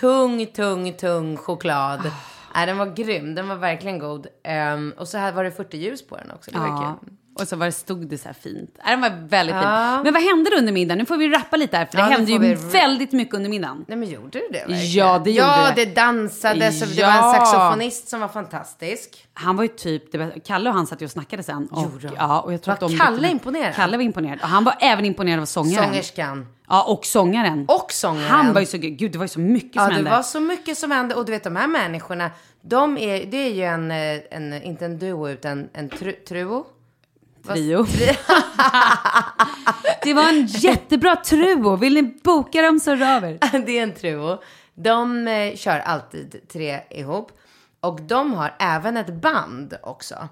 tung, 0.00 0.46
tung, 0.46 0.92
tung 0.92 1.36
choklad. 1.36 2.10
Nej, 2.56 2.66
den 2.66 2.78
var 2.78 2.86
grym. 2.86 3.34
Den 3.34 3.48
var 3.48 3.56
verkligen 3.56 3.98
god. 3.98 4.26
Ehm, 4.44 4.94
och 4.98 5.08
så 5.08 5.18
här 5.18 5.32
var 5.32 5.44
det 5.44 5.50
40 5.50 5.76
ljus 5.76 6.06
på 6.06 6.16
den 6.16 6.30
också. 6.30 6.50
Det 6.50 6.58
var 6.58 6.66
Ja. 6.66 6.98
kul. 7.00 7.12
Och 7.40 7.48
så 7.48 7.56
var 7.56 7.66
det, 7.66 7.72
stod 7.72 8.08
det 8.08 8.18
så 8.18 8.24
här 8.28 8.34
fint. 8.34 8.78
Nej, 8.84 8.90
Den 8.96 9.00
var 9.00 9.28
väldigt 9.28 9.56
Ja. 9.56 9.60
fin. 9.62 10.02
Men 10.04 10.14
vad 10.14 10.22
hände 10.22 10.50
under 10.58 10.72
middagen? 10.72 10.98
Nu 10.98 11.06
får 11.06 11.16
vi 11.16 11.28
rappa 11.28 11.56
lite 11.56 11.76
här, 11.76 11.86
för 11.86 11.96
det 11.96 12.02
Ja, 12.02 12.06
hände 12.08 12.32
ju 12.32 12.38
vi- 12.38 12.54
väldigt 12.54 13.12
mycket 13.12 13.34
under 13.34 13.50
middagen. 13.50 13.84
Nej, 13.88 13.98
men 13.98 14.08
gjorde 14.08 14.28
du 14.38 14.48
det 14.52 14.58
verkligen? 14.58 14.90
Ja, 14.92 15.18
det 15.24 15.30
gjorde 15.30 15.48
Ja, 15.48 15.68
det. 15.76 15.84
det 15.84 15.94
dansades 15.94 16.82
och 16.82 16.88
det 16.88 16.94
Ja. 16.94 17.06
var 17.22 17.28
en 17.28 17.34
saxofonist 17.46 18.08
som 18.08 18.20
var 18.20 18.28
fantastisk. 18.28 19.26
Han 19.34 19.56
var 19.56 19.64
ju 19.64 19.68
typ, 19.68 20.12
det 20.12 20.18
var, 20.18 20.32
Kalle 20.44 20.70
och 20.70 20.76
han 20.76 20.86
satt 20.86 21.00
ju 21.02 21.04
och 21.04 21.10
snackade 21.10 21.42
sen. 21.42 21.66
Och, 21.70 21.82
Gjorde 21.82 22.08
de? 22.08 22.14
ja, 22.18 22.40
och 22.40 22.52
jag 22.52 22.62
tror 22.62 22.72
Var 22.80 22.86
att 22.86 22.92
de 22.92 22.98
Kalle 22.98 23.28
imponerad? 23.30 23.74
Kalle 23.74 23.96
var 23.96 24.04
imponerad. 24.04 24.38
Och 24.42 24.48
han 24.48 24.64
var 24.64 24.74
även 24.80 25.04
imponerad 25.04 25.40
av 25.40 25.46
sångaren. 25.46 25.84
Sångerskan. 25.88 26.46
Ja, 26.68 26.82
och 26.82 27.04
sångaren. 27.06 27.64
Och 27.68 27.92
sångaren. 27.92 28.30
Han 28.30 28.52
var 28.52 28.60
ju 28.60 28.66
så, 28.66 28.78
gud 28.78 29.12
det 29.12 29.18
var 29.18 29.24
ju 29.24 29.28
så 29.28 29.40
mycket 29.40 29.76
Ja, 29.76 29.80
som 29.82 29.88
det 29.88 29.94
hände. 29.94 30.10
var 30.10 30.22
så 30.22 30.40
mycket 30.40 30.78
som 30.78 30.90
hände. 30.90 31.14
Och 31.14 31.24
du 31.24 31.32
vet, 31.32 31.44
de 31.44 31.56
här 31.56 31.66
människorna, 31.66 32.30
de 32.62 32.98
är, 32.98 33.26
det 33.26 33.36
är 33.36 33.50
ju 33.54 33.62
en, 33.64 33.90
eh, 33.90 34.20
en 34.30 34.62
inte 34.62 34.84
en 34.84 34.98
duo, 34.98 35.28
utan 35.28 35.68
en 35.72 35.88
tru, 35.88 36.12
truo. 36.12 36.66
Trio. 37.54 37.82
det 40.02 40.14
var 40.14 40.28
en 40.28 40.46
jättebra 40.46 41.16
truo. 41.16 41.76
Vill 41.76 41.94
ni 41.94 42.02
boka 42.02 42.62
dem 42.62 42.80
så 42.80 42.94
hör 42.94 43.16
av 43.16 43.24
er. 43.24 43.38
det 43.66 43.78
är 43.78 43.82
en 43.82 43.94
truo. 43.94 44.42
De 44.74 45.28
eh, 45.28 45.56
kör 45.56 45.78
alltid 45.78 46.48
tre 46.52 46.80
ihop. 46.90 47.32
Och 47.80 48.02
de 48.02 48.34
har 48.34 48.54
även 48.58 48.96
ett 48.96 49.14
band 49.14 49.76
också. 49.82 50.28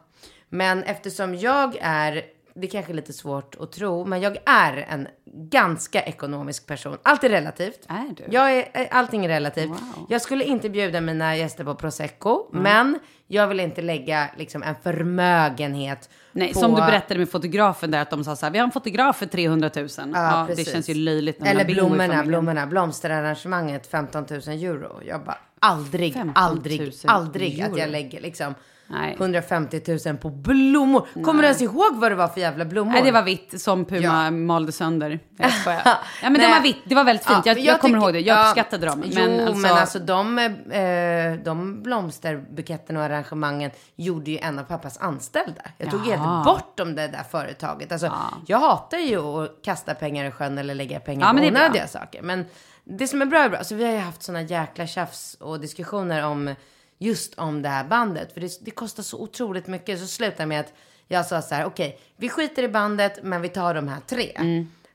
Men 0.49 0.83
eftersom 0.83 1.35
jag 1.35 1.77
är, 1.81 2.23
det 2.55 2.67
kanske 2.67 2.93
är 2.93 2.95
lite 2.95 3.13
svårt 3.13 3.57
att 3.61 3.73
tro, 3.73 4.05
men 4.05 4.21
jag 4.21 4.37
är 4.47 4.77
en 4.77 5.09
ganska 5.51 6.03
ekonomisk 6.03 6.67
person. 6.67 6.97
Allt 7.03 7.25
är 7.25 7.29
relativt. 7.29 7.87
Är 7.89 8.15
du? 8.17 8.25
Jag 8.31 8.53
är, 8.53 8.69
eh, 8.73 8.87
allting 8.91 9.25
är 9.25 9.29
relativt. 9.29 9.71
Wow. 9.71 10.07
Jag 10.09 10.23
skulle 10.23 10.45
inte 10.45 10.71
bjuda 10.71 11.01
mina 11.01 11.37
gäster 11.37 11.65
på 11.65 11.75
prosecco, 11.75 12.49
men 12.53 12.99
jag 13.27 13.49
vill 13.49 13.61
inte 13.61 13.83
lägga 13.83 14.31
liksom 14.37 14.63
en 14.63 14.75
förmögenhet 14.83 16.11
Nej, 16.33 16.53
på... 16.53 16.59
som 16.61 16.71
du 16.71 16.77
berättade 16.77 17.19
med 17.19 17.31
fotografen 17.31 17.91
där, 17.91 18.03
att 18.03 18.11
de 18.11 18.25
sa 18.25 18.37
så 18.37 18.47
här, 18.47 18.51
vi 18.51 18.59
har 18.59 18.67
en 18.67 18.73
fotograf 18.73 19.17
för 19.17 19.27
300 19.27 19.71
000. 19.77 19.89
Ja, 19.97 20.47
det 20.49 20.57
precis. 20.57 20.73
känns 20.73 20.91
ju 20.91 20.95
löjligt. 20.95 21.43
Eller 21.47 21.65
blommorna, 21.65 22.25
blommorna, 22.25 22.67
blomsterarrangemanget 22.67 23.87
15 23.87 24.27
000 24.31 24.41
euro. 24.41 25.01
Jag 25.07 25.25
bara 25.25 25.39
aldrig, 25.59 26.13
15 26.13 26.45
000 26.45 26.55
aldrig, 26.55 26.95
aldrig 27.05 27.61
att 27.61 27.79
jag 27.79 27.91
lägger 27.91 28.21
liksom 28.21 28.55
Nej. 28.95 29.15
150 29.19 29.81
000 30.07 30.17
på 30.17 30.31
blommor. 30.31 31.07
Kommer 31.25 31.43
du 31.43 31.47
ens 31.47 31.63
ihåg 31.63 31.97
vad 31.97 32.11
det 32.11 32.15
var 32.15 32.29
för 32.29 32.41
jävla 32.41 32.65
blommor? 32.65 32.93
Nej, 32.93 33.03
det 33.03 33.13
var 33.13 33.23
vitt 33.23 33.61
som 33.63 33.85
Puma 33.85 34.25
Ja. 34.25 34.31
malde 34.31 34.73
sönder. 34.73 35.21
Jag 35.37 35.53
skojar. 35.61 35.83
Ja, 35.85 35.97
men 36.23 36.33
det 36.33 36.39
Nej. 36.39 36.51
var 36.51 36.61
vitt. 36.61 36.77
Det 36.85 36.95
var 36.95 37.05
väldigt 37.05 37.27
fint. 37.27 37.47
Ja, 37.47 37.53
jag, 37.53 37.59
jag, 37.65 37.81
kommer 37.81 37.95
tycker- 37.99 38.07
ihåg 38.07 38.15
det. 38.15 38.21
Jag 38.21 38.39
ja, 38.39 38.45
uppskattade 38.49 38.87
dem. 38.87 39.03
jo, 39.07 39.13
Men 39.15 39.41
alltså, 39.41 39.57
men 39.57 39.71
alltså 39.77 39.99
de, 39.99 40.39
eh, 40.39 41.45
de 41.45 41.83
blomsterbuketten 41.83 42.97
och 42.97 43.03
arrangemangen 43.03 43.71
gjorde 43.97 44.31
ju 44.31 44.39
en 44.39 44.59
av 44.59 44.63
pappas 44.63 44.99
anställda. 44.99 45.63
Jag 45.79 45.91
tog 45.91 46.01
Jaha. 46.07 46.17
helt 46.17 46.45
bort 46.45 46.81
om 46.81 46.95
det 46.95 47.09
där 47.09 47.23
företaget. 47.31 47.93
Alltså, 47.93 48.13
Jag 48.47 48.59
hatar 48.59 48.99
ju 48.99 49.19
att 49.19 49.51
kasta 49.65 49.95
pengar 49.95 50.25
i 50.25 50.31
sjön 50.31 50.59
eller 50.59 50.75
lägga 50.75 51.01
pengar 51.01 51.33
på 51.35 51.39
det 51.41 51.49
onödiga 51.49 51.87
saker. 51.89 52.23
Men 52.23 52.45
det 52.85 53.07
som 53.09 53.23
är 53.23 53.27
bra 53.27 53.39
är 53.39 53.49
bra. 53.49 53.59
Alltså, 53.59 53.75
vi 53.75 53.85
har 53.85 53.93
ju 53.93 53.99
haft 53.99 54.23
såna 54.23 54.43
jäkla 54.43 54.87
tjafs 54.87 55.35
och 55.41 55.61
diskussioner 55.61 56.25
om 56.25 56.55
just 56.99 57.35
om 57.35 57.63
det 57.63 57.69
här 57.69 57.85
bandet. 57.85 58.33
För 58.33 58.41
det, 58.41 58.53
det 58.65 58.71
kostar 58.71 59.03
så 59.03 59.19
otroligt 59.23 59.67
mycket. 59.67 60.01
Så 60.01 60.07
slutade 60.07 60.47
med 60.47 60.61
att 60.61 60.73
jag 61.09 61.27
sa 61.27 61.43
så 61.43 61.55
här, 61.55 61.65
okej, 61.65 62.01
vi 62.17 62.29
skiter 62.29 62.63
i 62.63 62.69
bandet, 62.69 63.19
men 63.23 63.43
vi 63.43 63.49
tar 63.49 63.75
de 63.75 63.89
här 63.89 64.01
tre. 64.07 64.33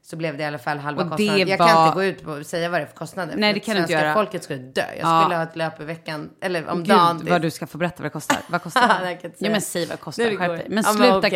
Så 0.01 0.15
blev 0.15 0.37
det 0.37 0.43
i 0.43 0.45
alla 0.45 0.57
fall 0.57 0.77
halva 0.77 1.01
Mm. 1.01 1.11
Och 1.13 1.17
kostnaden. 1.19 1.47
Jag 1.47 1.57
var- 1.57 1.67
kan 1.67 1.85
inte 1.85 1.95
gå 1.95 2.03
ut 2.03 2.27
och 2.39 2.45
säga 2.45 2.69
vad 2.69 2.79
det 2.79 2.83
är 2.83 2.87
för 2.87 2.95
kostnader. 2.95 3.35
Nej, 3.37 3.53
det 3.53 3.59
kan 3.59 3.75
du 3.75 3.81
inte 3.81 3.93
göra. 3.93 4.13
folket 4.13 4.43
skulle 4.43 4.59
dö. 4.59 4.81
Jag 4.81 4.97
Ja. 5.07 5.21
skulle 5.21 5.35
ha 5.35 5.43
ett 5.43 5.55
löp 5.55 5.81
i 5.81 5.83
veckan, 5.83 6.29
eller 6.41 6.67
om 6.67 6.83
dagen. 6.87 7.17
Gud 7.19 7.29
vad 7.29 7.41
du 7.41 7.51
ska 7.51 7.67
få 7.67 7.77
berätta 7.77 7.95
vad 7.97 8.05
det 8.05 8.09
kostar. 8.09 8.37
Vad 8.49 8.63
kostar 8.63 8.87
Nej, 8.87 8.97
det? 9.01 9.09
jag 9.11 9.21
kan 9.21 9.29
inte 9.29 9.39
säga. 9.39 9.51
men 9.51 9.61
säg 9.61 9.85
vad 9.85 9.97
det 9.97 10.01
kostar. 10.01 10.23
Skärp 10.23 10.39
det. 10.39 10.47
dig. 10.57 10.65
Men 10.69 10.83
Ja, 10.83 10.93
men 10.93 10.97
sluta 10.97 11.17
okej, 11.17 11.31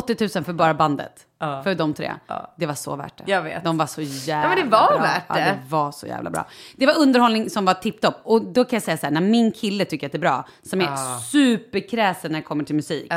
Katrin, 0.00 0.28
säg 0.28 0.28
vad 0.28 0.28
det 0.28 0.34
80 0.34 0.34
000. 0.34 0.34
kostar. 0.34 0.34
80 0.34 0.38
000 0.38 0.44
för 0.44 0.52
bara 0.52 0.74
bandet. 0.74 1.26
För 1.64 1.74
de 1.74 1.94
tre. 1.94 2.12
Det 2.56 2.66
var 2.66 2.74
så 2.74 2.96
värt 2.96 3.18
det. 3.18 3.32
Jag 3.32 3.42
vet. 3.42 3.64
De 3.64 3.78
var 3.78 3.86
så 3.86 4.00
jävla 4.02 4.48
men 4.48 4.56
det 4.56 4.76
var 4.76 4.88
bra. 4.88 4.98
värt 5.00 5.24
Ja, 5.28 5.34
det. 5.34 5.40
det 5.40 5.58
var 5.68 5.92
så 5.92 6.06
jävla 6.06 6.30
bra. 6.30 6.46
Det 6.76 6.86
var 6.86 6.98
underhållning 6.98 7.50
som 7.50 7.64
var 7.64 7.74
tipptopp. 7.74 8.14
Och 8.22 8.42
då 8.44 8.64
kan 8.64 8.76
jag 8.76 8.82
säga 8.82 8.96
så 8.96 9.06
här, 9.06 9.10
när 9.10 9.20
min 9.20 9.52
kille 9.52 9.84
tycker 9.84 10.06
att 10.06 10.12
det 10.12 10.18
är 10.18 10.20
bra, 10.20 10.44
som 10.62 10.80
är 10.80 11.18
superkräsen 11.20 12.32
när 12.32 12.38
det 12.38 12.44
kommer 12.44 12.64
till 12.64 12.74
musik, 12.76 13.10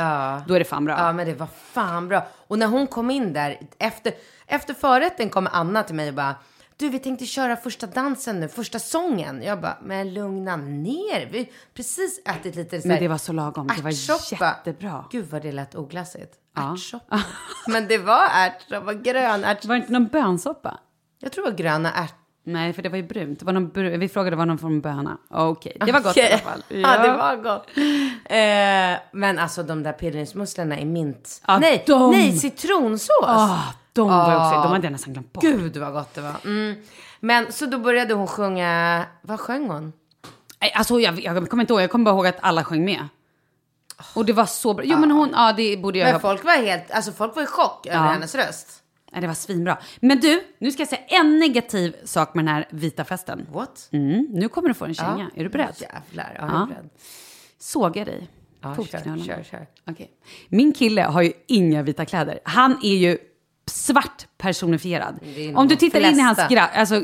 då 0.46 0.54
är 0.54 0.58
det 0.58 0.64
fan 0.64 0.84
bra. 0.84 0.98
Ja, 0.98 1.12
men 1.12 1.26
det 1.26 1.34
var 1.34 1.48
fan 1.72 2.08
bra. 2.08 2.26
Och 2.46 2.58
när 2.58 2.66
hon 2.66 2.86
kom 2.86 3.10
in 3.10 3.32
där, 3.32 3.60
efter, 3.78 4.12
efter 4.46 4.74
förrätten 4.74 5.30
kommer 5.30 5.50
Anna 5.54 5.82
till 5.82 5.94
mig 5.94 6.08
och 6.08 6.14
bara, 6.14 6.34
du 6.76 6.88
vi 6.88 6.98
tänkte 6.98 7.26
köra 7.26 7.56
första 7.56 7.86
dansen 7.86 8.40
nu, 8.40 8.48
första 8.48 8.78
sången. 8.78 9.42
Jag 9.42 9.60
bara, 9.60 9.78
men 9.82 10.14
lugna 10.14 10.56
ner. 10.56 11.28
Vi 11.32 11.38
har 11.38 11.46
precis 11.74 12.20
ätit 12.26 12.56
lite 12.56 12.80
så 12.80 12.88
Men 12.88 12.94
här 12.94 13.02
det 13.02 13.08
var 13.08 13.18
så 13.18 13.32
lagom. 13.32 13.66
Det 13.76 13.82
var 13.82 14.32
jättebra. 14.42 15.04
Gud 15.10 15.26
vad 15.30 15.42
det 15.42 15.52
lät 15.52 15.74
oglassigt. 15.74 16.32
Ja. 16.56 16.72
Ärtsoppa. 16.74 17.20
men 17.68 17.88
det 17.88 17.98
var 17.98 18.26
ärtsoppa, 18.34 18.94
grön 18.94 19.44
ärtsoppa. 19.44 19.68
Var 19.68 19.74
det 19.74 19.80
inte 19.80 19.92
någon 19.92 20.06
bönsoppa? 20.06 20.78
Jag 21.18 21.32
tror 21.32 21.44
det 21.44 21.50
var 21.50 21.58
gröna 21.58 21.92
ärtor. 21.92 22.16
Nej, 22.48 22.72
för 22.72 22.82
det 22.82 22.88
var 22.88 22.96
ju 22.96 23.02
brunt. 23.02 23.38
Det 23.38 23.44
var 23.46 23.52
någon 23.52 23.72
br- 23.72 23.96
vi 23.98 24.08
frågade 24.08 24.36
vad 24.36 24.48
någon 24.48 24.58
form 24.58 24.76
av 24.76 24.82
böna. 24.82 25.16
Okej, 25.30 25.76
det 25.86 25.92
var 25.92 26.00
gott 26.00 26.16
i 26.16 26.22
alla 26.22 26.38
fall. 26.38 26.62
Ja, 26.68 26.98
det 26.98 27.12
var 27.12 27.36
gott. 27.36 27.68
Eh, 28.24 29.02
men 29.12 29.38
alltså 29.38 29.62
de 29.62 29.82
där 29.82 29.92
pilgrimsmusslorna 29.92 30.78
i 30.80 30.84
mint. 30.84 31.42
Ja, 31.46 31.58
nej, 31.58 31.84
de- 31.86 32.10
nej, 32.10 32.32
citronsås. 32.38 33.08
Ah, 33.22 33.58
de 33.92 34.08
var 34.08 34.24
också, 34.36 34.58
Ah. 34.58 34.62
de 34.62 34.72
hade 34.72 34.84
jag 34.86 34.92
nästan 34.92 35.12
glömt 35.12 35.32
bort. 35.32 35.42
Gud 35.44 35.76
vad 35.76 35.92
gott 35.92 36.14
det 36.14 36.20
var. 36.20 36.34
Mm. 36.44 36.74
Men 37.20 37.52
så 37.52 37.66
då 37.66 37.78
började 37.78 38.14
hon 38.14 38.26
sjunga, 38.26 39.04
vad 39.22 39.40
sjöng 39.40 39.68
hon? 39.70 39.92
Nej, 40.60 40.72
Alltså, 40.74 41.00
jag, 41.00 41.20
jag 41.20 41.50
kommer 41.50 41.62
inte 41.62 41.72
ihåg, 41.72 41.82
jag 41.82 41.90
kommer 41.90 42.04
bara 42.04 42.14
ihåg 42.14 42.26
att 42.26 42.36
alla 42.40 42.64
sjöng 42.64 42.84
med. 42.84 43.08
Och 44.14 44.24
det 44.24 44.32
var 44.32 44.46
så 44.46 44.74
bra. 44.74 44.84
Jo, 44.84 44.98
men 44.98 45.10
hon, 45.10 45.30
ja 45.32 45.52
det 45.56 45.76
borde 45.76 45.98
jag 45.98 46.06
Men 46.06 46.14
ha. 46.14 46.20
folk 46.20 46.44
var 46.44 46.52
helt, 46.52 46.90
alltså 46.90 47.12
folk 47.12 47.36
var 47.36 47.42
i 47.42 47.46
chock 47.46 47.86
över 47.86 47.96
Ja. 47.96 48.02
hennes 48.12 48.34
röst. 48.34 48.82
Nej, 49.12 49.20
det 49.20 49.26
var 49.26 49.34
svinbra. 49.34 49.78
Men 50.00 50.20
du, 50.20 50.42
nu 50.58 50.70
ska 50.72 50.80
jag 50.82 50.88
säga 50.88 51.00
en 51.08 51.38
negativ 51.38 51.96
sak 52.04 52.34
med 52.34 52.44
den 52.44 52.54
här 52.54 52.68
vita 52.70 53.04
festen. 53.04 53.46
What? 53.52 53.88
Mm, 53.92 54.26
nu 54.30 54.48
kommer 54.48 54.68
du 54.68 54.74
få 54.74 54.84
en 54.84 54.94
känga. 54.94 55.30
Är 55.34 55.44
du 55.44 55.48
beredd? 55.50 55.74
Jävlar, 55.80 56.32
ja, 56.40 56.46
Ja. 56.46 56.52
jag 56.52 56.62
är 56.62 56.66
beredd. 56.66 56.90
Såga 57.58 58.04
dig. 58.04 58.28
Ja, 58.60 58.74
Fotknölarna. 58.74 59.24
kör, 59.24 59.34
kör, 59.34 59.42
kör. 59.42 59.66
Okej. 59.90 60.10
Min 60.48 60.72
kille 60.72 61.02
har 61.02 61.22
ju 61.22 61.32
inga 61.46 61.82
vita 61.82 62.04
kläder. 62.04 62.40
Han 62.44 62.78
är 62.82 62.96
ju 62.96 63.18
svart 63.70 64.26
personifierad. 64.38 65.18
Om 65.54 65.68
du 65.68 65.76
tittar 65.76 66.00
in 66.00 66.18
i 66.18 66.20
hans 66.22 66.38
flesta. 66.38 66.54
gra- 66.54 66.68
alltså, 66.74 67.00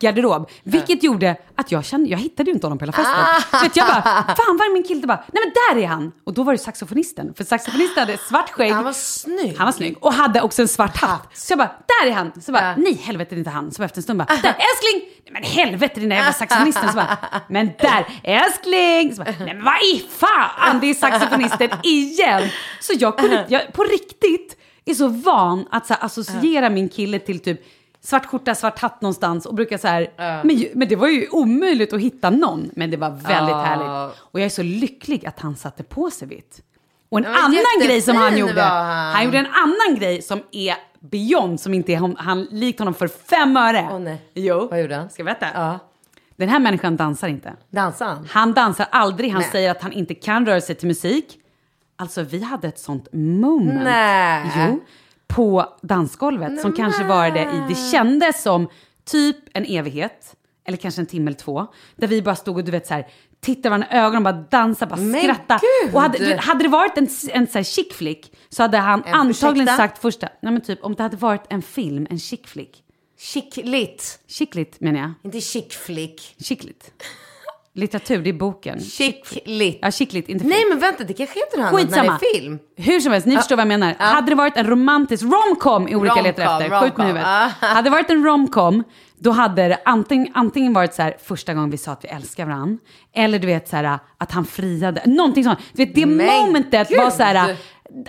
garderob, 0.00 0.50
vilket 0.62 1.02
gjorde 1.02 1.36
att 1.56 1.72
jag 1.72 1.84
kände, 1.84 2.10
jag 2.10 2.18
hittade 2.18 2.50
ju 2.50 2.54
inte 2.54 2.66
honom 2.66 2.78
på 2.78 2.82
hela 2.84 2.92
festen. 2.92 3.14
Ah. 3.16 3.58
Så 3.58 3.64
vet 3.64 3.76
jag 3.76 3.86
bara, 3.86 4.02
fan 4.02 4.56
var 4.58 4.66
är 4.66 4.72
min 4.72 4.82
kille? 4.82 5.06
Bara, 5.06 5.24
nej 5.32 5.42
men 5.44 5.52
där 5.76 5.82
är 5.84 5.88
han! 5.88 6.12
Och 6.24 6.34
då 6.34 6.42
var 6.42 6.52
det 6.52 6.58
saxofonisten, 6.58 7.34
för 7.34 7.44
saxofonisten 7.44 8.00
hade 8.00 8.18
svart 8.18 8.50
skägg. 8.50 8.72
Han 8.72 8.84
var 8.84 8.92
snygg. 8.92 9.54
Han 9.58 9.64
var 9.66 9.72
snygg 9.72 9.96
och 10.00 10.12
hade 10.12 10.40
också 10.40 10.62
en 10.62 10.68
svart 10.68 10.96
hatt. 10.96 11.28
Så 11.34 11.52
jag 11.52 11.58
bara, 11.58 11.70
där 12.00 12.10
är 12.10 12.12
han! 12.14 12.32
Så 12.42 12.52
bara, 12.52 12.76
nej 12.76 12.94
helvete 12.94 13.30
det 13.30 13.36
är 13.36 13.38
inte 13.38 13.50
han. 13.50 13.72
Så 13.72 13.78
bara 13.78 13.84
efter 13.84 13.98
en 13.98 14.02
stund 14.02 14.18
bara, 14.18 14.24
där, 14.36 14.36
älskling! 14.58 15.08
Nej 15.24 15.32
men 15.32 15.42
helvete 15.42 16.00
den 16.00 16.08
där 16.08 16.16
jävla 16.16 16.32
saxofonisten. 16.32 16.88
Så 16.88 16.94
bara, 16.94 17.18
men 17.48 17.70
där, 17.78 18.06
älskling! 18.22 19.14
Så 19.14 19.22
bara, 19.24 19.34
nej 19.38 19.54
men 19.54 19.64
vad 19.64 19.74
i 19.74 20.06
fan! 20.18 20.80
Det 20.80 20.86
är 20.90 20.94
saxofonisten 20.94 21.70
igen! 21.82 22.48
Så 22.80 22.92
jag 22.98 23.18
kunde, 23.18 23.46
jag 23.48 23.72
på 23.72 23.82
riktigt 23.84 24.56
är 24.90 24.94
så 24.94 25.08
van 25.08 25.66
att 25.70 25.86
så 25.86 25.94
här, 25.94 26.04
associera 26.04 26.70
min 26.70 26.88
kille 26.88 27.18
till 27.18 27.40
typ 27.40 27.60
svart 28.00 28.26
skjorta, 28.26 28.54
svart 28.54 28.78
hatt 28.78 29.00
någonstans 29.02 29.46
och 29.46 29.54
brukar 29.54 29.78
så 29.78 29.88
här, 29.88 30.10
men, 30.44 30.56
ju- 30.56 30.70
men 30.74 30.88
det 30.88 30.96
var 30.96 31.08
ju 31.08 31.28
omöjligt 31.30 31.92
att 31.92 32.00
hitta 32.00 32.30
någon. 32.30 32.70
Men 32.76 32.90
det 32.90 32.96
var 32.96 33.10
väldigt 33.10 33.50
Ja. 33.50 33.62
härligt. 33.62 34.16
Och 34.20 34.40
jag 34.40 34.44
är 34.46 34.50
så 34.50 34.62
lycklig 34.62 35.26
att 35.26 35.40
han 35.40 35.56
satte 35.56 35.82
på 35.82 36.10
sig 36.10 36.28
vitt. 36.28 36.62
Och 37.08 37.18
en 37.18 37.24
men 37.24 37.34
annan 37.34 37.86
grej 37.86 38.02
som 38.02 38.16
han 38.16 38.38
gjorde, 38.38 38.62
han. 38.62 39.14
han 39.14 39.24
gjorde 39.24 39.38
en 39.38 39.46
annan 39.46 39.98
grej 39.98 40.22
som 40.22 40.42
är 40.52 40.74
beyond, 41.00 41.60
som 41.60 41.74
inte 41.74 41.92
är 41.92 41.98
hon, 41.98 42.16
han 42.18 42.42
likt 42.50 42.78
honom 42.78 42.94
för 42.94 43.08
fem 43.08 43.56
öre. 43.56 43.88
Åh, 43.92 43.98
nej. 43.98 44.22
Jo. 44.34 44.68
Vad 44.70 44.80
gjorde 44.80 44.96
han? 44.96 45.10
Ska 45.10 45.20
jag 45.20 45.24
berätta? 45.24 45.46
Ja. 45.54 45.78
Den 46.36 46.48
här 46.48 46.58
människan 46.58 46.96
dansar 46.96 47.28
inte. 47.28 47.52
Dansade 47.70 48.10
han? 48.10 48.26
Han 48.30 48.52
dansar 48.52 48.86
aldrig, 48.90 49.30
han 49.30 49.40
Nej. 49.40 49.50
säger 49.52 49.70
att 49.70 49.82
han 49.82 49.92
inte 49.92 50.14
kan 50.14 50.46
röra 50.46 50.60
sig 50.60 50.74
till 50.74 50.88
musik. 50.88 51.36
Alltså 52.00 52.22
vi 52.22 52.42
hade 52.42 52.68
ett 52.68 52.78
sånt 52.78 53.08
moment. 53.12 53.84
Nej. 53.84 54.50
Jo, 54.56 54.80
på 55.26 55.66
dansgolvet 55.82 56.60
som 56.60 56.72
kanske 56.72 57.04
var 57.04 57.30
det 57.30 57.40
i, 57.42 57.62
det 57.68 57.74
kändes 57.90 58.42
som 58.42 58.68
typ 59.04 59.36
en 59.54 59.64
evighet. 59.64 60.36
Eller 60.64 60.76
kanske 60.76 61.00
en 61.00 61.06
timme 61.06 61.30
eller 61.30 61.38
två. 61.38 61.66
Där 61.96 62.06
vi 62.06 62.22
bara 62.22 62.36
stod 62.36 62.56
och 62.56 62.64
du 62.64 62.70
vet 62.70 62.86
så 62.86 62.94
här, 62.94 63.06
tittade 63.40 63.68
varandra 63.68 63.88
i 63.92 63.96
ögonen, 63.98 64.22
bara 64.22 64.32
dansade, 64.32 64.90
bara 64.90 65.00
Men 65.00 65.20
skrattade. 65.22 65.60
gud! 65.84 65.94
Och 65.94 66.00
hade, 66.00 66.18
du, 66.18 66.36
hade 66.36 66.62
det 66.64 66.68
varit 66.68 66.98
en, 66.98 67.08
en 67.30 67.46
så 67.46 67.58
här 67.58 67.62
chick 67.64 67.92
flick 67.92 68.32
så 68.48 68.62
hade 68.62 68.78
han 68.78 69.02
En- 69.04 69.14
antagligen 69.14 69.68
ursäkta? 69.68 69.76
sagt 69.76 69.98
första, 70.02 70.28
nej 70.42 70.52
men 70.52 70.60
typ 70.62 70.84
om 70.84 70.94
det 70.94 71.02
hade 71.02 71.16
varit 71.16 71.44
en 71.50 71.62
film, 71.62 72.06
en 72.10 72.18
chick 72.18 72.46
flick. 72.48 72.82
Chicklit. 73.18 74.18
Chicklit 74.26 74.80
menar 74.80 75.00
jag. 75.00 75.12
Inte 75.22 75.40
chick 75.40 75.72
flick. 75.72 76.34
Chicklit. 76.38 76.92
Litteratur, 77.74 78.22
det 78.22 78.30
är 78.30 78.34
boken. 78.34 78.80
Chicklit. 78.80 79.78
Ja, 79.82 79.90
chicklit, 79.90 80.28
inte 80.28 80.44
film. 80.44 80.50
Nej 80.56 80.64
men 80.68 80.78
vänta, 80.78 81.04
det 81.04 81.12
kanske 81.14 81.38
heter 81.38 81.58
något 81.58 81.66
annat 81.72 81.90
när 81.90 82.02
det 82.02 82.08
är 82.08 82.40
film. 82.40 82.58
Hur 82.76 83.00
som 83.00 83.12
helst, 83.12 83.26
ni 83.26 83.36
förstår 83.36 83.56
vad 83.56 83.60
jag 83.62 83.68
menar. 83.68 83.94
Hade 83.98 84.30
det 84.30 84.34
varit 84.34 84.56
en 84.56 84.66
romantisk 84.66 85.24
romcom 85.24 85.88
i 85.88 85.96
olika 85.96 86.22
letar 86.22 86.42
efter, 86.42 86.80
skjut 86.80 86.82
romcom. 86.82 87.06
huvudet. 87.06 87.26
Hade 87.60 87.82
det 87.82 87.90
varit 87.90 88.10
en 88.10 88.24
romcom, 88.24 88.84
då 89.18 89.30
hade 89.30 89.68
det 89.68 89.78
antingen, 89.84 90.28
antingen 90.34 90.72
varit 90.72 90.94
så 90.94 91.02
här 91.02 91.16
första 91.22 91.54
gången 91.54 91.70
vi 91.70 91.78
sa 91.78 91.92
att 91.92 92.04
vi 92.04 92.08
älskar 92.08 92.44
varandra, 92.46 92.78
eller 93.14 93.38
du 93.38 93.46
vet 93.46 93.68
så 93.68 93.76
här 93.76 93.98
att 94.18 94.32
han 94.32 94.44
friade, 94.44 95.02
någonting 95.06 95.44
sånt. 95.44 95.58
Du 95.72 95.84
vet 95.84 95.94
det 95.94 96.06
Men 96.06 96.26
momentet 96.46 96.88
gud! 96.88 96.98
var 96.98 97.10
så 97.10 97.22
här, 97.22 97.56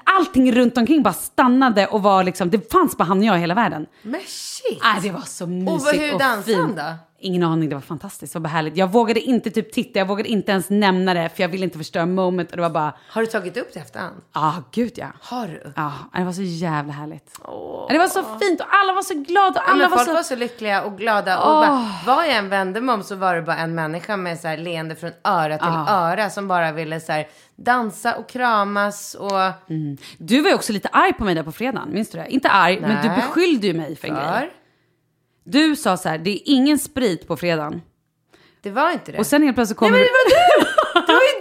allting 0.03 0.51
runt 0.51 0.78
omkring 0.78 1.03
bara 1.03 1.14
stannade 1.14 1.88
och 1.88 2.03
var 2.03 2.24
liksom, 2.24 2.49
det 2.49 2.72
fanns 2.72 2.97
bara 2.97 3.03
han 3.03 3.20
och 3.20 3.26
jag 3.26 3.38
i 3.38 3.39
hela 3.39 3.53
världen. 3.53 3.86
Men 4.03 4.22
shit. 4.28 4.80
Nej, 4.84 4.99
det 5.01 5.12
var 5.12 5.22
så 5.22 5.47
mysigt 5.47 5.84
vad- 5.86 5.95
hur 5.95 6.14
och 6.14 6.20
dansade 6.20 6.57
han 6.57 6.68
fint. 6.68 6.78
då? 6.78 6.93
Ingen 7.24 7.44
aning, 7.44 7.70
det 7.70 7.76
var 7.76 7.82
fantastiskt, 7.82 8.34
bara 8.34 8.50
härligt. 8.50 8.78
Jag 8.78 8.92
vågade 8.92 9.20
inte 9.20 9.50
typ 9.52 9.74
titta, 9.74 10.00
jag 10.00 10.08
vågade 10.08 10.30
inte 10.30 10.52
ens 10.52 10.70
nämna 10.70 11.14
det, 11.14 11.30
för 11.30 11.42
jag 11.44 11.50
ville 11.50 11.64
inte 11.64 11.78
förstöra 11.78 12.06
moment. 12.06 12.50
Och 12.52 12.56
det 12.58 12.62
var 12.62 12.70
bara, 12.70 12.94
Har 13.10 13.22
du 13.22 13.28
tagit 13.28 13.58
upp 13.58 13.74
det 13.74 13.80
efterhand? 13.80 14.16
ja 14.34 14.42
ah, 14.42 14.64
gud 14.72 14.92
ja. 14.96 15.08
Har 15.22 15.48
du? 15.48 15.74
Ja, 15.76 15.94
det 16.14 16.24
var 16.24 16.32
så 16.32 16.42
jävla 16.42 16.94
härligt. 16.94 17.40
Det 17.90 17.98
var 17.98 18.08
så 18.08 18.24
fint 18.24 18.60
och 18.60 18.66
alla 18.70 18.94
var 18.94 19.02
så 19.02 19.14
glada 19.14 19.50
och 19.50 19.56
Ja, 19.56 19.72
alla 19.72 19.78
men 19.84 19.90
var 19.90 19.98
folk 19.98 20.08
så... 20.10 20.14
var 20.14 20.24
så 20.24 20.36
lyckliga 20.36 20.84
och 20.84 20.98
glada. 20.98 21.40
Och 21.40 21.54
bara, 21.54 21.90
vad 22.06 22.28
jag 22.28 22.36
än 22.36 22.50
vände 22.50 22.82
mig 22.82 22.94
om 22.96 23.04
så 23.04 23.16
var 23.16 23.36
det 23.36 23.42
bara 23.42 23.58
en 23.58 23.76
människa 23.76 24.18
med 24.18 24.40
så 24.40 24.48
här 24.48 24.58
leende 24.58 24.96
från 24.96 25.12
öra 25.24 25.58
till 25.58 25.94
öra 25.94 26.30
som 26.30 26.48
bara 26.48 26.72
ville 26.72 27.00
så 27.00 27.12
här 27.12 27.28
dansa 27.56 28.16
och 28.16 28.30
kramas 28.30 29.16
och... 29.16 29.32
Du 30.18 30.42
var 30.42 30.50
ju 30.50 30.56
också 30.56 30.74
lite 30.74 30.88
arg 30.92 31.14
på 31.14 31.24
mig 31.24 31.36
där 31.36 31.44
på 31.44 31.52
fredagen, 31.52 31.94
minns 31.94 32.10
du 32.10 32.18
det? 32.18 32.26
Inte 32.30 32.50
arg, 32.50 32.80
men 32.82 33.02
du 33.02 33.08
Nej. 33.08 33.16
beskyllde 33.16 33.68
ju 33.68 33.74
mig 33.74 33.96
för 33.96 34.08
en 34.08 34.14
grej. 34.16 34.52
Du 35.44 35.76
sa 35.76 35.98
så 35.98 36.10
här, 36.10 36.18
det 36.18 36.30
är 36.30 36.39
ingen 36.46 36.80
sprit 36.80 37.28
på 37.28 37.38
fredagen. 37.38 37.82
det 38.62 38.72
var 38.72 38.92
inte 38.92 39.12
det. 39.12 39.18
Och 39.18 39.26
sen 39.28 39.44
helt 39.44 39.56
plötsligt 39.56 39.78
kommer 39.78 39.92
Nej, 39.92 40.00
men 40.00 40.32
det 40.32 40.36
var 40.36 40.66
du! 40.66 40.72
Det 41.08 41.14
var 41.14 41.22
ju 41.22 41.41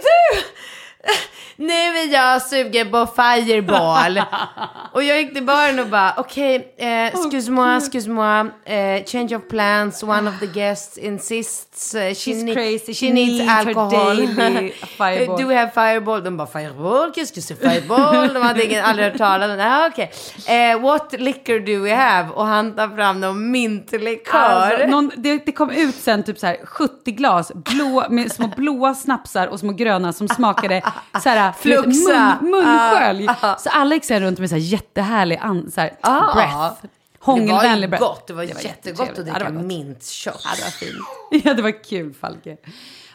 Nu 1.55 1.73
är 1.73 2.13
jag 2.13 2.41
sugen 2.41 2.91
på 2.91 3.07
fireball. 3.15 4.21
och 4.91 5.03
jag 5.03 5.17
gick 5.21 5.33
till 5.33 5.45
baren 5.45 5.79
och 5.79 5.87
bara, 5.87 6.13
okej, 6.17 6.73
okay, 6.75 6.87
eh, 6.87 7.07
excuse 7.07 7.51
moi, 7.51 7.77
excuse 7.77 8.09
moi, 8.09 8.39
eh, 8.65 9.05
change 9.05 9.35
of 9.35 9.47
plans, 9.49 10.03
one 10.03 10.29
of 10.29 10.39
the 10.39 10.45
guests 10.45 10.97
insists, 10.97 11.95
eh, 11.95 12.13
she, 12.13 12.13
She's 12.13 12.43
ne- 12.43 12.53
crazy, 12.53 12.93
she 12.93 13.13
needs 13.13 13.49
her 13.49 13.67
alcohol. 13.67 13.91
fireball. 14.97 15.37
Do 15.37 15.47
we 15.47 15.55
have 15.55 15.71
fireball? 15.71 16.23
De 16.23 16.37
bara, 16.37 16.47
fireball, 16.47 17.11
qu'est-ce 17.11 17.33
que 17.33 17.41
c'est 17.41 17.55
fireball? 17.55 18.33
De 18.33 18.41
hade 18.41 18.65
ingen, 18.65 18.85
aldrig 18.85 19.07
hört 19.07 19.17
talas 19.17 19.51
om 19.51 19.57
det. 19.57 19.65
Ah, 19.65 19.87
okej. 19.87 20.11
Eh, 20.47 20.79
what 20.81 21.13
liquor 21.19 21.59
do 21.59 21.83
we 21.83 21.95
have? 21.95 22.29
Och 22.29 22.45
han 22.45 22.75
tar 22.75 22.87
fram 22.95 23.19
någon 23.21 23.51
mintlikör. 23.51 24.39
Alltså, 24.39 24.87
någon, 24.87 25.11
det, 25.15 25.45
det 25.45 25.51
kom 25.51 25.71
ut 25.71 25.95
sen 25.95 26.23
typ 26.23 26.39
så 26.39 26.47
här 26.47 26.57
70 26.65 27.11
glas 27.11 27.51
blå, 27.55 28.05
med 28.09 28.31
små 28.31 28.47
blåa 28.47 28.93
snapsar 28.93 29.47
och 29.47 29.59
små 29.59 29.73
gröna 29.73 30.13
som 30.13 30.27
smakade 30.27 30.81
så 31.23 31.29
här, 31.29 31.40
Fluxa. 31.59 32.37
mun, 32.41 32.51
munskölj. 32.51 33.27
Så 33.59 33.69
alla 33.69 33.95
gick 33.95 34.05
så 34.05 34.13
här 34.13 34.21
runt 34.21 34.39
med 34.39 34.49
så 34.49 34.55
här 34.55 34.61
jättehärlig 34.61 35.37
an, 35.41 35.71
så 35.71 35.81
här, 35.81 35.93
Ah. 36.01 36.33
breath. 36.33 36.81
det 36.81 36.87
Hångelvänlig 37.19 37.61
var 37.63 37.75
ju 37.75 37.87
breath. 37.87 38.03
gott. 38.03 38.27
Det 38.27 38.33
var, 38.33 38.43
jättegott 38.43 38.99
att 39.01 39.07
jättetrevligt. 39.07 39.17
Ja, 39.17 39.23
dricka 39.39 39.49
det 39.51 39.55
var 39.57 39.63
mintshot. 39.63 40.41
Ja, 40.45 40.49
det 40.55 40.63
var 40.63 40.71
fint. 40.71 41.45
Ja, 41.45 41.53
det 41.53 41.61
var 41.61 41.83
kul 41.83 42.13
Falke. 42.13 42.57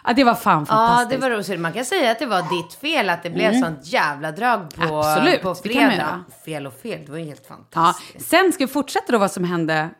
Ja, 0.04 0.12
det 0.12 0.24
var 0.24 0.34
fan 0.34 0.58
Ja, 0.60 0.66
fantastiskt. 0.66 1.10
det 1.10 1.28
var 1.28 1.36
roligt. 1.36 1.60
Man 1.60 1.72
kan 1.72 1.84
säga 1.84 2.10
att 2.10 2.18
det 2.18 2.26
var 2.26 2.42
ditt 2.62 2.74
fel 2.74 3.08
att 3.10 3.22
det 3.22 3.30
blev 3.30 3.60
sånt 3.60 3.78
jävla 3.86 4.32
drag 4.32 4.70
på, 4.74 4.82
Mm. 4.82 4.96
Absolut, 4.96 5.42
på 5.42 5.48
det 5.62 5.68
fredag. 5.68 6.24
Fel 6.44 6.66
och 6.66 6.72
fel, 6.74 7.00
det 7.06 7.10
var 7.12 7.18
ju 7.18 7.24
helt 7.24 7.46
Ja, 7.48 7.54
fantastiskt. 7.56 8.28
sen 8.28 8.52
ska 8.52 8.66
vi 8.66 8.72
fortsätta 8.72 9.12
då 9.12 9.18
vad 9.18 9.30
som 9.30 9.44
hände 9.44 9.90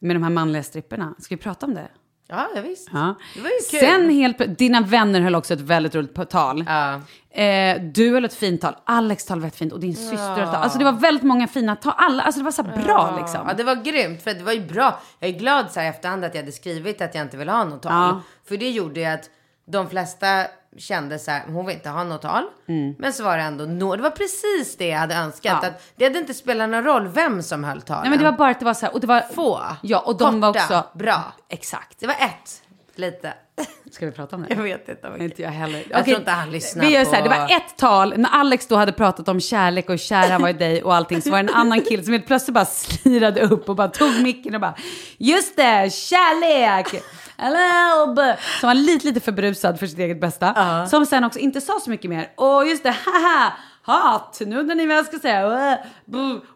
med 0.00 0.16
de 0.16 0.22
här 0.22 0.30
manliga 0.30 0.62
stripperna. 0.62 1.14
Ska 1.18 1.34
vi 1.36 1.42
prata 1.42 1.66
om 1.66 1.74
det? 1.74 1.88
Ja, 2.30 2.48
ja 2.54 2.60
visst. 2.62 2.88
Ja. 2.92 3.14
Det 3.34 3.40
var 3.40 3.50
ju 3.50 3.56
kul. 3.70 3.80
Sen 3.80 4.10
helt 4.10 4.58
dina 4.58 4.80
vänner 4.80 5.20
höll 5.20 5.34
också 5.34 5.54
ett 5.54 5.60
väldigt 5.60 5.94
roligt 5.94 6.30
tal. 6.30 6.64
Ja. 6.68 7.00
Eh, 7.42 7.82
du 7.82 8.12
höll 8.12 8.24
ett 8.24 8.34
fint 8.34 8.60
tal, 8.60 8.76
Alex 8.84 9.24
tal 9.24 9.40
var 9.40 9.48
ett 9.48 9.56
fint 9.56 9.72
och 9.72 9.80
din 9.80 9.96
syster 9.96 10.16
höll 10.16 10.40
ett 10.40 10.52
tal. 10.52 10.62
Alltså 10.62 10.78
det 10.78 10.84
var 10.84 10.92
väldigt 10.92 11.24
många 11.24 11.48
fina 11.48 11.76
tal, 11.76 11.92
alla, 11.96 12.22
alltså 12.22 12.38
det 12.40 12.44
var 12.44 12.52
så 12.52 12.62
bra 12.62 13.16
liksom. 13.20 13.40
Ja, 13.48 13.54
det 13.54 13.64
var 13.64 13.74
grymt. 13.74 14.22
För 14.22 14.34
det 14.34 14.42
var 14.42 14.52
ju 14.52 14.66
bra. 14.66 15.00
Jag 15.18 15.30
är 15.30 15.38
glad 15.38 15.70
så 15.70 15.80
här 15.80 15.86
i 15.86 15.90
efterhand 15.90 16.24
att 16.24 16.34
jag 16.34 16.42
hade 16.42 16.52
skrivit 16.52 17.00
att 17.00 17.14
jag 17.14 17.24
inte 17.24 17.36
ville 17.36 17.52
ha 17.52 17.64
något 17.64 17.82
tal. 17.82 18.20
För 18.48 18.56
det 18.56 18.70
gjorde 18.70 19.00
ju 19.00 19.06
att 19.06 19.30
de 19.66 19.90
flesta 19.90 20.46
kände 20.78 21.18
så 21.18 21.30
här, 21.30 21.42
hon 21.46 21.66
vill 21.66 21.76
inte 21.76 21.88
ha 21.88 22.04
något 22.04 22.22
tal. 22.22 22.44
Mm. 22.68 22.94
Men 22.98 23.12
så 23.12 23.24
var 23.24 23.36
det 23.36 23.42
ändå, 23.42 23.64
nå- 23.64 23.96
det 23.96 24.02
var 24.02 24.10
precis 24.10 24.76
det 24.76 24.88
jag 24.88 24.98
hade 24.98 25.14
önskat. 25.14 25.58
Ja. 25.62 25.68
Att 25.68 25.82
det 25.96 26.04
hade 26.04 26.18
inte 26.18 26.34
spelat 26.34 26.68
någon 26.68 26.84
roll 26.84 27.08
vem 27.08 27.42
som 27.42 27.64
höll 27.64 27.82
talen. 27.82 28.02
Nej 28.02 28.10
men 28.10 28.18
det 28.18 28.24
var 28.24 28.38
bara 28.38 28.50
att 28.50 28.58
det 28.58 28.64
var 28.64 28.74
så 28.74 28.86
här, 28.86 28.94
och 28.94 29.00
det 29.00 29.06
var... 29.06 29.20
få. 29.20 29.60
Ja, 29.82 29.98
och 29.98 30.16
de 30.18 30.40
var 30.40 30.52
Korta, 30.52 30.64
också... 30.80 30.98
bra. 30.98 31.32
Exakt. 31.48 32.00
Det 32.00 32.06
var 32.06 32.14
ett, 32.14 32.62
lite. 32.94 33.34
Ska 33.90 34.06
vi 34.06 34.12
prata 34.12 34.36
om 34.36 34.42
det? 34.42 34.54
Jag 34.54 34.62
vet 34.62 34.88
inte. 34.88 35.08
vad- 35.10 35.22
Inte 35.22 35.42
jag 35.42 35.50
heller. 35.50 35.78
Jag 35.90 36.00
Okej, 36.00 36.04
tror 36.04 36.18
inte 36.18 36.30
han 36.30 36.50
lyssnar 36.50 36.84
vi 36.84 36.90
gör 36.92 37.04
på... 37.04 37.10
så 37.10 37.16
här, 37.16 37.22
det 37.22 37.28
var 37.28 37.44
ett 37.56 37.76
tal, 37.76 38.14
när 38.18 38.30
Alex 38.30 38.66
då 38.66 38.76
hade 38.76 38.92
pratat 38.92 39.28
om 39.28 39.40
kärlek 39.40 39.90
och 39.90 39.98
kär 39.98 40.30
han 40.30 40.42
var 40.42 40.48
i 40.48 40.52
dig 40.52 40.82
och 40.82 40.94
allting, 40.94 41.22
så 41.22 41.30
var 41.30 41.42
det 41.42 41.48
en 41.48 41.54
annan 41.56 41.80
kille 41.80 42.02
som 42.02 42.12
helt 42.12 42.26
plötsligt 42.26 42.54
bara 42.54 42.64
slirade 42.64 43.40
upp 43.40 43.68
och 43.68 43.76
bara 43.76 43.88
tog 43.88 44.22
micken 44.22 44.54
och 44.54 44.60
bara, 44.60 44.74
just 45.18 45.56
det, 45.56 45.92
kärlek! 45.92 47.02
Hello! 47.36 48.14
Som 48.60 48.66
var 48.66 48.74
lite, 48.74 49.06
lite 49.06 49.20
för 49.20 49.32
berusad 49.32 49.78
för 49.78 49.86
sitt 49.86 49.98
eget 49.98 50.20
bästa. 50.20 50.86
Som 50.86 51.06
sen 51.06 51.24
också 51.24 51.38
inte 51.38 51.60
sa 51.60 51.80
så 51.80 51.90
mycket 51.90 52.10
mer. 52.10 52.28
Och 52.36 52.66
just 52.66 52.82
det, 52.82 52.94
haha! 53.04 53.52
Hat, 53.82 54.40
nu 54.46 54.58
undrar 54.58 54.74
ni 54.74 54.86
vad 54.86 54.96
jag 54.96 55.06
ska 55.06 55.18
säga. 55.18 55.72
Äh. 55.72 55.78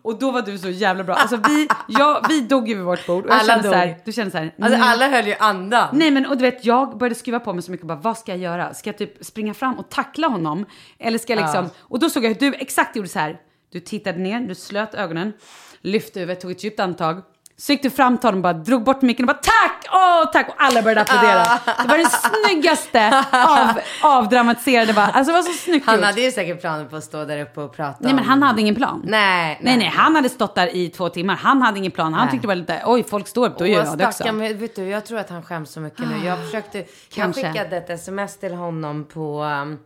Och 0.02 0.18
då 0.18 0.30
var 0.30 0.42
du 0.42 0.58
så 0.58 0.68
jävla 0.68 1.04
bra. 1.04 1.14
Alltså 1.14 1.36
vi, 1.36 1.68
jag, 1.88 2.26
vi 2.28 2.40
dog 2.40 2.68
ju 2.68 2.74
vid 2.74 2.84
vårt 2.84 3.06
bord. 3.06 3.24
Och 3.24 3.30
jag 3.30 3.38
Alla 3.38 3.52
kände 3.54 3.68
så 3.68 3.74
här, 3.74 3.86
dog. 3.86 3.96
du 4.04 4.12
kände 4.12 4.30
så 4.30 4.38
här, 4.38 4.54
Alltså 4.60 4.76
mm. 4.76 4.88
alla 4.88 5.08
höll 5.08 5.26
ju 5.26 5.34
andan. 5.34 5.88
Nej 5.92 6.10
men 6.10 6.26
och 6.26 6.36
du 6.36 6.42
vet 6.42 6.64
jag 6.64 6.98
började 6.98 7.14
skruva 7.14 7.40
på 7.40 7.52
mig 7.52 7.62
så 7.62 7.70
mycket 7.70 7.86
bara 7.86 7.98
vad 7.98 8.18
ska 8.18 8.32
jag 8.32 8.38
göra? 8.38 8.74
Ska 8.74 8.88
jag 8.88 8.98
typ 8.98 9.24
springa 9.24 9.54
fram 9.54 9.78
och 9.78 9.88
tackla 9.88 10.28
honom? 10.28 10.66
Eller 10.98 11.18
ska 11.18 11.32
jag 11.32 11.42
liksom, 11.42 11.70
och 11.80 11.98
då 11.98 12.10
såg 12.10 12.24
jag 12.24 12.28
hur 12.28 12.40
du 12.40 12.54
exakt 12.54 12.96
gjorde 12.96 13.08
så 13.08 13.18
här. 13.18 13.40
Du 13.72 13.80
tittade 13.80 14.18
ner, 14.18 14.40
du 14.40 14.54
slöt 14.54 14.94
ögonen, 14.94 15.32
lyfte 15.80 16.20
huvudet, 16.20 16.40
tog 16.40 16.50
ett 16.50 16.64
djupt 16.64 16.80
andetag. 16.80 17.22
Så 17.56 17.72
gick 17.72 17.82
du 17.82 17.90
fram 17.90 18.18
till 18.18 18.26
honom 18.26 18.38
och 18.38 18.42
bara 18.42 18.52
drog 18.52 18.84
bort 18.84 19.02
micken 19.02 19.24
och 19.24 19.26
bara 19.26 19.40
tack! 19.42 19.86
Åh 19.92 20.30
tack! 20.32 20.48
Och 20.48 20.54
alla 20.58 20.82
började 20.82 21.00
applådera. 21.00 21.42
Det 21.82 21.88
var 21.88 21.98
det 21.98 22.10
snyggaste 22.10 23.24
av, 23.32 23.80
avdramatiserade 24.18 24.92
bara. 24.92 25.06
Alltså 25.06 25.32
det 25.32 25.38
var 25.38 25.42
så 25.42 25.52
snyggt 25.52 25.86
Han 25.86 25.94
gjort. 25.96 26.04
hade 26.04 26.20
ju 26.20 26.30
säkert 26.32 26.60
planer 26.60 26.84
på 26.84 26.96
att 26.96 27.04
stå 27.04 27.24
där 27.24 27.42
uppe 27.42 27.60
och 27.60 27.76
prata 27.76 27.98
Nej 28.00 28.14
men 28.14 28.24
han 28.24 28.42
hade 28.42 28.60
ingen 28.60 28.74
plan. 28.74 29.02
Nej, 29.04 29.60
Nej, 29.62 29.76
nej, 29.76 29.86
han 29.88 30.16
hade 30.16 30.28
stått 30.28 30.54
där 30.54 30.76
i 30.76 30.88
två 30.88 31.08
timmar. 31.08 31.34
Han 31.36 31.62
hade 31.62 31.78
ingen 31.78 31.92
plan. 31.92 32.14
Han 32.14 32.24
Nej. 32.26 32.32
tyckte 32.32 32.46
var 32.48 32.54
lite, 32.54 32.82
oj, 32.86 33.04
folk 33.04 33.28
står 33.28 33.46
upp, 33.46 33.58
då 33.58 33.66
gör 33.66 33.84
jag 33.84 33.98
det 33.98 34.06
också. 34.06 34.32
men 34.32 34.58
vet 34.58 34.76
du, 34.76 34.84
jag 34.84 35.06
tror 35.06 35.18
att 35.18 35.30
han 35.30 35.42
skäms 35.42 35.70
så 35.72 35.80
mycket 35.80 36.08
nu. 36.08 36.26
Jag 36.26 36.38
försökte, 36.44 36.84
Kanske. 37.14 37.40
jag 37.40 37.52
skickade 37.52 37.76
ett 37.76 37.90
sms 37.90 38.36
till 38.38 38.54
honom 38.54 39.04
på, 39.04 39.42
um, 39.44 39.78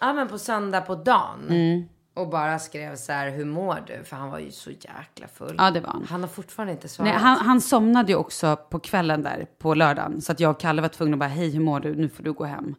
ja 0.00 0.12
men 0.12 0.28
på 0.28 0.38
söndag 0.38 0.80
på 0.80 0.94
dagen. 0.94 1.46
Mm. 1.50 1.88
Och 2.16 2.28
bara 2.28 2.58
skrev 2.58 2.96
så 2.96 3.12
här, 3.12 3.30
hur 3.30 3.44
mår 3.44 3.82
du? 3.86 4.04
För 4.04 4.16
han 4.16 4.30
var 4.30 4.38
ju 4.38 4.50
så 4.50 4.70
jäkla 4.70 5.28
full. 5.34 5.54
Ja, 5.58 5.70
det 5.70 5.80
var 5.80 5.88
han. 5.90 6.06
Han 6.10 6.20
har 6.20 6.28
fortfarande 6.28 6.72
inte 6.72 6.88
svarat. 6.88 7.12
Nej, 7.12 7.22
han, 7.22 7.38
han 7.38 7.60
somnade 7.60 8.12
ju 8.12 8.18
också 8.18 8.56
på 8.56 8.78
kvällen 8.78 9.22
där 9.22 9.46
på 9.58 9.74
lördagen. 9.74 10.20
Så 10.20 10.32
att 10.32 10.40
jag 10.40 10.50
och 10.50 10.60
Kalle 10.60 10.82
var 10.82 10.88
tvungna 10.88 11.14
att 11.14 11.18
bara, 11.18 11.28
hej 11.28 11.50
hur 11.50 11.60
mår 11.60 11.80
du? 11.80 11.94
Nu 11.94 12.08
får 12.08 12.22
du 12.22 12.32
gå 12.32 12.44
hem. 12.44 12.74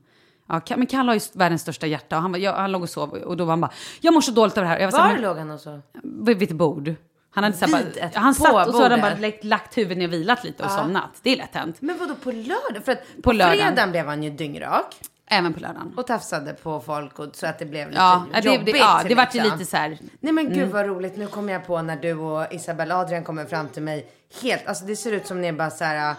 Ja, 0.49 0.61
men 0.77 0.85
Kalle 0.87 1.09
har 1.09 1.13
ju 1.15 1.19
världens 1.33 1.61
största 1.61 1.87
hjärta 1.87 2.15
och 2.15 2.21
han, 2.21 2.31
var, 2.31 2.39
jag, 2.39 2.53
han 2.53 2.71
låg 2.71 2.81
och 2.81 2.89
sov 2.89 3.09
och 3.09 3.37
då 3.37 3.45
var 3.45 3.51
han 3.51 3.61
bara, 3.61 3.71
jag 4.01 4.13
mår 4.13 4.21
så 4.21 4.31
dåligt 4.31 4.57
av 4.57 4.63
det 4.63 4.69
här. 4.69 4.75
Och 4.77 4.81
Jag 4.81 4.87
var 4.87 4.91
så 4.91 4.97
här, 4.97 5.07
Var 5.07 5.13
men- 5.13 5.23
låg 5.23 5.37
han 5.37 5.51
och 5.51 5.59
så? 5.59 5.81
vid 6.03 6.41
ett 6.43 6.51
bord. 6.51 6.93
Han 7.29 7.43
hade 7.43 7.55
så 7.57 7.65
här, 7.65 7.77
Vid 7.83 7.93
bara, 7.95 8.05
ett- 8.07 8.15
han 8.15 8.33
satt 8.33 8.67
och 8.67 8.73
så 8.75 8.83
hade 8.83 8.95
han 8.95 9.11
bara 9.11 9.19
lagt, 9.21 9.43
lagt 9.43 9.77
huvudet 9.77 9.97
ner 9.97 10.07
och 10.07 10.13
vilat 10.13 10.43
lite 10.43 10.63
och 10.63 10.71
somnat. 10.71 11.09
Det 11.23 11.29
är 11.33 11.37
lätt 11.37 11.55
hänt. 11.55 11.75
Men 11.79 11.97
vadå 11.97 12.15
på 12.15 12.31
lördag? 12.31 12.85
För 12.85 12.91
att 12.91 13.15
på, 13.15 13.21
På 13.21 13.31
lördagen. 13.31 13.57
fredagen 13.65 13.91
blev 13.91 14.05
han 14.07 14.23
ju 14.23 14.29
dyngrak. 14.29 14.95
Även 15.29 15.53
på 15.53 15.59
lördagen. 15.59 15.93
Och 15.97 16.07
tafsade 16.07 16.53
på 16.53 16.79
folk 16.79 17.19
och, 17.19 17.35
så 17.35 17.47
att 17.47 17.59
det 17.59 17.65
blev 17.65 17.87
lite 17.87 17.99
Ja, 18.01 18.25
det, 18.33 18.39
jobbigt. 18.39 18.65
det, 18.73 18.79
ja, 18.79 19.01
det 19.07 19.15
vart 19.15 19.35
ju 19.35 19.39
liksom. 19.41 19.57
lite 19.59 19.69
så 19.71 19.77
här. 19.77 19.97
Nej 20.19 20.33
men 20.33 20.53
gud 20.53 20.69
vad 20.69 20.85
roligt. 20.85 21.17
Nu 21.17 21.27
kommer 21.27 21.53
jag 21.53 21.65
på 21.67 21.81
när 21.81 21.95
du 21.95 22.13
och 22.13 22.53
Isabella 22.53 22.95
Adrian 22.97 23.23
kommer 23.23 23.45
fram 23.45 23.69
till 23.69 23.83
mig. 23.83 24.11
Helt, 24.41 24.67
alltså 24.67 24.85
det 24.85 24.95
ser 24.95 25.11
ut 25.11 25.27
som 25.27 25.41
ni 25.41 25.53
bara 25.53 25.69
så 25.69 25.83
här. 25.83 26.09
äh, 26.11 26.17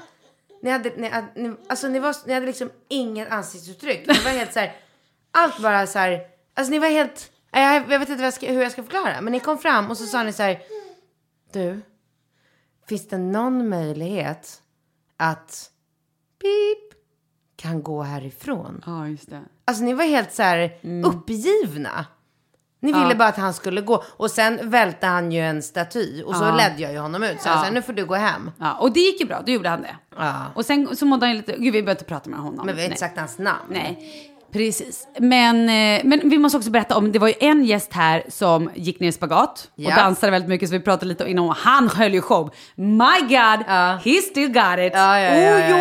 Ni 0.62 0.70
hade, 0.70 0.90
ni, 0.96 1.10
ni, 1.34 1.54
alltså 1.68 1.88
ni, 1.88 1.98
var, 1.98 2.14
ni 2.26 2.34
hade 2.34 2.46
liksom 2.46 2.70
inget 2.88 3.30
ansiktsuttryck. 3.32 4.06
Ni 4.06 4.14
var 4.24 4.30
helt 4.30 4.52
så 4.52 4.60
här. 4.60 4.76
Allt 5.30 5.58
bara 5.62 5.86
så 5.86 5.98
här. 5.98 6.20
Alltså 6.54 6.70
ni 6.70 6.78
var 6.78 6.88
helt. 6.88 7.30
Jag, 7.50 7.74
jag 7.92 7.98
vet 7.98 8.08
inte 8.08 8.22
jag 8.24 8.34
ska, 8.34 8.46
hur 8.52 8.62
jag 8.62 8.72
ska 8.72 8.82
förklara. 8.82 9.20
Men 9.20 9.32
ni 9.32 9.40
kom 9.40 9.58
fram 9.58 9.90
och 9.90 9.96
så 9.96 10.06
sa 10.06 10.22
ni 10.22 10.32
så 10.32 10.42
här. 10.42 10.58
Du. 11.52 11.80
Finns 12.88 13.08
det 13.08 13.18
någon 13.18 13.68
möjlighet 13.68 14.62
att 15.16 15.70
pip 16.42 16.87
kan 17.58 17.82
gå 17.82 18.02
härifrån? 18.02 18.82
Ja, 18.86 19.08
just 19.08 19.30
det. 19.30 19.42
Alltså 19.64 19.84
ni 19.84 19.94
var 19.94 20.04
helt 20.04 20.32
så 20.32 20.42
här 20.42 20.72
uppgivna. 21.04 22.06
Ni 22.80 22.92
ville 22.92 23.14
bara 23.14 23.28
att 23.28 23.36
han 23.36 23.54
skulle 23.54 23.80
gå. 23.80 24.04
Och 24.06 24.30
sen 24.30 24.70
välte 24.70 25.06
han 25.06 25.32
ju 25.32 25.40
en 25.40 25.62
staty. 25.62 26.22
Och 26.22 26.36
så 26.36 26.56
ledde 26.56 26.82
jag 26.82 26.92
ju 26.92 26.98
honom 26.98 27.22
ut. 27.22 27.42
Så 27.42 27.48
jag 27.48 27.64
sa, 27.64 27.70
nu 27.70 27.82
får 27.82 27.92
du 27.92 28.06
gå 28.06 28.14
hem. 28.14 28.50
Ja, 28.58 28.74
och 28.74 28.92
det 28.92 29.00
gick 29.00 29.20
ju 29.20 29.26
bra, 29.26 29.42
då 29.46 29.52
gjorde 29.52 29.68
han 29.68 29.82
det. 29.82 29.96
Ja. 30.16 30.46
Och 30.54 30.66
sen 30.66 30.96
så 30.96 31.06
mådde 31.06 31.26
han 31.26 31.30
ju 31.30 31.36
lite, 31.36 31.52
gud 31.52 31.62
vi 31.62 31.70
behöver 31.70 31.90
inte 31.90 32.04
prata 32.04 32.30
med 32.30 32.40
honom. 32.40 32.66
Men 32.66 32.76
vi 32.76 32.82
har 32.82 32.86
inte 32.86 33.00
sagt 33.00 33.18
hans 33.18 33.38
namn. 33.38 33.68
Nej, 33.68 34.34
precis. 34.52 35.08
Men, 35.18 35.56
eh, 35.68 36.04
men 36.04 36.20
vi 36.28 36.38
måste 36.38 36.58
också 36.58 36.70
berätta 36.70 36.96
om, 36.96 37.12
det 37.12 37.18
var 37.18 37.28
ju 37.28 37.34
en 37.40 37.64
gäst 37.64 37.92
här 37.92 38.22
som 38.28 38.70
gick 38.74 39.00
ner 39.00 39.08
i 39.08 39.12
spagat 39.12 39.70
och 39.76 39.82
Ja. 39.82 39.96
dansade 39.96 40.30
väldigt 40.32 40.48
mycket, 40.48 40.68
så 40.68 40.72
vi 40.74 40.80
pratade 40.80 41.06
lite 41.06 41.24
innan. 41.30 41.48
och 41.48 41.54
Han 41.56 41.88
höll 41.88 42.14
ju 42.14 42.20
show. 42.20 42.50
My 42.76 43.20
God, 43.20 43.64
Ja. 43.66 43.98
he 44.04 44.12
still 44.30 44.48
got 44.48 44.78
it. 44.78 44.92
Ja, 44.94 45.20
ja, 45.20 45.30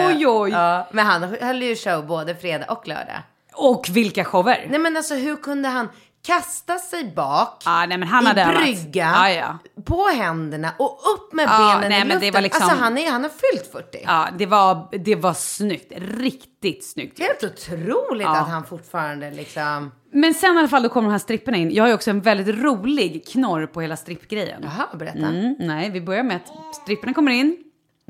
Oj, 0.08 0.16
oj, 0.18 0.28
oj. 0.28 0.52
Ja, 0.52 0.88
men 0.92 1.06
han 1.06 1.36
höll 1.42 1.62
ju 1.64 1.76
show 1.76 2.06
både 2.08 2.36
fredag 2.36 2.66
och 2.72 2.88
lördag. 2.88 3.22
Och 3.54 3.88
vilka 3.92 4.26
shower. 4.26 4.66
Nej 4.70 4.80
men 4.80 4.98
alltså 4.98 5.14
hur 5.16 5.36
kunde 5.36 5.70
han 5.70 5.90
kasta 6.28 6.78
sig 6.80 7.12
bak 7.16 7.62
Ja, 7.66 7.86
nej, 7.86 7.98
men 7.98 8.08
han 8.08 8.28
i 8.28 8.34
brygga, 8.34 9.12
Ja, 9.16 9.30
ja. 9.30 9.58
på 9.86 10.08
händerna 10.08 10.72
och 10.80 11.00
upp 11.16 11.34
med 11.34 11.44
Ja, 11.50 11.76
benen 11.82 11.90
nej, 11.90 12.02
i 12.02 12.06
men 12.06 12.08
luften. 12.16 12.34
var 12.34 12.42
liksom- 12.42 12.64
Alltså 12.64 12.84
han, 12.84 12.98
är, 12.98 13.12
han 13.12 13.24
har 13.24 13.30
fyllt 13.30 13.72
40. 13.72 14.00
Ja, 14.04 14.28
det 14.38 14.46
var, 14.46 14.88
det 14.98 15.16
var 15.16 15.34
snyggt. 15.34 15.94
Riktigt 15.98 16.86
snyggt. 16.86 17.20
Helt 17.20 17.44
otroligt 17.44 18.28
att 18.28 18.50
han 18.50 18.64
fortfarande 18.66 19.32
liksom... 19.32 19.92
Men 20.12 20.34
sen 20.34 20.56
i 20.56 20.60
alla 20.60 20.68
fall, 20.68 20.84
då 20.84 20.90
kommer 20.90 21.08
de 21.08 21.12
här 21.12 21.20
stripperna 21.20 21.58
in. 21.58 21.72
Jag 21.74 21.84
har 21.84 21.88
ju 21.88 21.94
också 21.94 22.10
en 22.10 22.22
väldigt 22.22 22.56
rolig 22.56 23.28
knorr 23.28 23.66
på 23.68 23.82
hela 23.82 23.98
strippgrejen. 23.98 24.62
Jaha, 24.64 24.98
berätta. 24.98 25.18
Mm, 25.28 25.56
nej, 25.60 25.90
vi 25.90 26.02
börjar 26.02 26.24
med 26.24 26.36
att 26.36 26.76
stripperna 26.76 27.14
kommer 27.14 27.32
in. 27.32 27.58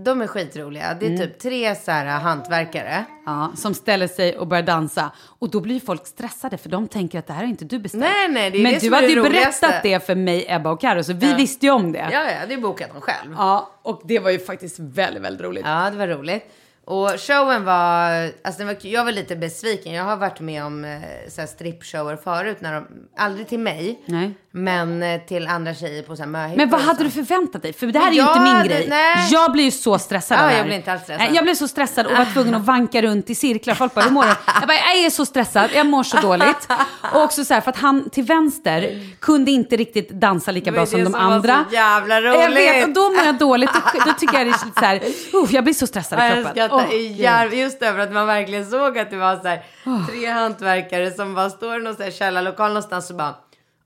De 0.02 0.22
är 0.22 0.28
skitroliga. 0.28 0.94
Det 1.00 1.06
är 1.06 1.10
Mm. 1.10 1.22
typ 1.28 1.40
tre 1.40 1.76
så 1.76 1.92
här 1.92 2.06
hantverkare. 2.06 3.06
Ja, 3.26 3.52
som 3.56 3.74
ställer 3.74 4.08
sig 4.08 4.38
och 4.38 4.48
börjar 4.48 4.64
dansa. 4.64 5.12
Och 5.40 5.50
då 5.52 5.60
blir 5.60 5.80
folk 5.80 6.08
stressade 6.08 6.58
för 6.58 6.70
de 6.70 6.88
tänker 6.88 7.20
att 7.20 7.28
det 7.28 7.34
här 7.34 7.42
har 7.42 7.50
inte 7.50 7.66
du 7.66 7.80
beställt. 7.80 8.04
Nej, 8.04 8.28
nej, 8.30 8.52
det 8.52 8.58
är 8.58 8.64
Men 8.64 8.72
det 8.74 8.80
du 8.80 8.86
som 8.86 8.94
hade 8.94 9.08
ju 9.08 9.22
berättat 9.22 9.84
det 9.84 10.06
för 10.06 10.16
mig, 10.16 10.46
Ebba 10.50 10.70
och 10.72 10.82
Karo, 10.82 11.04
så 11.04 11.14
vi 11.14 11.34
visste 11.34 11.66
ju 11.66 11.72
om 11.72 11.92
det. 11.92 12.00
Ja, 12.12 12.24
ja, 12.32 12.46
det 12.48 12.54
är 12.54 12.58
bokat 12.58 12.92
dem 12.94 13.02
själv. 13.02 13.34
Ja, 13.38 13.72
och 13.82 14.02
det 14.06 14.20
var 14.20 14.32
ju 14.32 14.40
faktiskt 14.40 14.80
väldigt, 14.80 15.24
väldigt 15.24 15.42
roligt. 15.42 15.66
Ja, 15.66 15.90
det 15.92 15.98
var 15.98 16.08
roligt. 16.08 16.44
Och 16.90 17.10
showen 17.20 17.66
var, 17.66 18.32
alltså 18.44 18.64
var, 18.66 18.76
jag 18.82 19.06
var 19.06 19.12
lite 19.12 19.36
besviken. 19.36 19.94
Jag 19.94 20.04
har 20.04 20.18
varit 20.18 20.40
med 20.40 20.64
om 20.66 20.86
eh, 20.86 20.92
så 21.30 21.42
här 21.42 21.48
strippshower 21.48 22.16
förut, 22.24 22.58
när 22.62 22.74
de, 22.74 22.86
aldrig 23.18 23.48
till 23.48 23.60
mig, 23.60 24.00
Nej. 24.06 24.34
men 24.52 25.04
eh, 25.04 25.22
till 25.22 25.48
andra 25.48 25.74
tjejer 25.76 26.04
på 26.04 26.16
så 26.16 26.22
här 26.22 26.30
möhippor 26.30 26.58
Men 26.58 26.70
vad 26.70 26.82
hade 26.82 27.04
du 27.04 27.12
förväntat 27.12 27.62
dig? 27.62 27.74
För 27.74 27.88
det 27.88 28.00
här 28.00 28.08
är 28.12 28.14
ju 28.14 28.22
inte 28.22 28.40
min 28.40 28.56
hade- 28.56 28.70
grej. 28.70 28.86
nej. 28.90 29.28
Jag 29.32 29.52
blir 29.52 29.64
ju 29.64 29.72
så 29.72 30.00
stressad 30.00 30.50
det 30.50 30.58
jag 30.58 30.66
blir 30.66 30.76
inte 30.76 30.92
alls 30.92 31.04
stressad. 31.04 31.28
Jag 31.36 31.44
blev 31.44 31.56
så 31.56 31.68
stressad 31.68 32.06
och 32.06 32.12
var 32.18 32.26
tvungen 32.34 32.56
att 32.56 32.66
vanka 32.66 33.02
runt 33.02 33.30
i 33.30 33.36
cirklar. 33.36 33.76
Folk 33.76 33.94
bara, 33.94 34.06
hur 34.06 34.12
mår 34.12 34.24
du? 34.24 34.30
Jag 34.60 34.68
bara, 34.68 34.78
jag 34.78 35.06
är 35.06 35.10
så 35.10 35.26
stressad, 35.26 35.70
jag 35.74 35.86
mår 35.86 36.04
så 36.04 36.18
dåligt. 36.22 36.68
Och 37.14 37.22
också 37.24 37.46
så 37.46 37.54
här, 37.54 37.62
för 37.62 37.70
att 37.70 37.78
han 37.78 38.10
till 38.10 38.24
vänster 38.24 39.04
kunde 39.20 39.52
inte 39.52 39.76
riktigt 39.78 40.10
dansa 40.10 40.52
lika 40.52 40.66
Det 40.66 40.72
bra 40.72 40.82
var 40.82 40.86
som 40.86 41.00
det 41.00 41.06
de 41.06 41.12
som 41.12 41.26
var 41.26 41.32
andra. 41.34 41.66
så 41.70 41.76
jävla 41.76 42.20
Jag 42.20 42.50
vet, 42.50 42.76
roligt. 42.76 42.84
och 42.88 42.94
då 42.94 43.10
mår 43.10 43.26
jag 43.26 43.36
dåligt. 43.38 43.70
Då, 43.74 44.00
då 44.06 44.14
tycker 44.14 44.38
jag 44.38 44.48
det 44.48 44.50
är 44.52 44.66
lite 44.66 44.80
så 44.80 44.86
här, 44.86 44.96
uh, 45.44 45.56
jag 45.56 45.64
blir 45.64 45.74
så 45.74 45.88
stressad 45.88 46.20
i 46.20 46.44
kroppen. 46.44 46.54
Åh, 46.78 46.94
i 46.94 47.08
järv, 47.08 47.54
just 47.54 47.82
över 47.82 48.00
att 48.00 48.12
man 48.14 48.28
verkligen 48.28 48.66
såg 48.66 48.98
att 48.98 49.10
det 49.10 49.18
var 49.18 49.36
så 49.36 49.48
här, 49.48 49.64
tre 50.08 50.26
hantverkare 50.26 51.12
som 51.12 51.34
bara 51.36 51.50
står 51.50 51.80
i 51.80 51.84
någon 51.84 51.96
så 51.96 52.04
här 52.04 52.12
källarlokal 52.12 52.68
någonstans 52.70 53.10
och 53.10 53.16
bara 53.16 53.36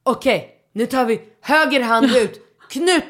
okej, 0.03 0.49
nu 0.73 0.85
tar 0.85 1.05
vi 1.05 1.21
höger 1.41 1.81
hand 1.81 2.15
ut, 2.15 2.41
knut, 2.69 3.05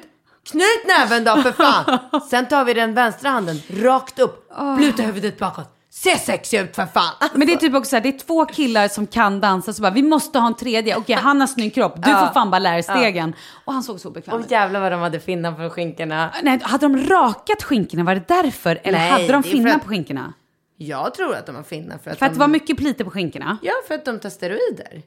knut 0.51 0.85
näven 0.87 1.23
då 1.23 1.41
för 1.41 1.51
fan. 1.51 1.99
Sen 2.29 2.47
tar 2.47 2.65
vi 2.65 2.73
den 2.73 2.93
vänstra 2.93 3.29
handen 3.29 3.61
rakt 3.69 4.19
upp, 4.19 4.51
luta 4.79 5.03
huvudet 5.03 5.39
bakåt, 5.39 5.69
se 6.03 6.17
sexig 6.17 6.59
ut 6.59 6.75
för 6.75 6.85
fan. 6.85 7.13
Men 7.33 7.47
det 7.47 7.53
är 7.53 7.57
typ 7.57 7.75
också 7.75 7.89
så 7.89 7.95
här, 7.95 8.03
det 8.03 8.09
är 8.09 8.19
två 8.19 8.45
killar 8.45 8.87
som 8.87 9.07
kan 9.07 9.39
dansa, 9.41 9.73
så 9.73 9.81
bara, 9.81 9.91
vi 9.91 10.03
måste 10.03 10.39
ha 10.39 10.47
en 10.47 10.55
tredje. 10.55 10.95
Okej, 10.97 11.15
han 11.15 11.39
har 11.39 11.47
snygg 11.47 11.73
kropp, 11.73 11.93
du 11.95 12.01
får 12.11 12.33
fan 12.33 12.51
bara 12.51 12.59
lära 12.59 12.73
dig 12.73 12.83
stegen. 12.83 13.33
Och 13.65 13.73
han 13.73 13.83
såg 13.83 13.99
så 13.99 14.09
obekväm 14.09 14.35
Och 14.35 14.41
ut. 14.41 14.51
jävlar 14.51 14.79
vad 14.81 14.91
de 14.91 15.01
hade 15.01 15.19
finnar 15.19 15.51
på 15.51 15.69
skinkorna. 15.69 16.31
Nej, 16.43 16.59
hade 16.63 16.85
de 16.85 16.97
rakat 17.09 17.63
skinkorna? 17.63 18.03
Var 18.03 18.15
det 18.15 18.27
därför? 18.27 18.79
Eller 18.83 18.99
Nej, 18.99 19.09
hade 19.11 19.23
de 19.23 19.31
det 19.31 19.37
är 19.37 19.41
för 19.41 19.49
finnar 19.49 19.75
att- 19.75 19.81
på 19.83 19.87
skinkorna? 19.89 20.33
Jag 20.77 21.13
tror 21.13 21.35
att 21.35 21.45
de 21.45 21.55
har 21.55 21.63
finnar 21.63 21.97
för 21.97 22.11
att 22.11 22.19
För 22.19 22.25
att 22.25 22.31
de... 22.31 22.35
det 22.35 22.39
var 22.39 22.47
mycket 22.47 22.77
pliter 22.77 23.03
på 23.03 23.11
skinkorna? 23.11 23.57
Ja, 23.61 23.73
för 23.87 23.95
att 23.95 24.05
de 24.05 24.19
tar 24.19 24.29
steroider. 24.29 25.01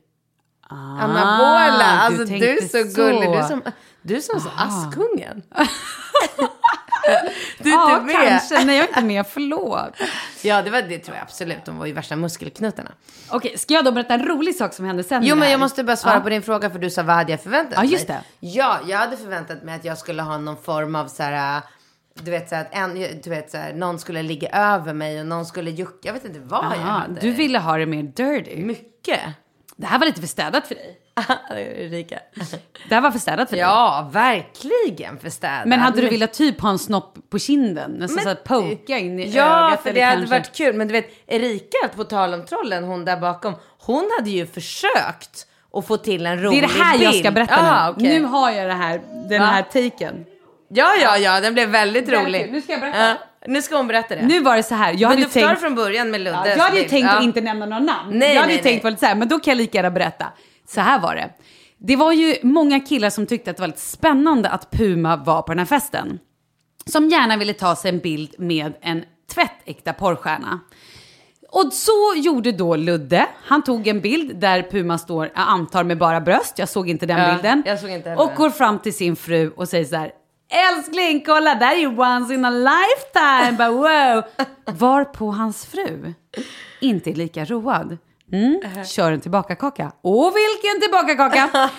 Ah, 0.69 0.75
Anabola, 0.75 1.85
alltså 1.85 2.25
du, 2.25 2.35
är 2.37 2.41
tänkte 2.41 2.69
så 2.69 3.01
gullig. 3.03 3.31
Du 3.33 3.37
är 3.39 3.43
som, 3.43 3.63
du 4.03 4.17
är 4.17 4.21
som 4.21 4.41
så 4.41 4.49
Askungen. 4.57 5.43
du 7.59 7.71
är 7.71 7.75
Ja, 7.75 7.93
inte 8.01 8.07
med. 8.07 8.29
kanske. 8.29 8.65
Nej, 8.65 8.77
jag 8.77 8.85
är 8.85 8.89
inte 8.89 9.05
med. 9.05 9.27
Förlåt. 9.27 9.93
Ja, 10.43 10.63
det 10.63 10.71
var 10.71 10.83
det 10.83 10.99
tror 10.99 11.17
jag 11.17 11.23
absolut. 11.23 11.65
De 11.65 11.79
var 11.79 11.87
ju 11.87 11.93
värsta 11.93 12.17
muskelknutarna. 12.17 12.93
Okej, 13.31 13.59
ska 13.59 13.75
jag 13.75 13.85
då 13.85 13.93
berätta 13.93 14.15
en 14.15 14.27
rolig 14.27 14.55
sak 14.55 14.73
som 14.75 14.85
hände 14.85 15.05
sen? 15.05 15.23
Jo, 15.25 15.37
men 15.37 15.51
jag 15.51 15.61
måste 15.61 15.85
bara 15.85 15.97
svara 15.97 16.15
Ja. 16.15 16.21
på 16.21 16.29
din 16.29 16.43
fråga 16.43 16.71
för 16.71 16.79
du 16.79 16.91
sa 16.91 17.03
vad 17.03 17.17
hade 17.17 17.31
jag 17.33 17.41
förväntat 17.43 17.73
Ja, 17.75 17.81
mig? 17.81 17.93
just 17.93 18.07
det. 18.07 18.21
Ja, 18.41 18.79
jag 18.87 18.99
hade 18.99 19.17
förväntat 19.17 19.63
mig 19.63 19.75
att 19.75 19.85
jag 19.85 19.99
skulle 19.99 20.23
ha 20.23 20.39
någon 20.39 20.57
form 20.63 20.95
av 20.95 21.07
så 21.09 21.23
här, 21.23 21.63
du 22.23 22.31
vet 22.31 22.49
så 22.49 22.55
att 22.57 22.67
en, 22.75 22.95
du 23.25 23.31
vet 23.31 23.51
så 23.51 23.57
här, 23.57 23.73
någon 23.73 23.99
skulle 23.99 24.23
ligga 24.23 24.49
över 24.49 24.93
mig 24.93 25.21
och 25.21 25.27
någon 25.27 25.47
skulle 25.47 25.71
jucka. 25.71 25.99
Jag 26.03 26.13
vet 26.13 26.25
inte 26.25 26.39
vad 26.41 26.65
jag 26.65 26.73
Aha, 26.73 26.99
hade. 26.99 27.21
du 27.21 27.31
ville 27.31 27.59
ha 27.59 27.77
det 27.79 27.87
mer 27.87 28.03
dirty. 28.03 28.57
Mycket. 28.57 29.21
Det 29.77 29.87
här 29.87 29.99
var 29.99 30.07
lite 30.07 30.21
för 30.21 30.29
städat 30.29 30.67
för 30.67 30.75
dig. 30.75 30.99
Erika. 31.51 32.19
Det 32.89 32.95
här 32.95 33.03
var 33.03 33.11
för 33.11 33.19
städat 33.19 33.49
för 33.49 33.57
dig. 33.57 33.65
Ja, 33.65 34.11
verkligen 34.13 35.19
för 35.19 35.31
städat. 35.31 35.67
Men 35.67 35.81
hade 35.81 36.01
du 36.01 36.09
velat 36.09 36.33
typ 36.33 36.61
ha 36.61 36.71
en 36.71 36.79
snopp 36.79 37.19
på 37.31 37.39
kinden? 37.39 37.91
Nästan 37.91 38.25
så 38.25 38.29
att 38.29 38.45
poka 38.45 38.99
in 38.99 39.19
i 39.21 39.29
Ja, 39.31 39.67
ögat? 39.69 39.83
för 39.83 39.91
eller 39.91 40.01
det 40.01 40.07
hade 40.07 40.17
kanske- 40.17 40.39
varit 40.39 40.53
kul. 40.57 40.75
Men 40.77 40.89
du 40.89 40.93
vet, 40.93 41.11
Erika, 41.27 41.89
på 41.97 42.05
tal 42.05 42.35
om 42.35 42.47
trollen, 42.47 42.85
hon 42.85 43.05
där 43.05 43.17
bakom, 43.17 43.55
hon 43.79 44.11
hade 44.19 44.31
ju 44.31 44.47
försökt 44.47 45.47
att 45.73 45.87
få 45.87 45.97
till 45.97 46.27
en 46.27 46.37
Det 46.37 46.43
rolig 46.43 46.59
är 46.59 46.63
det 46.63 46.83
här 46.85 46.93
bild. 46.99 47.05
jag 47.05 47.15
ska 47.15 47.31
berätta 47.31 47.57
ah, 47.61 47.87
nu. 47.87 47.93
okej. 47.93 48.19
Nu 48.21 48.25
har 48.27 48.51
jag 48.51 48.67
det 48.67 48.75
här, 48.75 49.01
den 49.29 49.41
Va? 49.41 49.47
här 49.47 49.63
taken. 49.63 50.25
Ja, 50.69 50.89
ja, 51.03 51.19
ja, 51.19 51.41
den 51.41 51.55
blev 51.55 51.69
väldigt 51.69 52.09
rolig. 52.09 52.49
Nu 52.53 52.61
ska 52.63 52.73
jag 52.73 52.81
berätta. 52.81 52.99
Ja, 53.09 53.15
nu 53.47 53.63
ska 53.63 53.77
hon 53.77 53.87
berätta 53.87 54.17
det. 54.17 54.23
Nu 54.27 54.41
var 54.41 54.57
det 54.57 54.63
så 54.63 54.75
här, 54.75 54.93
jag 54.93 55.01
men 55.01 55.09
hade 55.09 55.21
du 55.21 55.27
det 55.41 55.47
tänkt... 55.47 55.61
från 55.61 55.75
början 55.75 56.11
med 56.11 56.21
Ludde. 56.21 56.39
Ja, 56.45 56.49
jag 56.49 56.59
hade 56.65 56.79
ju 56.79 56.89
tänkt 56.89 57.11
att 57.11 57.23
inte 57.23 57.41
nämna 57.41 57.67
några 57.67 57.83
namn. 57.83 58.19
Nej, 58.19 58.29
jag 58.29 58.41
hade 58.41 58.47
nej, 58.47 58.57
ju 58.57 58.63
tänkt 58.63 58.75
nej. 58.75 58.81
på 58.83 58.89
lite 58.89 59.01
så 59.01 59.07
här, 59.07 59.15
men 59.15 59.29
då 59.29 59.39
kan 59.39 59.51
jag 59.53 59.57
lika 59.57 59.79
gärna 59.79 59.91
berätta. 59.91 60.27
Så 60.69 60.81
här 60.81 61.01
var 61.01 61.15
det. 61.15 61.31
Det 61.79 61.97
var 61.97 62.13
ju 62.13 62.37
många 62.43 62.81
killar 62.81 63.11
som 63.11 63.27
tyckte 63.27 63.51
att 63.51 63.57
det 63.57 63.61
var 63.61 63.67
lite 63.69 63.81
spännande 63.81 64.49
att 64.49 64.71
Puma 64.71 65.17
var 65.17 65.43
på 65.43 65.53
den 65.53 65.59
här 65.59 65.67
festen. 65.67 66.19
Som 66.87 67.09
gärna 67.09 67.37
ville 67.37 67.53
ta 67.53 67.77
sig 67.77 67.89
en 67.89 67.99
bild 67.99 68.35
med 68.39 68.73
en 68.81 69.05
tvättäkta 69.35 69.93
porrstjärna. 69.93 70.61
Och 71.51 71.73
så 71.73 72.15
gjorde 72.17 72.53
då 72.53 72.77
Ludde. 72.77 73.27
Han 73.45 73.65
tog 73.65 73.87
en 73.87 74.01
bild 74.01 74.37
där 74.37 74.63
Puma 74.63 74.99
står, 74.99 75.25
jag 75.27 75.33
antar 75.35 75.85
med 75.85 75.99
bara 75.99 76.21
bröst. 76.21 76.59
Jag 76.59 76.69
såg 76.69 76.89
inte 76.89 77.07
den 77.07 77.19
Ja, 77.19 77.33
bilden. 77.35 77.63
jag 77.67 77.81
såg 77.81 77.91
inte 77.91 78.09
heller 78.09 78.23
och 78.23 78.35
går 78.35 78.51
fram 78.51 78.79
till 78.79 78.95
sin 78.95 79.17
fru 79.17 79.51
och 79.51 79.69
säger 79.69 79.85
så 79.85 79.97
här. 79.97 80.13
Älskling, 80.73 81.23
kolla, 81.27 81.55
där 81.55 81.73
är 81.73 81.81
ju 81.81 81.87
once 81.87 82.35
in 82.35 82.45
a 82.45 82.51
lifetime. 82.51 83.53
Bara, 83.59 83.71
wow. 83.71 84.25
Varpå 84.79 85.31
hans 85.31 85.67
fru 85.67 86.13
inte 86.81 87.11
är 87.11 87.15
lika 87.15 87.45
road. 87.45 87.99
Mm, 88.33 88.85
kör 88.85 89.13
en 89.13 89.21
tillbakakaka. 89.21 89.93
Och 90.03 90.33
vilken 90.37 90.81
tillbakakaka! 90.81 91.71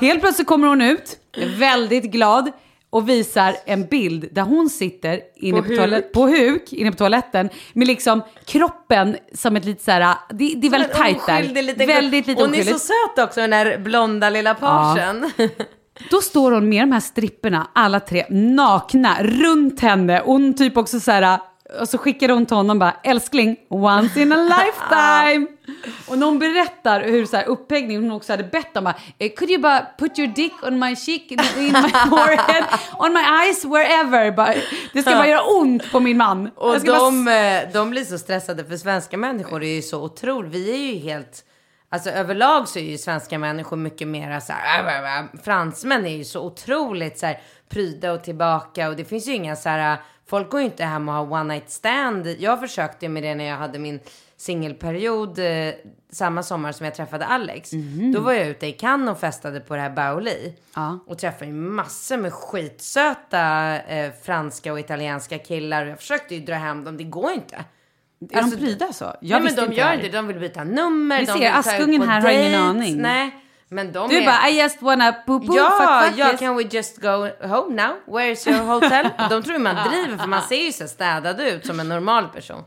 Helt 0.00 0.20
plötsligt 0.20 0.48
kommer 0.48 0.68
hon 0.68 0.82
ut, 0.82 1.18
är 1.36 1.58
väldigt 1.58 2.04
glad 2.04 2.50
och 2.90 3.08
visar 3.08 3.56
en 3.66 3.86
bild 3.86 4.28
där 4.32 4.42
hon 4.42 4.70
sitter 4.70 5.20
inne 5.36 5.62
På 5.62 5.68
på, 5.68 5.76
toalett, 5.76 6.12
på 6.12 6.26
huk 6.26 6.72
inne 6.72 6.90
på 6.90 6.96
toaletten 6.96 7.48
med 7.72 7.86
liksom 7.86 8.22
kroppen 8.44 9.16
som 9.34 9.56
ett 9.56 9.64
lite 9.64 9.84
så 9.84 9.90
här, 9.90 10.16
det, 10.30 10.54
det 10.56 10.66
är 10.66 10.70
väldigt 10.70 10.92
tajt 10.92 11.26
där. 11.26 11.42
liten 11.42 11.86
väldigt 11.86 12.26
lite 12.26 12.42
Hon 12.42 12.54
är 12.54 12.60
oskyldigt. 12.60 12.80
så 12.80 12.86
söt 12.86 13.24
också, 13.24 13.40
den 13.40 13.50
där 13.50 13.78
blonda 13.78 14.30
lilla 14.30 14.54
parsen. 14.54 15.30
Då 16.10 16.20
står 16.20 16.52
hon 16.52 16.68
med 16.68 16.82
de 16.82 16.92
här 16.92 17.00
stripperna, 17.00 17.70
alla 17.72 18.00
tre, 18.00 18.26
nakna, 18.30 19.16
runt 19.20 19.80
henne. 19.80 20.22
Hon 20.24 20.54
typ 20.54 20.76
också 20.76 21.00
så 21.00 21.10
här, 21.10 21.38
och 21.80 21.88
så 21.88 21.98
skickar 21.98 22.28
hon 22.28 22.46
till 22.46 22.56
honom 22.56 22.78
bara, 22.78 22.94
älskling, 23.02 23.56
once 23.68 24.20
in 24.20 24.32
a 24.32 24.36
lifetime. 24.42 25.46
och 26.08 26.18
när 26.18 26.26
hon 26.26 26.38
berättar 26.38 27.00
hur 27.00 27.26
så 27.26 27.36
här 27.36 27.48
upphängning, 27.48 28.02
hon 28.02 28.10
också 28.10 28.32
hade 28.32 28.44
bett 28.44 28.76
om 28.76 28.84
bara, 28.84 28.94
eh, 29.18 29.32
could 29.36 29.50
you 29.50 29.60
bara 29.60 29.86
put 29.98 30.18
your 30.18 30.34
dick 30.34 30.52
on 30.62 30.78
my 30.78 30.96
cheek, 30.96 31.30
in 31.30 31.38
my 31.56 31.72
forehead, 32.10 32.64
on 32.98 33.12
my 33.12 33.20
eyes, 33.20 33.64
wherever. 33.64 34.30
Bara, 34.30 34.54
det 34.92 35.02
ska 35.02 35.10
bara 35.10 35.28
göra 35.28 35.42
ont 35.42 35.92
på 35.92 36.00
min 36.00 36.16
man. 36.16 36.50
Och 36.56 36.80
ska 36.80 36.92
bara 36.92 36.98
de, 36.98 37.28
eh, 37.28 37.72
de 37.72 37.90
blir 37.90 38.04
så 38.04 38.18
stressade 38.18 38.64
för 38.64 38.76
svenska 38.76 39.16
människor 39.16 39.62
är 39.62 39.74
ju 39.74 39.82
så 39.82 40.02
otroligt. 40.02 40.52
Vi 40.52 40.70
är 40.70 40.92
ju 40.92 40.98
helt, 40.98 41.44
alltså 41.90 42.10
överlag 42.10 42.68
så 42.68 42.78
är 42.78 42.82
ju 42.82 42.98
svenska 42.98 43.38
människor 43.38 43.76
mycket 43.76 44.08
mer 44.08 44.40
så 44.40 44.52
här, 44.52 44.84
äh, 44.84 45.14
äh, 45.14 45.18
äh. 45.18 45.24
fransmän 45.42 46.06
är 46.06 46.16
ju 46.16 46.24
så 46.24 46.40
otroligt 46.40 47.18
så 47.18 47.26
här 47.26 47.40
pryda 47.68 48.12
och 48.12 48.24
tillbaka 48.24 48.88
och 48.88 48.96
det 48.96 49.04
finns 49.04 49.28
ju 49.28 49.32
inga 49.32 49.56
så 49.56 49.68
här, 49.68 49.98
folk 50.26 50.50
går 50.50 50.60
ju 50.60 50.66
inte 50.66 50.84
hem 50.84 51.08
och 51.08 51.14
har 51.14 51.32
one 51.32 51.54
night 51.54 51.70
stand. 51.70 52.26
Jag 52.26 52.60
försökte 52.60 53.06
ju 53.06 53.08
med 53.08 53.22
det 53.22 53.34
när 53.34 53.44
jag 53.44 53.56
hade 53.56 53.78
min 53.78 54.00
singelperiod 54.36 55.38
eh, 55.38 55.74
samma 56.12 56.42
sommar 56.42 56.72
som 56.72 56.84
jag 56.84 56.94
träffade 56.94 57.26
Alex. 57.26 57.70
Då 58.14 58.20
var 58.20 58.32
jag 58.32 58.46
ute 58.46 58.66
i 58.66 58.72
Cannes 58.72 59.12
och 59.12 59.20
festade 59.20 59.60
på 59.60 59.76
det 59.76 59.80
här 59.80 59.90
Baoli. 59.90 60.54
Ja. 60.74 60.98
Och 61.06 61.18
träffade 61.18 61.46
ju 61.46 61.52
massor 61.52 62.16
med 62.16 62.32
skitsöta 62.32 63.76
eh, 63.80 64.12
franska 64.22 64.72
och 64.72 64.80
italienska 64.80 65.38
killar. 65.38 65.86
Jag 65.86 65.98
försökte 65.98 66.34
ju 66.34 66.40
dra 66.40 66.54
hem 66.54 66.84
dem, 66.84 66.96
det 66.96 67.04
går 67.04 67.32
inte. 67.32 67.64
Är 68.32 68.38
Alltså, 68.38 68.56
de 68.56 68.62
pryda 68.66 68.92
så? 68.92 69.04
Jag 69.20 69.42
Nej 69.42 69.52
men 69.52 69.54
de 69.56 69.62
inte 69.64 69.74
gör 69.76 69.84
det 69.84 69.88
här. 69.88 69.94
inte 69.94 70.06
det. 70.08 70.16
De 70.16 70.26
vill 70.26 70.38
byta 70.38 70.64
nummer. 70.64 71.18
Vi 71.20 71.24
de 71.26 71.32
ser, 71.38 71.52
Askungen 71.52 72.02
här 72.08 72.20
har 72.20 72.28
ingen 72.30 72.60
aning. 72.62 72.96
Nej, 73.02 73.36
men 73.68 73.92
de 73.92 74.08
Du 74.08 74.16
är... 74.22 74.26
bara, 74.26 74.48
I 74.48 74.60
just 74.60 74.82
wanna 74.82 75.12
poo 75.12 75.40
poo, 75.40 75.56
Ja, 75.56 75.70
fuck, 75.70 76.08
fuck, 76.10 76.18
ja, 76.18 76.30
yes. 76.30 76.40
can 76.40 76.56
we 76.56 76.62
just 76.70 76.96
go 77.00 77.28
home 77.48 77.82
now? 77.82 78.16
Where's 78.16 78.48
your 78.50 78.62
hotel? 78.66 79.08
De 79.30 79.42
tror 79.42 79.58
man 79.58 79.88
driver 79.88 80.18
för 80.18 80.26
man 80.26 80.42
ser 80.42 80.56
ju 80.64 80.72
så 80.72 80.88
städad 80.88 81.40
ut 81.40 81.66
som 81.66 81.80
en 81.80 81.88
normal 81.88 82.28
person. 82.28 82.64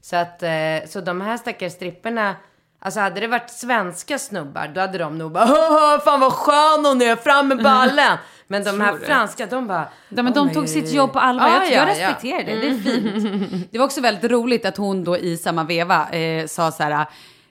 Så 0.00 0.16
att, 0.16 0.42
eh, 0.42 0.50
så 0.88 1.00
de 1.00 1.20
här 1.20 1.36
stackars 1.36 1.72
stripperna, 1.72 2.36
alltså 2.80 3.00
hade 3.00 3.20
det 3.20 3.26
varit 3.26 3.50
svenska 3.50 4.18
snubbar 4.18 4.68
då 4.74 4.80
hade 4.80 4.98
de 4.98 5.18
nog 5.18 5.32
bara 5.32 5.44
"Haha, 5.44 6.00
fan 6.04 6.20
vad 6.20 6.32
skön 6.32 6.84
hon 6.84 7.02
är, 7.02 7.16
fram 7.16 7.48
med 7.48 7.62
ballen. 7.62 8.18
Men 8.46 8.64
de 8.64 8.80
här 8.80 8.96
franska, 8.96 9.46
de 9.46 9.66
bara... 9.66 9.88
Ja, 10.08 10.22
men 10.22 10.32
de 10.32 10.48
"Oj, 10.48 10.54
tog 10.54 10.68
sitt 10.68 10.84
oj." 10.84 10.94
jobb 10.94 11.12
på 11.12 11.18
allvar. 11.18 11.46
Ja, 11.48 11.64
jag, 11.64 11.72
jag 11.72 11.88
ja, 11.88 11.94
ja. 11.94 12.08
respekterar 12.08 12.44
det, 12.44 12.60
det 12.60 12.68
är 12.68 12.78
fint. 12.78 13.66
Det 13.72 13.78
var 13.78 13.84
också 13.84 14.00
väldigt 14.00 14.30
roligt 14.30 14.64
att 14.64 14.76
hon 14.76 15.04
då 15.04 15.16
i 15.16 15.36
samma 15.36 15.64
veva 15.64 16.10
eh, 16.10 16.46
sa 16.46 16.72
så 16.72 16.82
här, 16.82 17.06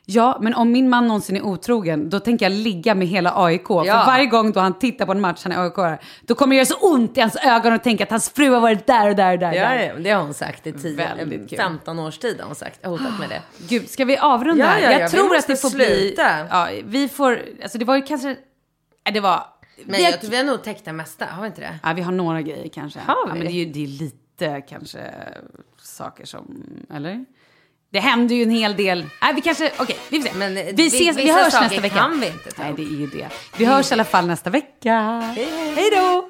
ja 0.05 0.37
men 0.41 0.53
om 0.53 0.71
min 0.71 0.89
man 0.89 1.07
någonsin 1.07 1.35
är 1.35 1.41
otrogen, 1.41 2.09
då 2.09 2.19
tänker 2.19 2.45
jag 2.45 2.51
ligga 2.51 2.95
med 2.95 3.07
hela 3.07 3.43
AIK. 3.43 3.67
För 3.67 4.05
varje 4.05 4.25
gång 4.25 4.51
då 4.51 4.59
han 4.59 4.79
tittar 4.79 5.05
på 5.05 5.11
en 5.11 5.21
match, 5.21 5.39
han 5.43 5.51
är 5.51 5.63
AIK, 5.63 5.99
då 6.21 6.35
kommer 6.35 6.55
det 6.55 6.57
göra 6.57 6.65
så 6.65 6.93
ont 6.93 7.17
i 7.17 7.21
hans 7.21 7.35
ögon 7.35 7.73
och 7.73 7.83
tänka 7.83 8.03
att 8.03 8.09
hans 8.09 8.29
fru 8.29 8.49
har 8.49 8.61
varit 8.61 8.87
där 8.87 9.09
och 9.09 9.15
där 9.15 9.33
och 9.33 9.39
där. 9.39 9.53
Ja, 9.53 9.69
där. 9.69 9.87
ja, 9.87 9.93
det 9.99 10.09
har 10.09 10.23
hon 10.23 10.33
sagt 10.33 10.67
i 10.67 10.71
10, 10.71 10.95
Väldigt 10.95 11.49
kul. 11.49 11.57
15 11.57 11.99
års 11.99 12.17
tid 12.17 12.39
har 12.39 12.45
hon 12.45 12.55
sagt, 12.55 12.85
hotat 12.85 13.19
med 13.19 13.29
det. 13.29 13.41
Gud, 13.69 13.89
ska 13.89 14.05
vi 14.05 14.17
avrunda 14.17 14.65
Ja, 14.65 14.79
ja, 14.79 14.91
jag 14.91 15.01
ja, 15.01 15.05
vi 15.05 15.11
tror 15.11 15.23
måste 15.23 15.37
att 15.37 15.47
det 15.47 15.69
får 15.69 15.75
bli... 15.75 15.85
sluta. 15.85 16.47
Ja, 16.49 16.69
vi 16.83 17.09
får, 17.09 17.41
alltså 17.63 17.77
det 17.77 17.85
var 17.85 17.95
ju 17.95 18.01
kanske, 18.01 18.35
det 19.13 19.19
var... 19.19 19.43
Men 19.86 20.01
jag 20.03 20.21
tror 20.21 20.32
vi 20.32 20.38
har 20.38 20.43
nog 20.43 20.63
täckt 20.63 20.86
det 20.86 20.93
mesta, 20.93 21.26
har 21.26 21.41
vi 21.41 21.47
inte 21.47 21.61
det? 21.61 21.80
ja, 21.84 21.93
vi 21.93 22.01
har 22.01 22.11
några 22.11 22.41
grejer 22.41 22.67
kanske. 22.69 22.99
Har 22.99 23.15
Ja, 23.15 23.23
vi? 23.26 23.39
men 23.39 23.47
det 23.47 23.51
är 23.53 23.55
ju 23.55 23.65
det 23.65 23.84
är 23.84 23.88
lite 23.88 24.61
kanske 24.69 25.13
saker 25.82 26.26
som, 26.26 26.63
eller? 26.93 27.26
Det 27.91 27.99
händer 27.99 28.36
ju 28.36 28.43
en 28.43 28.49
hel 28.49 28.76
del. 28.76 29.05
Nej, 29.21 29.34
vi 29.34 29.41
kanske, 29.41 29.71
okej, 29.80 29.97
vi 30.09 30.21
får 30.21 30.30
se. 30.30 30.36
Men, 30.38 30.57
eh, 30.57 30.63
vi, 30.65 30.71
vi- 30.73 30.88
ses, 30.88 31.17
vi 31.17 31.21
vissa 31.23 31.34
hörs 31.34 31.53
saker 31.53 31.65
nästa 31.67 31.82
vecka. 31.82 31.95
kan 31.95 32.19
vi 32.19 32.28
inte 32.28 32.51
ta 32.51 32.63
Nej, 32.63 32.73
det 32.78 32.82
är 32.82 32.99
ju 32.99 33.07
det. 33.07 33.30
Vi 33.57 33.65
hörs 33.65 33.91
i 33.91 33.93
alla 33.93 34.03
fall 34.03 34.28
nästa 34.28 34.49
vecka. 34.49 34.99
Hej 35.76 35.89
då! 35.95 36.30